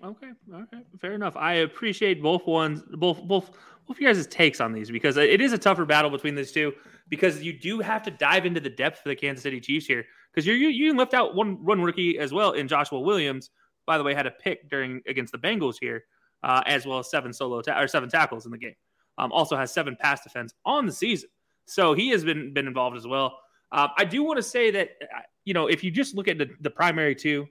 [0.05, 1.37] Okay, okay, fair enough.
[1.37, 3.51] I appreciate both ones, both both
[3.87, 6.73] both your guys' takes on these because it is a tougher battle between these two
[7.09, 10.05] because you do have to dive into the depth for the Kansas City Chiefs here
[10.31, 13.51] because you you you left out one one rookie as well in Joshua Williams.
[13.87, 16.05] By the way, had a pick during against the Bengals here,
[16.45, 18.77] uh, as well as seven solo ta- or seven tackles in the game.
[19.17, 21.31] Um, also has seven pass defense on the season,
[21.65, 23.41] so he has been been involved as well.
[23.73, 26.39] Um, I do want to say that uh, you know if you just look at
[26.39, 27.49] the, the primary two,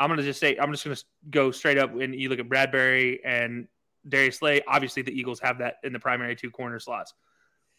[0.00, 0.96] I'm gonna just say I'm just gonna
[1.30, 3.68] go straight up and you look at Bradberry and
[4.08, 4.62] Darius Slay.
[4.66, 7.14] Obviously, the Eagles have that in the primary two corner slots,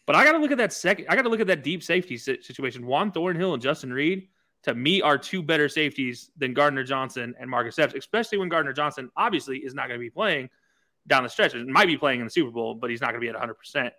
[0.06, 1.06] but I got to look at that second.
[1.08, 2.86] I got to look at that deep safety situation.
[2.86, 4.28] Juan Thornhill and Justin Reid
[4.62, 8.72] to me are two better safeties than Gardner Johnson and Marcus Epps, especially when Gardner
[8.72, 10.48] Johnson obviously is not going to be playing
[11.08, 11.54] down the stretch.
[11.54, 13.34] It might be playing in the Super Bowl, but he's not going to be at
[13.34, 13.54] 100.
[13.54, 13.92] percent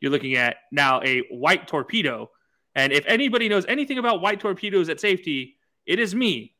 [0.00, 2.30] You're looking at now a white torpedo
[2.74, 5.56] and if anybody knows anything about white torpedoes at safety,
[5.86, 6.53] it is me.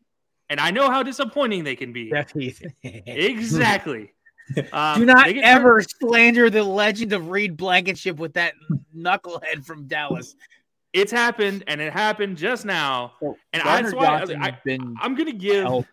[0.51, 2.11] And I know how disappointing they can be.
[2.11, 2.63] Jeff Heath.
[2.83, 4.13] Exactly.
[4.73, 8.53] Um, Do not they get ever slander the legend of Reed Blankenship with that
[8.95, 10.37] knucklehead from Dallas.
[10.93, 13.15] It's happened, and it happened just now.
[13.21, 15.89] So, And I, Gardner that's why Johnson's I, been I'm going to give healthy.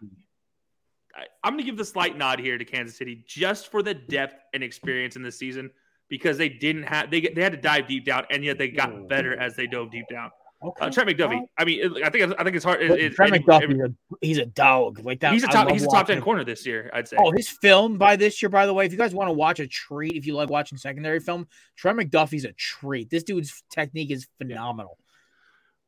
[1.15, 3.93] I- I'm going to give the slight nod here to Kansas City just for the
[3.93, 5.71] depth and experience in this season
[6.09, 9.07] because they didn't have they they had to dive deep down, and yet they got
[9.07, 10.29] better as they dove deep down.
[10.63, 10.85] Okay.
[10.85, 11.41] Uh, Trent McDuffie.
[11.57, 12.83] I mean, I think I think it's hard.
[12.83, 15.03] It, it, Trent it- McDuffie's he's a dog.
[15.03, 15.33] Like that.
[15.33, 16.23] he's a top he's a top ten him.
[16.23, 16.91] corner this year.
[16.93, 17.17] I'd say.
[17.19, 19.59] Oh, his film by this year, by the way, if you guys want to watch
[19.59, 23.09] a treat, if you like watching secondary film, Trent McDuffie's a treat.
[23.09, 24.97] This dude's technique is phenomenal.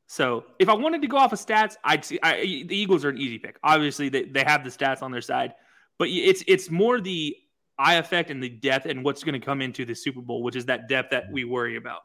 [0.08, 2.38] So if I wanted to go off of stats, I'd see I,
[2.68, 3.58] the Eagles are an easy pick.
[3.64, 5.54] Obviously, they, they have the stats on their side,
[6.00, 7.36] but it's it's more the
[7.78, 10.56] eye effect and the depth and what's going to come into the Super Bowl, which
[10.56, 12.02] is that depth that we worry about.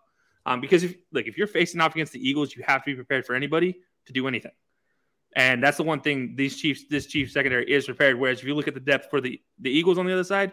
[0.49, 2.95] Um, because if like if you're facing off against the Eagles, you have to be
[2.95, 3.77] prepared for anybody
[4.07, 4.53] to do anything,
[5.37, 8.19] and that's the one thing these Chiefs this Chiefs secondary is prepared.
[8.19, 10.53] Whereas if you look at the depth for the the Eagles on the other side,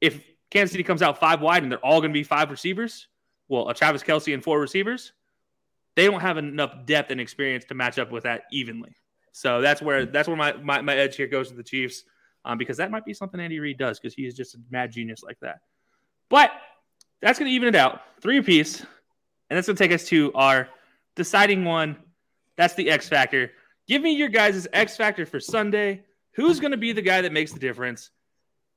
[0.00, 3.08] if Kansas City comes out five wide and they're all going to be five receivers,
[3.48, 5.12] well, a Travis Kelce and four receivers
[5.94, 8.96] they don't have enough depth and experience to match up with that evenly.
[9.32, 12.04] So that's where that's where my my, my edge here goes to the Chiefs,
[12.44, 14.92] um, because that might be something Andy Reid does because he is just a mad
[14.92, 15.60] genius like that.
[16.28, 16.50] But
[17.22, 20.32] that's going to even it out, three apiece, and that's going to take us to
[20.34, 20.68] our
[21.14, 21.96] deciding one.
[22.56, 23.52] That's the X factor.
[23.88, 26.02] Give me your guys' X factor for Sunday.
[26.34, 28.10] Who's going to be the guy that makes the difference?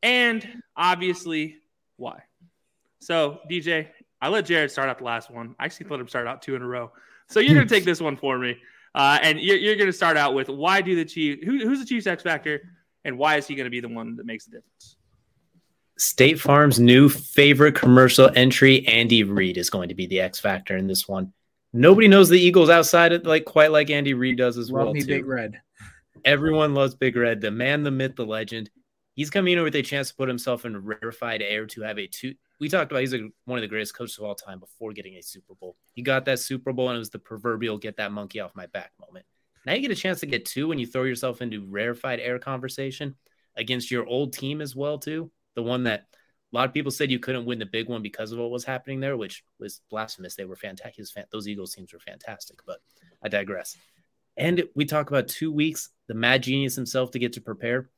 [0.03, 1.57] And obviously,
[1.97, 2.23] why?
[2.99, 3.87] So, DJ,
[4.21, 5.55] I let Jared start out the last one.
[5.59, 6.91] I actually let him start out two in a row.
[7.27, 8.57] So you're going to take this one for me.
[8.93, 11.79] Uh, and you're, you're going to start out with why do the Chiefs, who, who's
[11.79, 12.61] the Chiefs X factor,
[13.03, 14.94] and why is he going to be the one that makes the difference?
[15.97, 20.75] State Farm's new favorite commercial entry, Andy Reid, is going to be the X factor
[20.75, 21.31] in this one.
[21.71, 24.93] Nobody knows the Eagles outside of like quite like Andy Reid does as Love well.
[24.93, 25.07] me too.
[25.07, 25.61] Big Red.
[26.23, 28.69] Everyone loves Big Red, the man, the myth, the legend.
[29.13, 32.07] He's coming in with a chance to put himself in rarefied air to have a
[32.07, 32.33] two.
[32.59, 35.15] We talked about he's a, one of the greatest coaches of all time before getting
[35.15, 35.75] a Super Bowl.
[35.93, 38.65] He got that Super Bowl and it was the proverbial get that monkey off my
[38.67, 39.25] back moment.
[39.65, 42.39] Now you get a chance to get two when you throw yourself into rarefied air
[42.39, 43.15] conversation
[43.57, 45.31] against your old team as well too.
[45.55, 46.05] The one that
[46.53, 48.63] a lot of people said you couldn't win the big one because of what was
[48.63, 50.35] happening there, which was blasphemous.
[50.35, 51.29] They were fantastic.
[51.31, 52.79] Those Eagles teams were fantastic, but
[53.21, 53.75] I digress.
[54.37, 57.89] And we talk about two weeks, the mad genius himself to get to prepare.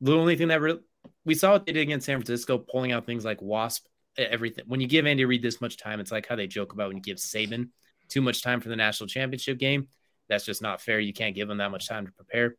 [0.00, 0.78] The only thing that re-
[1.24, 3.86] we saw what they did against San Francisco, pulling out things like Wasp,
[4.16, 4.64] everything.
[4.66, 6.96] When you give Andy Reid this much time, it's like how they joke about when
[6.96, 7.70] you give Saban
[8.08, 9.88] too much time for the national championship game.
[10.28, 11.00] That's just not fair.
[11.00, 12.56] You can't give him that much time to prepare.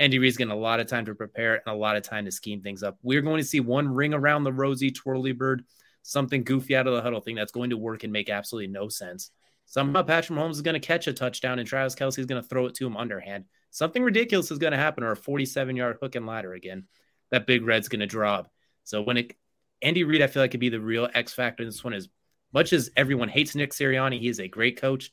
[0.00, 2.30] Andy Reid's getting a lot of time to prepare and a lot of time to
[2.30, 2.98] scheme things up.
[3.02, 5.62] We're going to see one ring around the rosy twirly bird,
[6.02, 8.88] something goofy out of the huddle thing that's going to work and make absolutely no
[8.88, 9.30] sense.
[9.66, 12.48] Somehow Patrick Mahomes is going to catch a touchdown and Travis Kelce is going to
[12.48, 13.44] throw it to him underhand.
[13.70, 16.84] Something ridiculous is going to happen or a 47 yard hook and ladder again.
[17.30, 18.50] That big red's going to drop.
[18.84, 19.34] So when it,
[19.82, 21.92] Andy Reid, I feel like could be the real X factor in this one.
[21.92, 22.08] As
[22.54, 25.12] much as everyone hates Nick Sirianni, he is a great coach,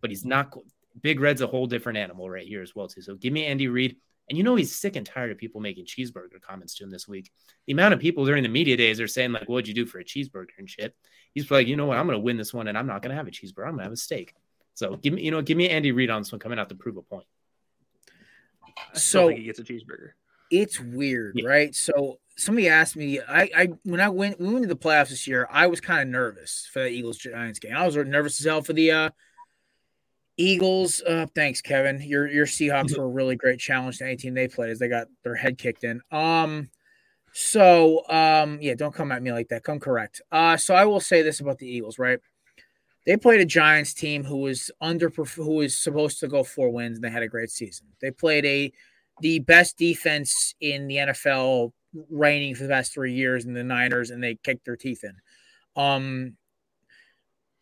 [0.00, 0.52] but he's not.
[1.00, 3.00] Big Red's a whole different animal right here as well too.
[3.00, 3.96] So give me Andy Reid.
[4.28, 7.06] And you know he's sick and tired of people making cheeseburger comments to him this
[7.06, 7.30] week.
[7.66, 9.98] The amount of people during the media days are saying like, "What'd you do for
[9.98, 10.96] a cheeseburger and shit?"
[11.34, 11.98] He's like, "You know what?
[11.98, 13.64] I'm going to win this one, and I'm not going to have a cheeseburger.
[13.66, 14.34] I'm going to have a steak."
[14.74, 16.74] So give me, you know, give me Andy Reid on this one coming out to
[16.74, 17.26] prove a point.
[18.94, 20.12] I So- he gets a cheeseburger.
[20.50, 21.48] It's weird, Yeah.
[21.48, 21.74] right?
[21.74, 25.26] So somebody asked me, I, I when I went we went to the playoffs this
[25.26, 27.74] year, I was kind of nervous for the Eagles Giants game.
[27.74, 29.10] I was nervous as hell for the uh
[30.36, 31.02] Eagles.
[31.02, 32.00] Uh thanks, Kevin.
[32.02, 34.88] Your your Seahawks were a really great challenge to any team they played as they
[34.88, 36.00] got their head kicked in.
[36.10, 36.70] Um
[37.32, 39.64] so um yeah, don't come at me like that.
[39.64, 40.20] Come correct.
[40.32, 42.18] Uh so I will say this about the Eagles, right?
[43.06, 46.96] They played a Giants team who was under who was supposed to go four wins
[46.96, 47.86] and they had a great season.
[48.00, 48.72] They played a
[49.20, 51.72] the best defense in the NFL
[52.10, 55.14] reigning for the past three years in the Niners, and they kicked their teeth in.
[55.80, 56.36] Um,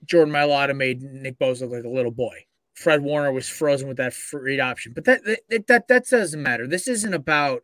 [0.05, 2.45] Jordan Mailata made Nick Bosa look like a little boy.
[2.75, 6.67] Fred Warner was frozen with that read option, but that that that that doesn't matter.
[6.67, 7.63] This isn't about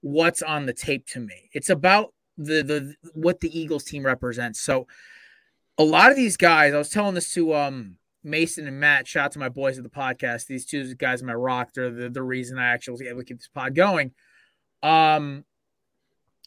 [0.00, 1.50] what's on the tape to me.
[1.52, 4.60] It's about the the what the Eagles team represents.
[4.60, 4.86] So
[5.78, 9.26] a lot of these guys, I was telling this to um Mason and Matt, shout
[9.26, 10.46] out to my boys at the podcast.
[10.46, 13.24] These two guys in my rock, they're the, the reason I actually was able to
[13.24, 14.12] keep this pod going.
[14.82, 15.44] Um,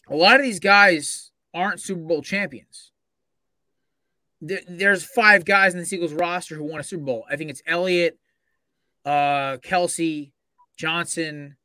[0.07, 2.91] a lot of these guys aren't Super Bowl champions.
[4.45, 7.25] There, there's five guys in the Eagles roster who won a Super Bowl.
[7.29, 8.19] I think it's Elliott,
[9.05, 10.31] uh, Kelce,
[10.77, 11.55] Johnson.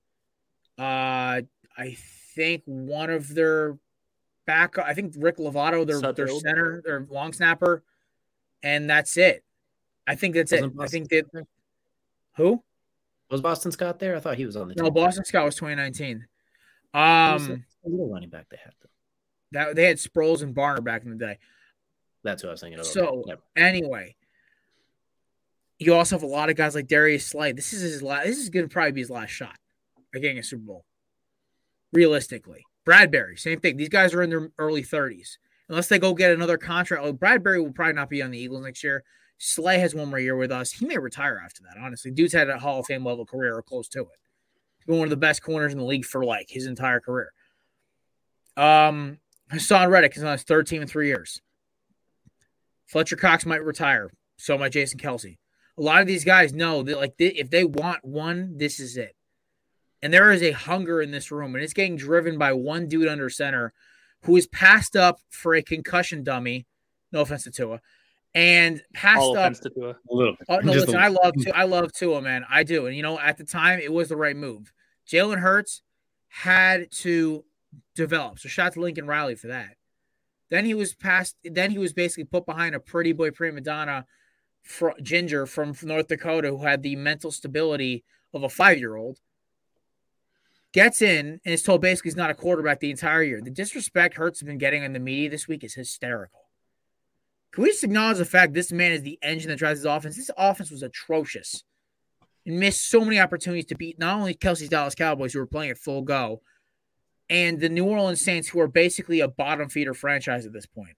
[0.78, 1.42] Uh,
[1.76, 1.96] I
[2.36, 3.76] think one of their
[4.46, 4.78] back.
[4.78, 7.82] I think Rick Lovato, their their center, their long snapper,
[8.62, 9.42] and that's it.
[10.06, 10.62] I think that's it.
[10.62, 11.46] Wasn't I think Boston that
[12.36, 12.62] who?
[13.30, 14.16] Was Boston Scott there?
[14.16, 14.90] I thought he was on the No.
[14.90, 16.18] Boston Scott was 2019.
[16.94, 18.72] Who was Um, little running back they had.
[18.80, 18.88] Though?
[19.52, 21.38] that they had Sproles and Barner back in the day.
[22.22, 22.80] That's what I was thinking.
[22.80, 22.86] Of.
[22.86, 23.40] So- Never.
[23.56, 24.16] Anyway,
[25.78, 27.52] you also have a lot of guys like Darius Slay.
[27.52, 28.26] This is his last.
[28.26, 29.56] This is going to probably be his last shot
[30.14, 30.84] at getting a Super Bowl.
[31.92, 33.76] Realistically, Bradberry, same thing.
[33.76, 35.38] These guys are in their early 30s.
[35.68, 38.64] Unless they go get another contract, like Bradberry will probably not be on the Eagles
[38.64, 39.04] next year.
[39.38, 40.72] Slay has one more year with us.
[40.72, 41.80] He may retire after that.
[41.80, 44.06] Honestly, dude's had a Hall of Fame level career or close to it.
[44.78, 47.32] He's been one of the best corners in the league for like his entire career.
[48.56, 49.18] Um,
[49.52, 51.40] Haason Reddick is on his third team in three years.
[52.88, 54.10] Fletcher Cox might retire.
[54.36, 55.36] So might Jason Kelce.
[55.76, 58.96] A lot of these guys know that like they, if they want one, this is
[58.96, 59.14] it.
[60.02, 63.08] And there is a hunger in this room, and it's getting driven by one dude
[63.08, 63.72] under center
[64.22, 66.66] who is passed up for a concussion dummy.
[67.12, 67.80] No offense to Tua,
[68.34, 69.90] and passed All up to Tua.
[69.90, 70.34] A little.
[70.34, 70.46] bit.
[70.48, 71.52] Oh no, Just listen, a- I love Tua.
[71.54, 72.44] I love Tua, man.
[72.48, 74.72] I do, and you know, at the time, it was the right move.
[75.08, 75.82] Jalen Hurts
[76.28, 77.44] had to
[77.96, 78.38] develop.
[78.38, 79.77] So shout out to Lincoln Riley for that.
[80.50, 81.36] Then he was passed.
[81.44, 84.06] Then he was basically put behind a pretty boy prima donna,
[84.62, 89.18] fr- Ginger from North Dakota, who had the mental stability of a five year old.
[90.72, 93.40] Gets in and is told basically he's not a quarterback the entire year.
[93.42, 96.40] The disrespect Hurts has been getting in the media this week is hysterical.
[97.52, 100.16] Can we just acknowledge the fact this man is the engine that drives his offense?
[100.16, 101.64] This offense was atrocious.
[102.44, 105.70] and missed so many opportunities to beat not only Kelsey's Dallas Cowboys, who were playing
[105.70, 106.42] at full go,
[107.30, 110.96] and the New Orleans Saints, who are basically a bottom feeder franchise at this point.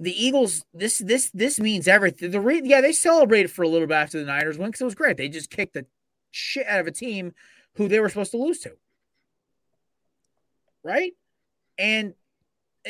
[0.00, 2.30] The Eagles, this this this means everything.
[2.30, 4.86] The re- yeah, they celebrated for a little bit after the Niners win because it
[4.86, 5.16] was great.
[5.16, 5.86] They just kicked the
[6.30, 7.32] shit out of a team
[7.76, 8.72] who they were supposed to lose to.
[10.82, 11.12] Right?
[11.78, 12.14] And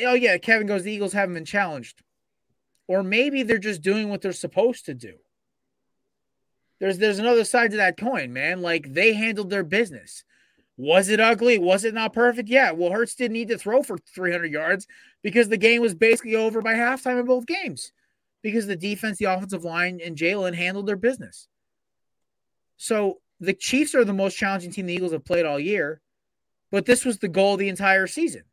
[0.03, 2.01] oh yeah, Kevin goes, the Eagles haven't been challenged.
[2.87, 5.15] Or maybe they're just doing what they're supposed to do.
[6.79, 8.61] There's there's another side to that coin, man.
[8.61, 10.23] Like they handled their business.
[10.77, 11.57] Was it ugly?
[11.57, 12.49] Was it not perfect?
[12.49, 12.71] Yeah.
[12.71, 14.87] Well, Hurts didn't need to throw for 300 yards
[15.23, 17.93] because the game was basically over by halftime in both games
[18.41, 21.47] because the defense, the offensive line, and Jalen handled their business.
[22.77, 26.01] So the Chiefs are the most challenging team the Eagles have played all year,
[26.71, 28.43] but this was the goal of the entire season.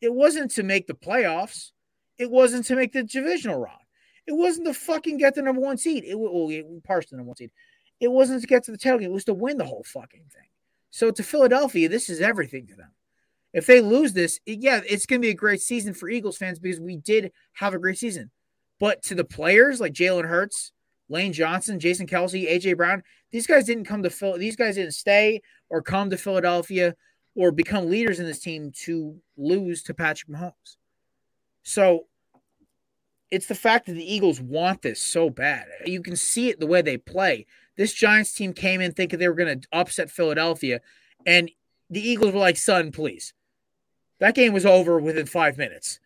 [0.00, 1.72] It wasn't to make the playoffs.
[2.18, 3.78] It wasn't to make the divisional round.
[4.26, 6.04] It wasn't to fucking get the number one seed.
[6.04, 7.50] It was partially the number one seed.
[8.00, 9.10] It wasn't to get to the title game.
[9.10, 10.49] It was to win the whole fucking thing.
[10.90, 12.90] So to Philadelphia, this is everything to them.
[13.52, 16.58] If they lose this, yeah, it's going to be a great season for Eagles fans
[16.58, 18.30] because we did have a great season.
[18.78, 20.72] But to the players like Jalen Hurts,
[21.08, 23.02] Lane Johnson, Jason Kelce, AJ Brown,
[23.32, 24.38] these guys didn't come to Phil.
[24.38, 26.94] These guys didn't stay or come to Philadelphia
[27.34, 30.76] or become leaders in this team to lose to Patrick Mahomes.
[31.62, 32.06] So
[33.30, 35.66] it's the fact that the Eagles want this so bad.
[35.84, 37.46] You can see it the way they play.
[37.80, 40.82] This Giants team came in thinking they were going to upset Philadelphia,
[41.24, 41.50] and
[41.88, 43.32] the Eagles were like, son, please.
[44.18, 45.98] That game was over within five minutes.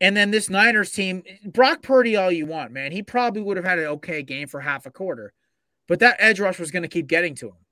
[0.00, 2.92] And then this Niners team, Brock Purdy, all you want, man.
[2.92, 5.32] He probably would have had an okay game for half a quarter,
[5.88, 7.66] but that edge rush was going to keep getting to him.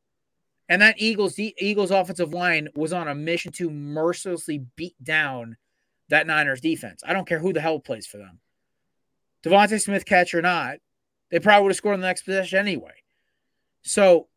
[0.68, 5.56] And that Eagles the Eagles offensive line was on a mission to mercilessly beat down
[6.08, 7.02] that Niners defense.
[7.06, 8.40] I don't care who the hell plays for them.
[9.44, 10.78] DeVonta Smith catch or not,
[11.30, 12.92] they probably would have scored in the next possession anyway.
[13.82, 14.28] So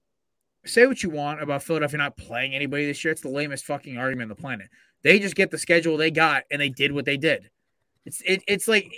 [0.66, 3.12] say what you want about Philadelphia not playing anybody this year.
[3.12, 4.70] It's the lamest fucking argument on the planet.
[5.04, 7.50] They just get the schedule they got and they did what they did.
[8.06, 8.92] It's it, it's like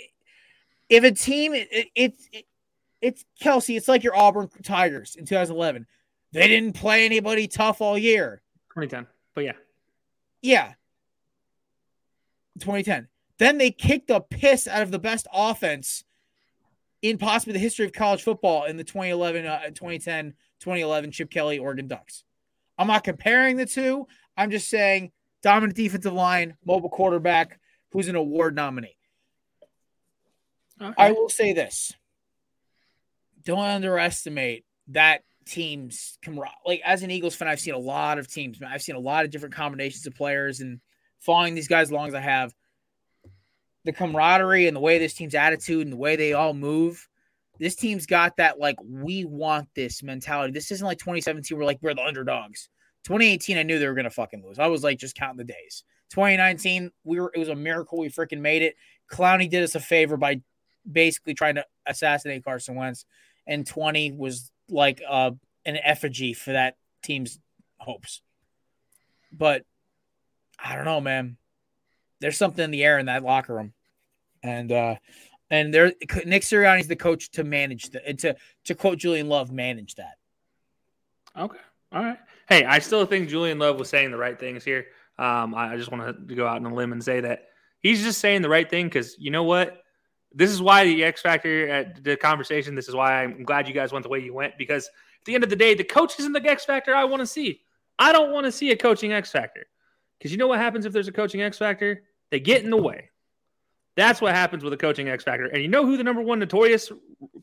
[0.88, 2.44] if a team it, it, it,
[3.00, 5.86] it's Kelsey, it's like your Auburn Tigers in 2011.
[6.32, 8.42] They didn't play anybody tough all year.
[8.74, 9.06] 2010.
[9.34, 9.52] But yeah.
[10.40, 10.72] Yeah.
[12.60, 13.08] 2010.
[13.38, 16.04] Then they kicked the piss out of the best offense
[17.02, 21.58] in possibly the history of college football in the 2011, uh, 2010, 2011 Chip Kelly
[21.58, 22.24] Oregon Ducks.
[22.78, 24.06] I'm not comparing the two.
[24.36, 25.12] I'm just saying
[25.42, 27.58] dominant defensive line, mobile quarterback,
[27.90, 28.96] who's an award nominee.
[30.80, 30.94] Okay.
[30.96, 31.92] I will say this.
[33.44, 36.54] Don't underestimate that team's camaraderie.
[36.64, 38.58] Like as an Eagles fan, I've seen a lot of teams.
[38.66, 40.80] I've seen a lot of different combinations of players, and
[41.20, 42.54] following these guys as long as I have,
[43.84, 47.08] the camaraderie and the way this team's attitude and the way they all move.
[47.58, 50.52] This team's got that like we want this mentality.
[50.52, 51.56] This isn't like 2017.
[51.56, 52.68] We're like we're the underdogs.
[53.04, 54.58] 2018, I knew they were gonna fucking lose.
[54.58, 55.84] I was like just counting the days.
[56.10, 58.74] 2019, we were it was a miracle we freaking made it.
[59.10, 60.40] Clowney did us a favor by
[60.90, 63.04] basically trying to assassinate Carson Wentz,
[63.46, 65.32] and 20 was like uh,
[65.64, 67.38] an effigy for that team's
[67.78, 68.22] hopes.
[69.32, 69.64] But
[70.58, 71.36] I don't know, man.
[72.22, 73.72] There's something in the air in that locker room,
[74.42, 74.94] and uh,
[75.50, 75.92] and there
[76.24, 80.14] Nick Sirianni's the coach to manage the to to quote Julian Love, manage that.
[81.36, 81.58] Okay,
[81.92, 82.18] all right.
[82.48, 84.86] Hey, I still think Julian Love was saying the right things here.
[85.18, 87.48] Um, I just want to go out on a limb and say that
[87.80, 89.82] he's just saying the right thing because you know what?
[90.34, 92.74] This is why the X Factor at the conversation.
[92.74, 95.34] This is why I'm glad you guys went the way you went because at the
[95.34, 97.60] end of the day, the coach isn't the X Factor I want to see.
[97.98, 99.66] I don't want to see a coaching X Factor
[100.18, 102.04] because you know what happens if there's a coaching X Factor?
[102.32, 103.10] They get in the way.
[103.94, 105.44] That's what happens with a coaching X Factor.
[105.44, 106.90] And you know who the number one notorious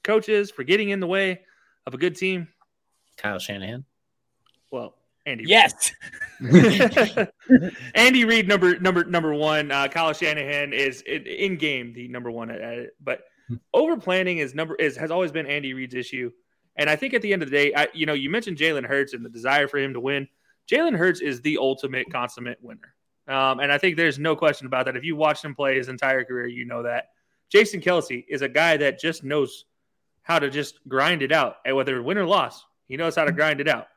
[0.03, 1.41] coach is for getting in the way
[1.85, 2.47] of a good team?
[3.15, 3.85] Kyle Shanahan.
[4.71, 4.95] Well,
[5.27, 5.43] Andy.
[5.47, 5.91] Yes.
[7.93, 9.71] Andy Reid, number number number one.
[9.71, 12.89] Uh, Kyle Shanahan is in, in game the number one at, at it.
[12.99, 13.25] But
[13.71, 16.31] over planning is number is has always been Andy Reid's issue.
[16.77, 18.85] And I think at the end of the day, I, you know, you mentioned Jalen
[18.85, 20.27] Hurts and the desire for him to win.
[20.67, 22.95] Jalen Hurts is the ultimate consummate winner.
[23.29, 24.97] Um, and I think there's no question about that.
[24.97, 27.09] If you watched him play his entire career, you know that.
[27.49, 29.65] Jason Kelce is a guy that just knows
[30.23, 31.57] how to just grind it out.
[31.65, 33.87] And whether win or loss, he knows how to grind it out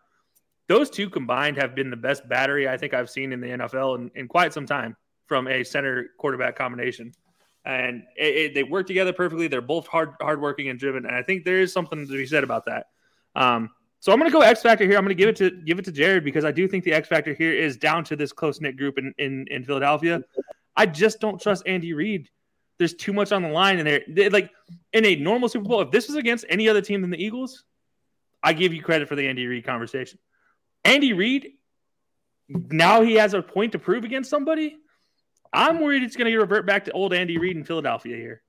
[0.68, 3.98] those two combined have been the best battery I think I've seen in the NFL
[3.98, 4.96] in, in quite some time
[5.26, 7.12] from a center quarterback combination.
[7.64, 9.48] And it, it, they work together perfectly.
[9.48, 11.06] They're both hard, hardworking and driven.
[11.06, 12.86] And I think there is something to be said about that.
[13.34, 13.70] Um,
[14.02, 14.98] so I'm going to go X factor here.
[14.98, 16.92] I'm going to give it to give it to Jared because I do think the
[16.92, 20.22] X factor here is down to this close knit group in, in in Philadelphia.
[20.76, 22.28] I just don't trust Andy Reid
[22.82, 24.50] there's too much on the line, and they're, like
[24.92, 25.80] in a normal Super Bowl.
[25.82, 27.64] If this was against any other team than the Eagles,
[28.42, 30.18] I give you credit for the Andy Reid conversation.
[30.84, 31.52] Andy Reid,
[32.48, 34.76] now he has a point to prove against somebody.
[35.52, 38.42] I'm worried it's going to revert back to old Andy Reid in Philadelphia here.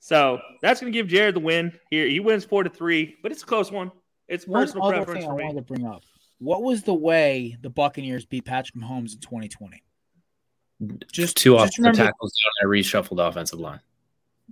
[0.00, 2.06] So that's going to give Jared the win here.
[2.06, 3.92] He wins four to three, but it's a close one.
[4.28, 5.44] It's One personal other preference thing for I me.
[5.44, 6.02] wanted to bring up.
[6.38, 9.82] What was the way the Buccaneers beat Patrick Mahomes in 2020?
[11.12, 13.80] Just Two just offensive remember- tackles down a reshuffled offensive line.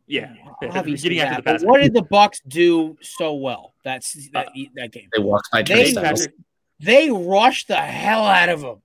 [0.06, 1.64] Yeah, Obviously, getting after yeah, the but pass.
[1.64, 3.74] what did the Bucks do so well?
[3.84, 5.08] That's that, Uh, that game.
[5.14, 6.32] They walked by They- Patrick,
[6.80, 8.82] They rushed the hell out of him.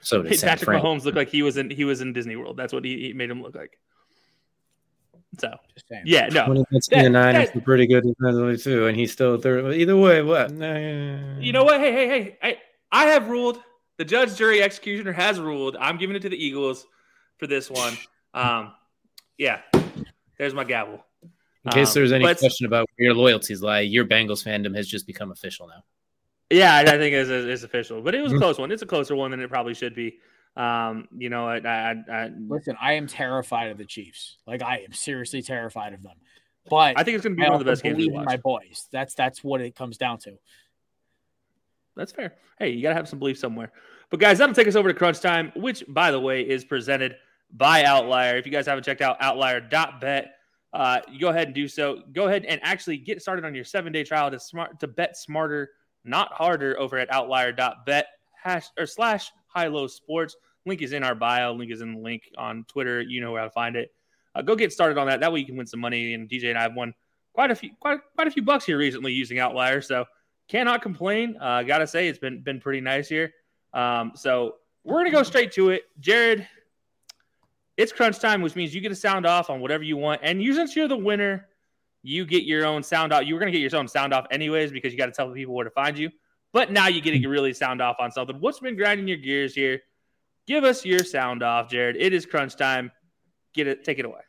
[0.00, 0.82] So did Patrick Fran.
[0.82, 2.56] Mahomes look like he was in he was in Disney World.
[2.56, 3.78] That's what he, he made him look like.
[5.38, 8.96] So Just yeah, no, 2019 and That- 9 that- is pretty good defensively too, and
[8.96, 9.72] he's still third.
[9.74, 10.50] Either way, what?
[10.50, 11.80] You know what?
[11.80, 12.38] Hey, hey, hey!
[12.42, 12.58] I,
[12.90, 13.60] I have ruled.
[13.98, 15.76] The judge, jury, executioner has ruled.
[15.78, 16.86] I'm giving it to the Eagles
[17.38, 17.94] for this one.
[18.34, 18.72] Um,
[19.38, 19.60] yeah,
[20.38, 21.04] there's my gavel.
[21.64, 24.86] In case Um, there's any question about where your loyalties lie, your Bengals fandom has
[24.86, 25.82] just become official now.
[26.50, 28.38] Yeah, I I think it's, it's official, but it was a Mhm.
[28.38, 28.70] close one.
[28.70, 30.18] It's a closer one than it probably should be.
[30.58, 34.38] Um, you know, I, I, I, Listen, I am terrified of the Chiefs.
[34.44, 36.16] Like I am seriously terrified of them.
[36.68, 38.24] But I think it's going to I be one of the best games believe in
[38.24, 38.88] my boys.
[38.92, 40.32] That's that's what it comes down to.
[41.96, 42.34] That's fair.
[42.58, 43.72] Hey, you got to have some belief somewhere.
[44.10, 47.16] But guys, that'll take us over to Crunch Time, which, by the way, is presented
[47.52, 48.36] by Outlier.
[48.36, 50.34] If you guys haven't checked out outlier.bet,
[50.72, 52.02] uh, you go ahead and do so.
[52.12, 55.16] Go ahead and actually get started on your seven day trial to smart to bet
[55.16, 55.70] smarter,
[56.04, 58.06] not harder, over at outlier.bet
[58.42, 60.36] hash or slash high low sports.
[60.66, 61.52] Link is in our bio.
[61.52, 63.00] Link is in the link on Twitter.
[63.00, 63.92] You know where to find it.
[64.34, 65.20] Uh, go get started on that.
[65.20, 66.14] That way you can win some money.
[66.14, 66.94] And DJ and I have won
[67.32, 69.80] quite a few quite quite a few bucks here recently using Outlier.
[69.80, 70.04] So
[70.48, 71.36] cannot complain.
[71.40, 73.32] Uh, gotta say it's been been pretty nice here.
[73.72, 76.46] Um, so we're gonna go straight to it, Jared.
[77.76, 80.42] It's crunch time, which means you get a sound off on whatever you want, and
[80.42, 81.48] you since you're the winner,
[82.02, 83.24] you get your own sound off.
[83.24, 85.54] You were gonna get your own sound off anyways because you got to tell people
[85.54, 86.10] where to find you.
[86.52, 88.36] But now you get to really sound off on something.
[88.40, 89.82] What's been grinding your gears here?
[90.48, 91.96] Give us your sound off, Jared.
[91.96, 92.90] It is crunch time.
[93.52, 94.22] Get it, take it away.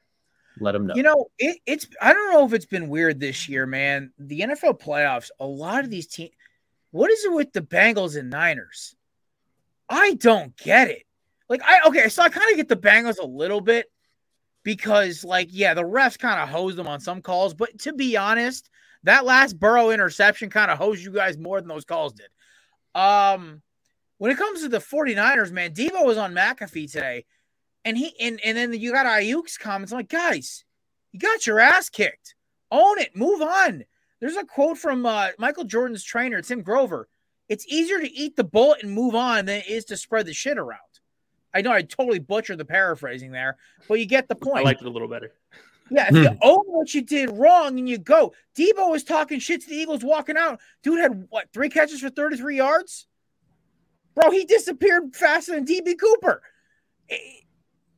[0.60, 0.94] Let them know.
[0.94, 4.12] You know, it, it's I don't know if it's been weird this year, man.
[4.20, 6.32] The NFL playoffs, a lot of these teams.
[6.92, 8.96] What is it with the Bengals and Niners?
[9.88, 11.04] I don't get it.
[11.48, 13.90] Like I okay, so I kind of get the Bengals a little bit
[14.64, 18.18] because like yeah, the refs kind of hosed them on some calls, but to be
[18.18, 18.70] honest,
[19.04, 22.28] that last Burrow interception kind of hosed you guys more than those calls did.
[22.94, 23.62] Um
[24.20, 27.26] when it comes to the 49ers, man, Deebo was on McAfee today.
[27.84, 29.92] And he and, and then you got Aiyuk's comments.
[29.92, 30.66] I'm like, guys,
[31.12, 32.36] you got your ass kicked.
[32.70, 33.16] Own it.
[33.16, 33.86] Move on.
[34.20, 37.08] There's a quote from uh, Michael Jordan's trainer, Tim Grover.
[37.48, 40.34] It's easier to eat the bullet and move on than it is to spread the
[40.34, 40.80] shit around.
[41.54, 44.60] I know I totally butchered the paraphrasing there, but you get the point.
[44.60, 45.32] I liked it a little better.
[45.92, 49.62] Yeah, if you own what you did wrong and you go, Deebo was talking shit
[49.64, 50.60] to the Eagles walking out.
[50.84, 53.08] Dude had what three catches for 33 yards?
[54.20, 56.42] Bro, he disappeared faster than DB Cooper.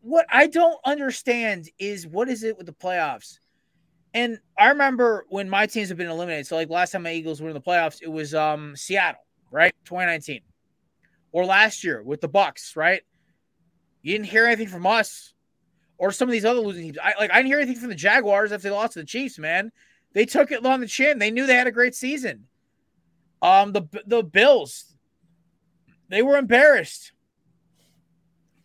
[0.01, 3.39] What I don't understand is what is it with the playoffs?
[4.13, 6.45] And I remember when my teams have been eliminated.
[6.45, 9.73] So, like last time my Eagles were in the playoffs, it was um Seattle, right?
[9.85, 10.41] 2019.
[11.31, 13.01] Or last year with the Bucks, right?
[14.03, 15.33] You didn't hear anything from us
[15.97, 16.97] or some of these other losing teams.
[17.01, 19.39] I like I didn't hear anything from the Jaguars after they lost to the Chiefs,
[19.39, 19.71] man.
[20.13, 21.19] They took it on the chin.
[21.19, 22.47] They knew they had a great season.
[23.41, 24.90] Um, the the Bills,
[26.11, 27.13] they were embarrassed,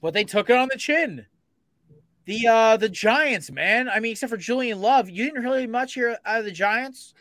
[0.02, 1.26] but they took it on the chin.
[2.24, 3.88] The uh the Giants, man.
[3.88, 7.14] I mean, except for Julian Love, you didn't really much hear out of the Giants,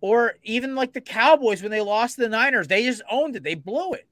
[0.00, 2.66] or even like the Cowboys when they lost to the Niners.
[2.66, 3.42] They just owned it.
[3.42, 4.06] They blew it.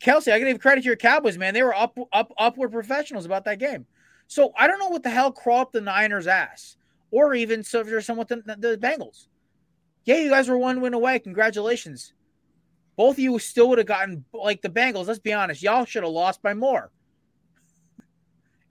[0.00, 1.54] Kelsey, I gotta give credit to your Cowboys, man.
[1.54, 3.86] They were up, up, upward professionals about that game.
[4.26, 6.76] So I don't know what the hell crawled up the Niners' ass,
[7.10, 9.28] or even so if someone with the, the Bengals.
[10.04, 11.18] Yeah, you guys were one win away.
[11.18, 12.12] Congratulations.
[12.96, 15.06] Both of you still would have gotten like the Bengals.
[15.06, 16.90] Let's be honest, y'all should have lost by more.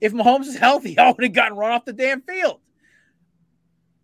[0.00, 2.60] If Mahomes is healthy, y'all would have gotten run off the damn field.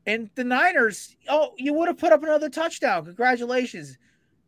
[0.06, 3.04] And the Niners, oh, you would have put up another touchdown.
[3.04, 3.98] Congratulations.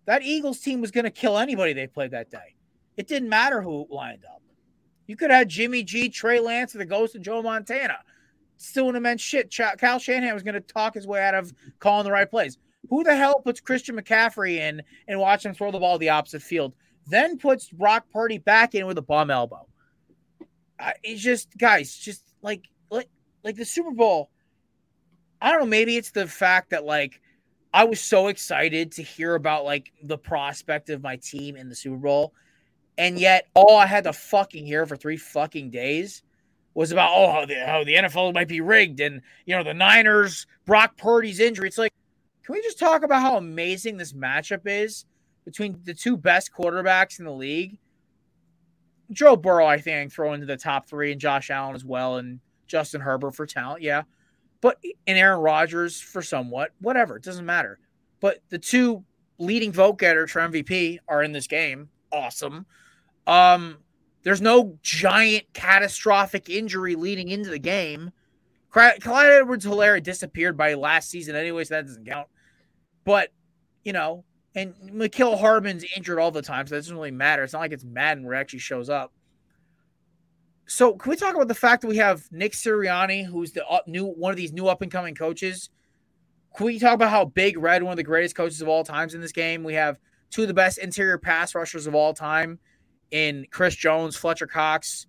[0.06, 2.56] That Eagles team was going to kill anybody they played that day.
[2.96, 4.42] It didn't matter who lined up.
[5.06, 7.98] You could have had Jimmy G, Trey Lance, or the ghost of Joe Montana.
[8.56, 9.54] Still wouldn't have shit.
[9.78, 12.58] Kyle Shanahan was going to talk his way out of calling the right plays.
[12.90, 16.42] Who the hell puts Christian McCaffrey in and watch him throw the ball the opposite
[16.42, 16.74] field?
[17.06, 19.66] Then puts Brock Purdy back in with a bum elbow.
[20.78, 23.08] I, it's just guys, just like like
[23.44, 24.30] like the Super Bowl.
[25.40, 25.66] I don't know.
[25.66, 27.20] Maybe it's the fact that like
[27.72, 31.74] I was so excited to hear about like the prospect of my team in the
[31.74, 32.34] Super Bowl,
[32.98, 36.22] and yet all I had to fucking hear for three fucking days
[36.74, 39.74] was about oh how the, how the NFL might be rigged and you know the
[39.74, 41.68] Niners Brock Purdy's injury.
[41.68, 41.92] It's like,
[42.44, 45.06] can we just talk about how amazing this matchup is
[45.44, 47.78] between the two best quarterbacks in the league?
[49.10, 52.40] Joe Burrow, I think, throw into the top three, and Josh Allen as well, and
[52.66, 54.02] Justin Herbert for talent, yeah.
[54.60, 57.78] But and Aaron Rodgers for somewhat, whatever, it doesn't matter.
[58.20, 59.04] But the two
[59.38, 61.90] leading vote getters for MVP are in this game.
[62.12, 62.66] Awesome.
[63.26, 63.78] Um,
[64.22, 68.12] there's no giant catastrophic injury leading into the game.
[68.70, 72.28] Clyde Edwards Helaire disappeared by last season anyway, so that doesn't count.
[73.04, 73.30] But,
[73.84, 74.24] you know,
[74.54, 77.42] and Mecole Hardman's injured all the time, so that doesn't really matter.
[77.42, 79.12] It's not like it's Madden where it actually shows up.
[80.66, 84.06] So, can we talk about the fact that we have Nick Sirianni, who's the new
[84.06, 85.70] one of these new up and coming coaches?
[86.56, 89.14] Can we talk about how Big Red, one of the greatest coaches of all times
[89.14, 89.64] in this game?
[89.64, 89.98] We have
[90.30, 92.58] two of the best interior pass rushers of all time
[93.10, 95.06] in Chris Jones, Fletcher Cox.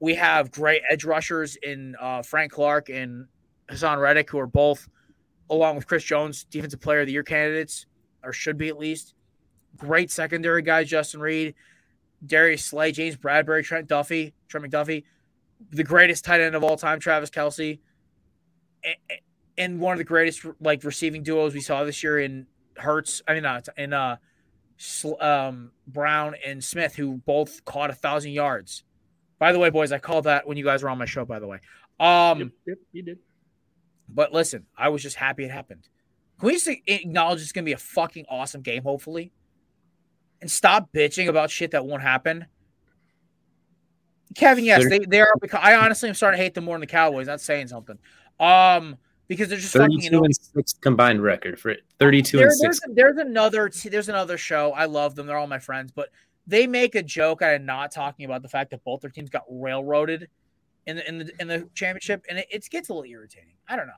[0.00, 3.26] We have great edge rushers in uh, Frank Clark and
[3.70, 4.88] Haason Reddick, who are both,
[5.50, 7.86] along with Chris Jones, defensive player of the year candidates,
[8.22, 9.14] or should be at least.
[9.76, 11.54] Great secondary guys, Justin Reid,
[12.24, 15.04] Darius Slay, James Bradberry, Trent Duffy, Trent McDuffie,
[15.70, 17.78] the greatest tight end of all time, Travis Kelce,
[19.56, 22.46] and one of the greatest like receiving duos we saw this year in
[22.76, 23.22] Hurts.
[23.26, 24.16] I mean, not in uh,
[25.20, 28.84] um, Brown and Smith, who both caught a thousand yards.
[29.38, 31.24] By the way, boys, I called that when you guys were on my show.
[31.24, 31.60] By the way,
[32.00, 33.18] um, yep, yep, you did.
[34.08, 35.88] But listen, I was just happy it happened.
[36.40, 39.32] Can we just acknowledge it's going to be a fucking awesome game, hopefully,
[40.40, 42.46] and stop bitching about shit that won't happen?
[44.34, 45.32] Kevin, yes, they, they are.
[45.54, 47.26] I honestly am starting to hate them more than the Cowboys.
[47.26, 47.98] Not saying something.
[48.38, 51.80] Um, because they're just 32 fucking, and six combined record for it.
[51.98, 52.94] 32 there, and there's, six.
[52.94, 54.72] There's another there's another show.
[54.72, 55.26] I love them.
[55.26, 56.10] They're all my friends, but
[56.46, 59.28] they make a joke out of not talking about the fact that both their teams
[59.28, 60.28] got railroaded
[60.88, 63.54] in the in the in the championship, and it, it gets a little irritating.
[63.68, 63.92] I don't know,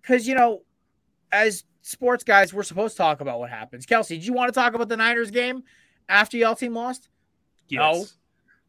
[0.00, 0.62] because you know,
[1.32, 3.86] as sports guys, we're supposed to talk about what happens.
[3.86, 5.62] Kelsey, did you want to talk about the Niners game
[6.08, 7.08] after y'all team lost?
[7.68, 7.80] Yes.
[7.80, 8.04] No.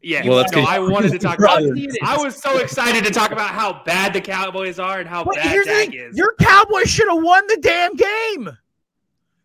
[0.00, 1.60] Yeah, well, no, I wanted to talk about.
[2.04, 5.34] I was so excited to talk about how bad the Cowboys are and how but
[5.34, 6.16] bad Dak is.
[6.16, 8.56] Your Cowboys should have won the damn game.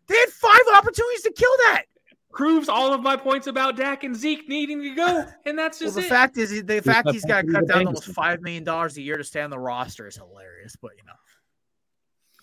[0.06, 1.86] They had five opportunities to kill that.
[2.34, 5.94] Proves all of my points about Dak and Zeke needing to go, and that's just
[5.94, 6.10] well, the it.
[6.10, 9.16] fact is the fact he's got to cut down almost five million dollars a year
[9.16, 10.74] to stay on the roster is hilarious.
[10.74, 11.12] But you know,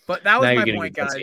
[0.06, 1.14] but that was now my point, guys.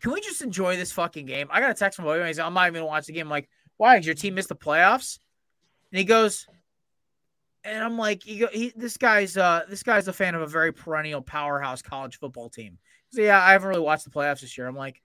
[0.00, 1.48] Can we just enjoy this fucking game?
[1.50, 2.24] I got a text from boy.
[2.24, 3.26] He's I'm not even gonna watch the game.
[3.26, 3.96] I'm like, why?
[3.96, 5.18] Did your team missed the playoffs?
[5.90, 6.46] And he goes,
[7.64, 10.72] and I'm like, he, he, this guy's uh this guy's a fan of a very
[10.72, 12.78] perennial powerhouse college football team.
[13.10, 14.68] So yeah, I haven't really watched the playoffs this year.
[14.68, 15.02] I'm like,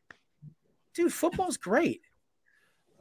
[0.94, 2.02] dude, football's great.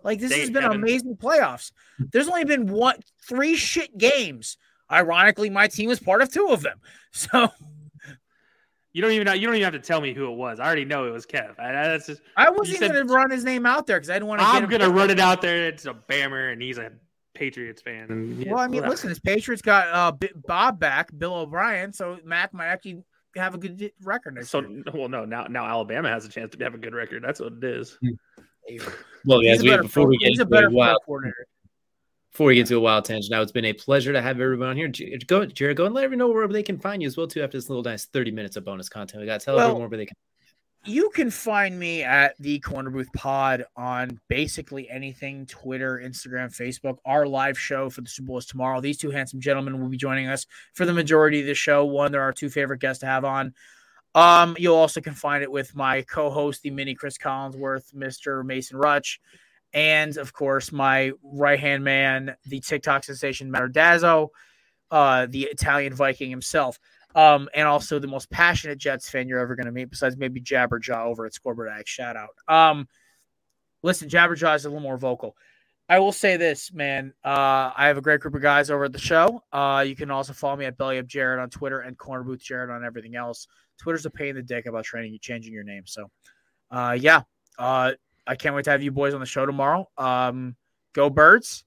[0.03, 1.73] Like this has been amazing playoffs.
[1.99, 2.97] There's only been one
[3.27, 4.57] three shit games.
[4.91, 6.81] Ironically, my team was part of two of them.
[7.15, 7.51] So
[8.95, 9.33] you don't even know.
[9.33, 10.61] You don't even have to tell me who it was.
[10.61, 11.59] I already know it was Kev.
[11.59, 12.23] I, that's just.
[12.39, 14.47] I wasn't even going to run his name out there because I didn't want to.
[14.47, 15.69] I'm going to run it out there.
[15.69, 16.91] It's a Bammer, and he's a
[17.35, 18.11] Patriots fan.
[18.11, 18.91] And yeah, well, I mean, whatever.
[18.91, 23.03] listen, his Patriots got uh, Bob back, Bill O'Brien, so Mac might actually
[23.37, 24.83] have a good record next so, year.
[24.93, 27.25] well, no, now now Alabama has a chance to have a good record.
[27.25, 27.99] That's what it is.
[29.25, 33.05] Well, yeah, we, before we get into a wild, before we get to a wild
[33.05, 34.91] tangent, now it's been a pleasure to have everyone on here.
[35.27, 37.43] Go, Jared, go and let everyone know where they can find you as well too.
[37.43, 39.91] After this little nice thirty minutes of bonus content, we got to tell well, everyone
[39.91, 40.17] where they can
[40.85, 46.97] you can find me at the Corner Booth Pod on basically anything Twitter, Instagram, Facebook.
[47.05, 48.81] Our live show for the Super Bowl is tomorrow.
[48.81, 51.85] These two handsome gentlemen will be joining us for the majority of the show.
[51.85, 53.55] One, they're our two favorite guests to have on.
[54.15, 58.45] Um, you'll also can find it with my co-host, the mini Chris Collinsworth, Mr.
[58.45, 59.21] Mason Rutch,
[59.73, 64.29] and of course my right hand man, the TikTok sensation Matt Dazzo,
[64.91, 66.79] uh, the Italian Viking himself
[67.15, 70.41] um, and also the most passionate Jets fan you're ever going to meet, besides maybe
[70.41, 71.71] Jabberjaw over at Scoreboard.
[71.87, 72.31] Shout out.
[72.49, 72.89] Um,
[73.83, 75.37] listen, Jabberjaw is a little more vocal.
[75.89, 77.13] I will say this, man.
[77.25, 79.43] Uh, I have a great group of guys over at the show.
[79.53, 82.43] Uh, you can also follow me at Belly Up Jared on Twitter and Corner Booth
[82.43, 83.47] Jared on everything else.
[83.83, 85.83] Twitter's a pain in the dick about training you changing your name.
[85.87, 86.11] So,
[86.71, 87.23] uh, yeah,
[87.59, 87.93] uh,
[88.27, 89.89] I can't wait to have you boys on the show tomorrow.
[89.99, 90.55] Um,
[90.93, 91.65] go birds,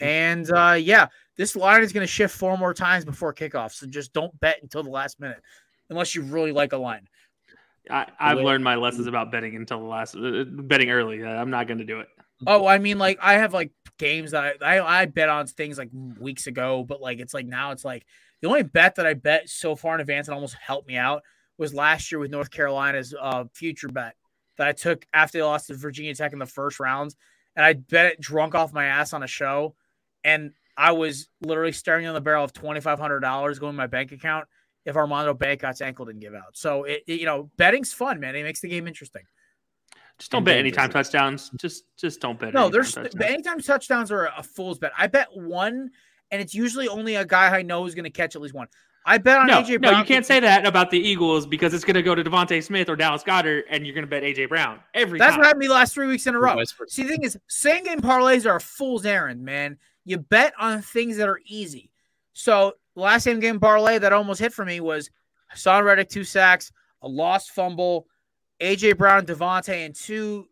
[0.00, 1.06] and uh, yeah,
[1.36, 3.72] this line is going to shift four more times before kickoff.
[3.72, 5.40] So just don't bet until the last minute,
[5.88, 7.08] unless you really like a line.
[7.88, 11.24] I, have learned my lessons about betting until the last uh, betting early.
[11.24, 12.08] I'm not going to do it.
[12.44, 15.78] Oh, I mean, like I have like games that I, I, I bet on things
[15.78, 18.04] like weeks ago, but like it's like now it's like
[18.42, 21.22] the only bet that I bet so far in advance and almost helped me out
[21.58, 24.14] was last year with North Carolina's uh, future bet
[24.58, 27.14] that I took after they lost to Virginia Tech in the first round,
[27.54, 29.74] and I bet it drunk off my ass on a show,
[30.24, 33.76] and I was literally staring on the barrel of twenty five hundred dollars going to
[33.76, 34.46] my bank account
[34.84, 36.56] if Armando Bacot's ankle didn't give out.
[36.56, 38.36] So it, it, you know, betting's fun, man.
[38.36, 39.22] It makes the game interesting.
[40.18, 41.50] Just don't bet anytime touchdowns.
[41.56, 42.54] Just just don't bet.
[42.54, 43.22] No, there's touchdowns.
[43.22, 44.92] anytime touchdowns are a fool's bet.
[44.96, 45.90] I bet one,
[46.30, 48.68] and it's usually only a guy I know is going to catch at least one.
[49.08, 49.92] I bet on no, AJ Brown.
[49.92, 52.62] No, you can't say that about the Eagles because it's going to go to DeVonta
[52.62, 55.20] Smith or Dallas Goedert, and you're going to bet AJ Brown every.
[55.20, 55.38] That's time.
[55.38, 56.56] what happened to me last three weeks in a row.
[56.88, 59.78] See, the thing is, same game parlays are a fool's errand, man.
[60.04, 61.90] You bet on things that are easy.
[62.32, 65.08] So last same game parlay that almost hit for me was
[65.54, 66.72] Haason Reddick two sacks,
[67.02, 68.08] a lost fumble,
[68.60, 70.48] AJ Brown, DeVonta, and two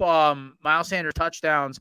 [0.00, 1.80] um, Miles Sanders touchdowns.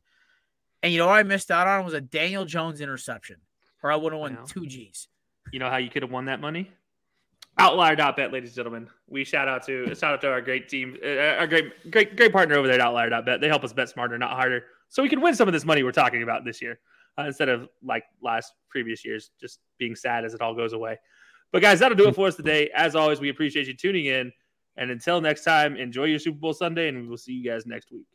[0.81, 3.37] And you know what I missed out on was a Daniel Jones interception,
[3.83, 5.07] or I would have won two G's.
[5.51, 6.71] You know how you could have won that money?
[7.57, 8.89] Outlier.bet, ladies and gentlemen.
[9.07, 12.31] We shout out to shout out to our great team, uh, our great great great
[12.31, 13.41] partner over there at Outlier.bet.
[13.41, 15.83] They help us bet smarter, not harder, so we can win some of this money
[15.83, 16.79] we're talking about this year,
[17.19, 20.97] uh, instead of like last previous years, just being sad as it all goes away.
[21.51, 22.69] But guys, that'll do it for us today.
[22.73, 24.31] As always, we appreciate you tuning in.
[24.77, 27.65] And until next time, enjoy your Super Bowl Sunday, and we will see you guys
[27.65, 28.07] next week.